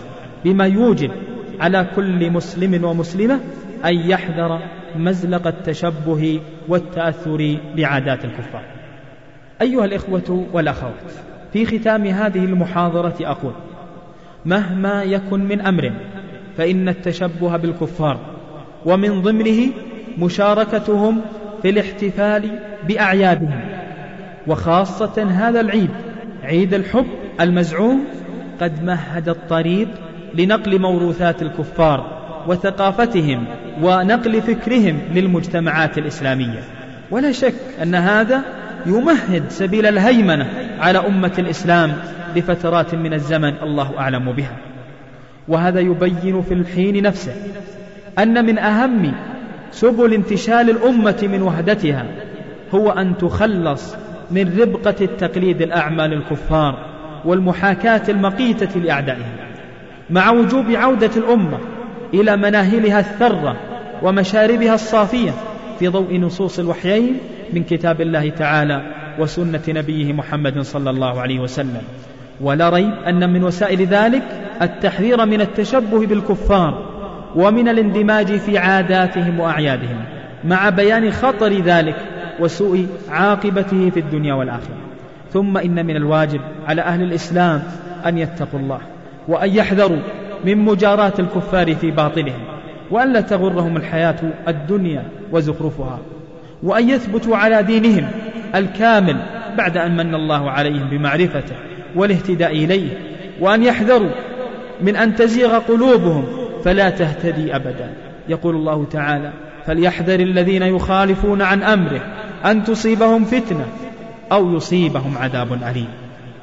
بما 0.45 0.65
يوجب 0.65 1.11
على 1.59 1.87
كل 1.95 2.31
مسلم 2.31 2.85
ومسلمة 2.85 3.39
أن 3.85 3.95
يحذر 3.95 4.59
مزلق 4.95 5.47
التشبه 5.47 6.39
والتأثر 6.67 7.57
بعادات 7.75 8.25
الكفار. 8.25 8.63
أيها 9.61 9.85
الإخوة 9.85 10.47
والأخوات 10.53 11.11
في 11.53 11.65
ختام 11.65 12.05
هذه 12.05 12.45
المحاضرة 12.45 13.15
أقول 13.21 13.53
مهما 14.45 15.03
يكن 15.03 15.39
من 15.39 15.61
أمر 15.61 15.91
فإن 16.57 16.89
التشبه 16.89 17.57
بالكفار 17.57 18.19
ومن 18.85 19.21
ضمنه 19.21 19.71
مشاركتهم 20.17 21.21
في 21.63 21.69
الاحتفال 21.69 22.59
بأعيادهم 22.87 23.59
وخاصة 24.47 25.23
هذا 25.23 25.61
العيد 25.61 25.89
عيد 26.43 26.73
الحب 26.73 27.05
المزعوم 27.41 28.03
قد 28.61 28.83
مهد 28.83 29.29
الطريق 29.29 29.87
لنقل 30.35 30.79
موروثات 30.79 31.41
الكفار 31.41 32.23
وثقافتهم 32.47 33.45
ونقل 33.81 34.41
فكرهم 34.41 34.99
للمجتمعات 35.13 35.97
الإسلامية. 35.97 36.59
ولا 37.11 37.31
شك 37.31 37.55
أن 37.83 37.95
هذا 37.95 38.41
يمهد 38.85 39.43
سبيل 39.49 39.85
الهيمنة 39.85 40.47
على 40.79 40.99
أمة 40.99 41.33
الإسلام 41.39 41.93
لفترات 42.35 42.95
من 42.95 43.13
الزمن 43.13 43.53
الله 43.63 43.99
أعلم 43.99 44.31
بها. 44.31 44.57
وهذا 45.47 45.79
يبين 45.79 46.41
في 46.41 46.53
الحين 46.53 47.03
نفسه 47.03 47.33
أن 48.19 48.45
من 48.45 48.57
أهم 48.57 49.13
سبل 49.73 50.13
انتشال 50.13 50.69
الأمة 50.69 51.29
من 51.31 51.41
وحدتها 51.41 52.05
هو 52.75 52.89
أن 52.91 53.17
تخلص 53.17 53.95
من 54.31 54.59
ربقة 54.59 54.95
التقليد 55.01 55.61
الأعمى 55.61 56.07
للكفار 56.07 56.85
والمحاكاة 57.25 58.01
المقيتة 58.09 58.79
لأعدائهم 58.79 59.35
مع 60.09 60.31
وجوب 60.31 60.65
عودة 60.71 61.11
الأمة 61.17 61.57
إلى 62.13 62.37
مناهلها 62.37 62.99
الثرة 62.99 63.55
ومشاربها 64.03 64.73
الصافية 64.73 65.31
في 65.79 65.87
ضوء 65.87 66.17
نصوص 66.17 66.59
الوحيين 66.59 67.17
من 67.53 67.63
كتاب 67.63 68.01
الله 68.01 68.29
تعالى 68.29 68.81
وسنة 69.19 69.61
نبيه 69.67 70.13
محمد 70.13 70.61
صلى 70.61 70.89
الله 70.89 71.21
عليه 71.21 71.39
وسلم. 71.39 71.81
ولا 72.41 72.69
ريب 72.69 72.93
أن 73.07 73.33
من 73.33 73.43
وسائل 73.43 73.85
ذلك 73.85 74.23
التحذير 74.61 75.25
من 75.25 75.41
التشبه 75.41 76.05
بالكفار 76.05 76.92
ومن 77.35 77.69
الاندماج 77.69 78.37
في 78.37 78.57
عاداتهم 78.57 79.39
وأعيادهم 79.39 80.03
مع 80.43 80.69
بيان 80.69 81.11
خطر 81.11 81.53
ذلك 81.53 81.95
وسوء 82.39 82.87
عاقبته 83.09 83.89
في 83.89 83.99
الدنيا 83.99 84.33
والآخرة. 84.33 84.77
ثم 85.33 85.57
إن 85.57 85.85
من 85.85 85.95
الواجب 85.95 86.41
على 86.67 86.81
أهل 86.81 87.01
الإسلام 87.01 87.63
أن 88.05 88.17
يتقوا 88.17 88.59
الله 88.59 88.79
وأن 89.27 89.55
يحذروا 89.55 89.99
من 90.45 90.57
مجاراة 90.57 91.13
الكفار 91.19 91.75
في 91.75 91.91
باطلهم 91.91 92.43
وأن 92.91 93.13
لا 93.13 93.21
تغرهم 93.21 93.77
الحياة 93.77 94.15
الدنيا 94.47 95.03
وزخرفها 95.31 95.99
وأن 96.63 96.89
يثبتوا 96.89 97.37
على 97.37 97.63
دينهم 97.63 98.07
الكامل 98.55 99.17
بعد 99.57 99.77
أن 99.77 99.97
من 99.97 100.15
الله 100.15 100.51
عليهم 100.51 100.89
بمعرفته 100.89 101.55
والاهتداء 101.95 102.51
إليه 102.51 102.89
وأن 103.39 103.63
يحذروا 103.63 104.11
من 104.81 104.95
أن 104.95 105.15
تزيغ 105.15 105.59
قلوبهم 105.59 106.25
فلا 106.63 106.89
تهتدي 106.89 107.55
أبدا. 107.55 107.89
يقول 108.29 108.55
الله 108.55 108.85
تعالى 108.91 109.31
فليحذر 109.65 110.19
الذين 110.19 110.61
يخالفون 110.61 111.41
عن 111.41 111.63
أمره 111.63 112.01
أن 112.45 112.63
تصيبهم 112.63 113.25
فتنة 113.25 113.65
أو 114.31 114.55
يصيبهم 114.55 115.17
عذاب 115.17 115.53
أليم. 115.53 115.87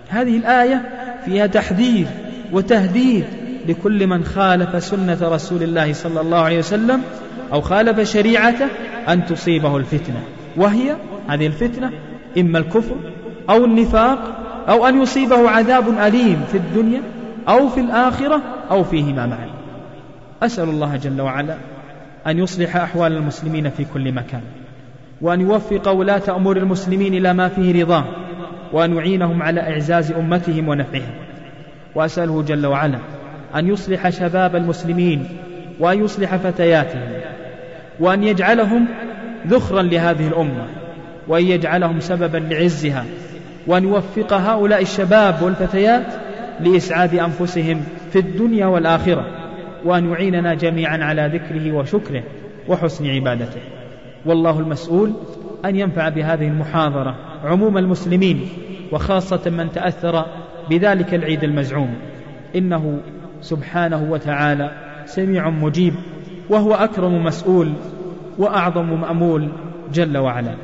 هذه 0.09 0.37
الآية 0.37 0.83
فيها 1.25 1.47
تحذير 1.47 2.07
وتهديد 2.53 3.25
لكل 3.68 4.07
من 4.07 4.25
خالف 4.25 4.85
سنة 4.85 5.18
رسول 5.23 5.62
الله 5.62 5.93
صلى 5.93 6.21
الله 6.21 6.39
عليه 6.39 6.59
وسلم 6.59 7.03
أو 7.53 7.61
خالف 7.61 8.12
شريعته 8.12 8.66
أن 9.09 9.27
تصيبه 9.27 9.77
الفتنة. 9.77 10.23
وهي 10.57 10.97
هذه 11.29 11.47
الفتنة 11.47 11.91
إما 12.39 12.59
الكفر 12.59 12.97
أو 13.51 13.64
النفاق 13.64 14.18
أو 14.68 14.87
أن 14.87 15.03
يصيبه 15.03 15.51
عذاب 15.51 15.99
أليم 15.99 16.45
في 16.53 16.57
الدنيا 16.57 17.03
أو 17.49 17.68
في 17.68 17.81
الآخرة 17.81 18.43
أو 18.71 18.85
فيهما 18.85 19.27
معا. 19.27 19.60
أسأل 20.43 20.68
الله 20.68 20.97
جل 20.97 21.20
وعلا 21.20 21.57
أن 22.26 22.38
يصلح 22.38 22.76
أحوال 22.76 23.16
المسلمين 23.16 23.70
في 23.70 23.84
كل 23.95 24.12
مكان 24.12 24.41
وأن 25.20 25.41
يوفق 25.41 25.88
ولاة 25.88 26.22
أمور 26.28 26.57
المسلمين 26.57 27.14
إلى 27.14 27.32
ما 27.32 27.49
فيه 27.49 27.82
رضاه 27.82 28.05
وأن 28.72 28.97
يعينهم 28.97 29.43
على 29.43 29.61
إعزاز 29.61 30.12
أمتهم 30.12 30.68
ونفعهم. 30.68 31.14
وأسأله 31.95 32.43
جل 32.43 32.66
وعلا 32.66 32.99
أن 33.57 33.68
يصلح 33.68 34.09
شباب 34.09 34.57
المسلمين 34.57 35.28
وأن 35.80 36.05
يصلح 36.05 36.36
فتياتهم 36.36 37.09
وأن 38.01 38.24
يجعلهم 38.24 38.86
ذخرا 39.47 39.82
لهذه 39.82 40.28
الأمة 40.28 40.66
وأن 41.28 41.45
يجعلهم 41.45 42.01
سببا 42.01 42.38
لعزها 42.38 43.05
وأن 43.66 43.84
يوفق 43.84 44.32
هؤلاء 44.32 44.82
الشباب 44.82 45.43
والفتيات 45.43 46.07
لإسعاد 46.61 47.14
أنفسهم 47.14 47.84
في 48.12 48.18
الدنيا 48.18 48.66
والآخرة. 48.66 49.39
وأن 49.85 50.11
يعيننا 50.11 50.55
جميعا 50.55 50.99
على 50.99 51.31
ذكره 51.35 51.72
وشكره 51.72 52.22
وحسن 52.68 53.07
عبادته. 53.07 53.61
والله 54.26 54.61
المسؤول 54.61 55.12
أن 55.64 55.76
ينفع 55.76 56.09
بهذه 56.09 56.49
المحاضرة 56.49 57.16
عموم 57.45 57.78
المسلمين 57.78 58.49
وخاصة 58.93 59.51
من 59.51 59.72
تأثر 59.72 60.26
بذلك 60.70 61.14
العيد 61.14 61.45
المزعوم. 61.45 61.95
إنه 62.57 63.01
سبحانه 63.41 64.11
وتعالى 64.11 64.70
سميع 65.05 65.51
مجيب 65.51 65.95
وهو 66.51 66.74
أكرم 66.74 67.24
مسؤول 67.24 67.72
وأعظم 68.39 69.01
مأمول 69.01 69.49
جل 69.93 70.18
وعلا. 70.18 70.55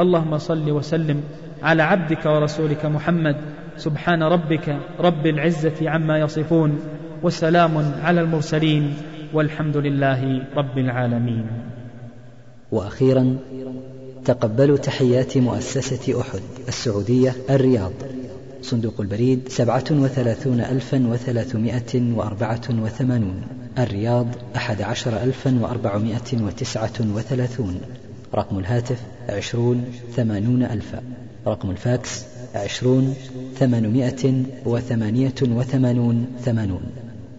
اللهم 0.00 0.38
صل 0.38 0.70
وسلم 0.70 1.22
على 1.62 1.82
عبدك 1.82 2.26
ورسولك 2.26 2.86
محمد. 2.86 3.36
سبحان 3.76 4.22
ربك 4.22 4.76
رب 5.00 5.26
العزة 5.26 5.90
عما 5.90 6.18
يصفون. 6.18 6.78
وسلام 7.22 7.92
على 8.02 8.20
المرسلين 8.20 8.94
والحمد 9.32 9.76
لله 9.76 10.42
رب 10.56 10.78
العالمين. 10.78 11.46
وأخيرا 12.72 13.36
تقبلوا 14.24 14.76
تحيات 14.76 15.38
مؤسسة 15.38 16.20
أحد 16.20 16.40
السعودية 16.68 17.34
الرياض. 17.50 17.92
صندوق 18.62 19.00
البريد 19.00 19.48
سبعة 19.48 19.84
وثلاثون 19.90 20.60
ألفا 20.60 21.06
وثلاثمائة 21.06 22.12
وأربعة 22.16 22.62
وثمانون. 22.70 23.42
الرياض 23.78 24.26
أحد 24.56 24.82
عشر 24.82 25.22
ألفا 25.22 25.58
وأربعمائة 25.60 26.42
وتسعة 26.42 27.00
وثلاثون. 27.14 27.80
رقم 28.34 28.58
الهاتف 28.58 29.02
عشرون 29.28 29.84
ثمانون 30.16 30.62
ألفا 30.62 31.02
رقم 31.46 31.70
الفاكس 31.70 32.24
عشرون 32.54 33.14
ثمانمائة 33.58 34.42
وثمانية 34.66 35.34
وثمانون 35.42 36.26
ثمانون. 36.40 36.82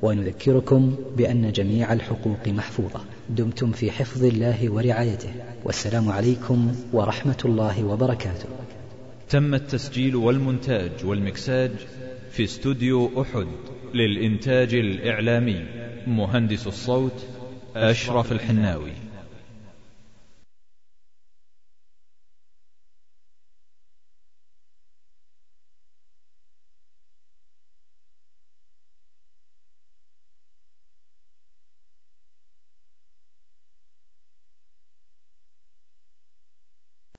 ونذكركم 0.04 0.95
بأن 1.18 1.51
جميع 1.51 1.93
الحقوق 1.93 2.47
محفوظة. 2.47 2.99
دمتم 3.30 3.72
في 3.72 3.91
حفظ 3.91 4.24
الله 4.24 4.70
ورعايته. 4.70 5.34
والسلام 5.66 6.10
عليكم 6.10 6.76
ورحمة 6.93 7.38
الله 7.45 7.84
وبركاته. 7.84 8.45
تم 9.30 9.54
التسجيل 9.54 10.16
والمونتاج 10.16 10.91
والمكساج 11.06 11.72
في 12.32 12.43
استوديو 12.43 13.22
أحد 13.22 13.47
للإنتاج 13.93 14.74
الإعلامي. 14.74 15.66
مهندس 16.08 16.68
الصوت 16.68 17.26
أشرف 17.76 18.32
الحناوي. 18.32 19.03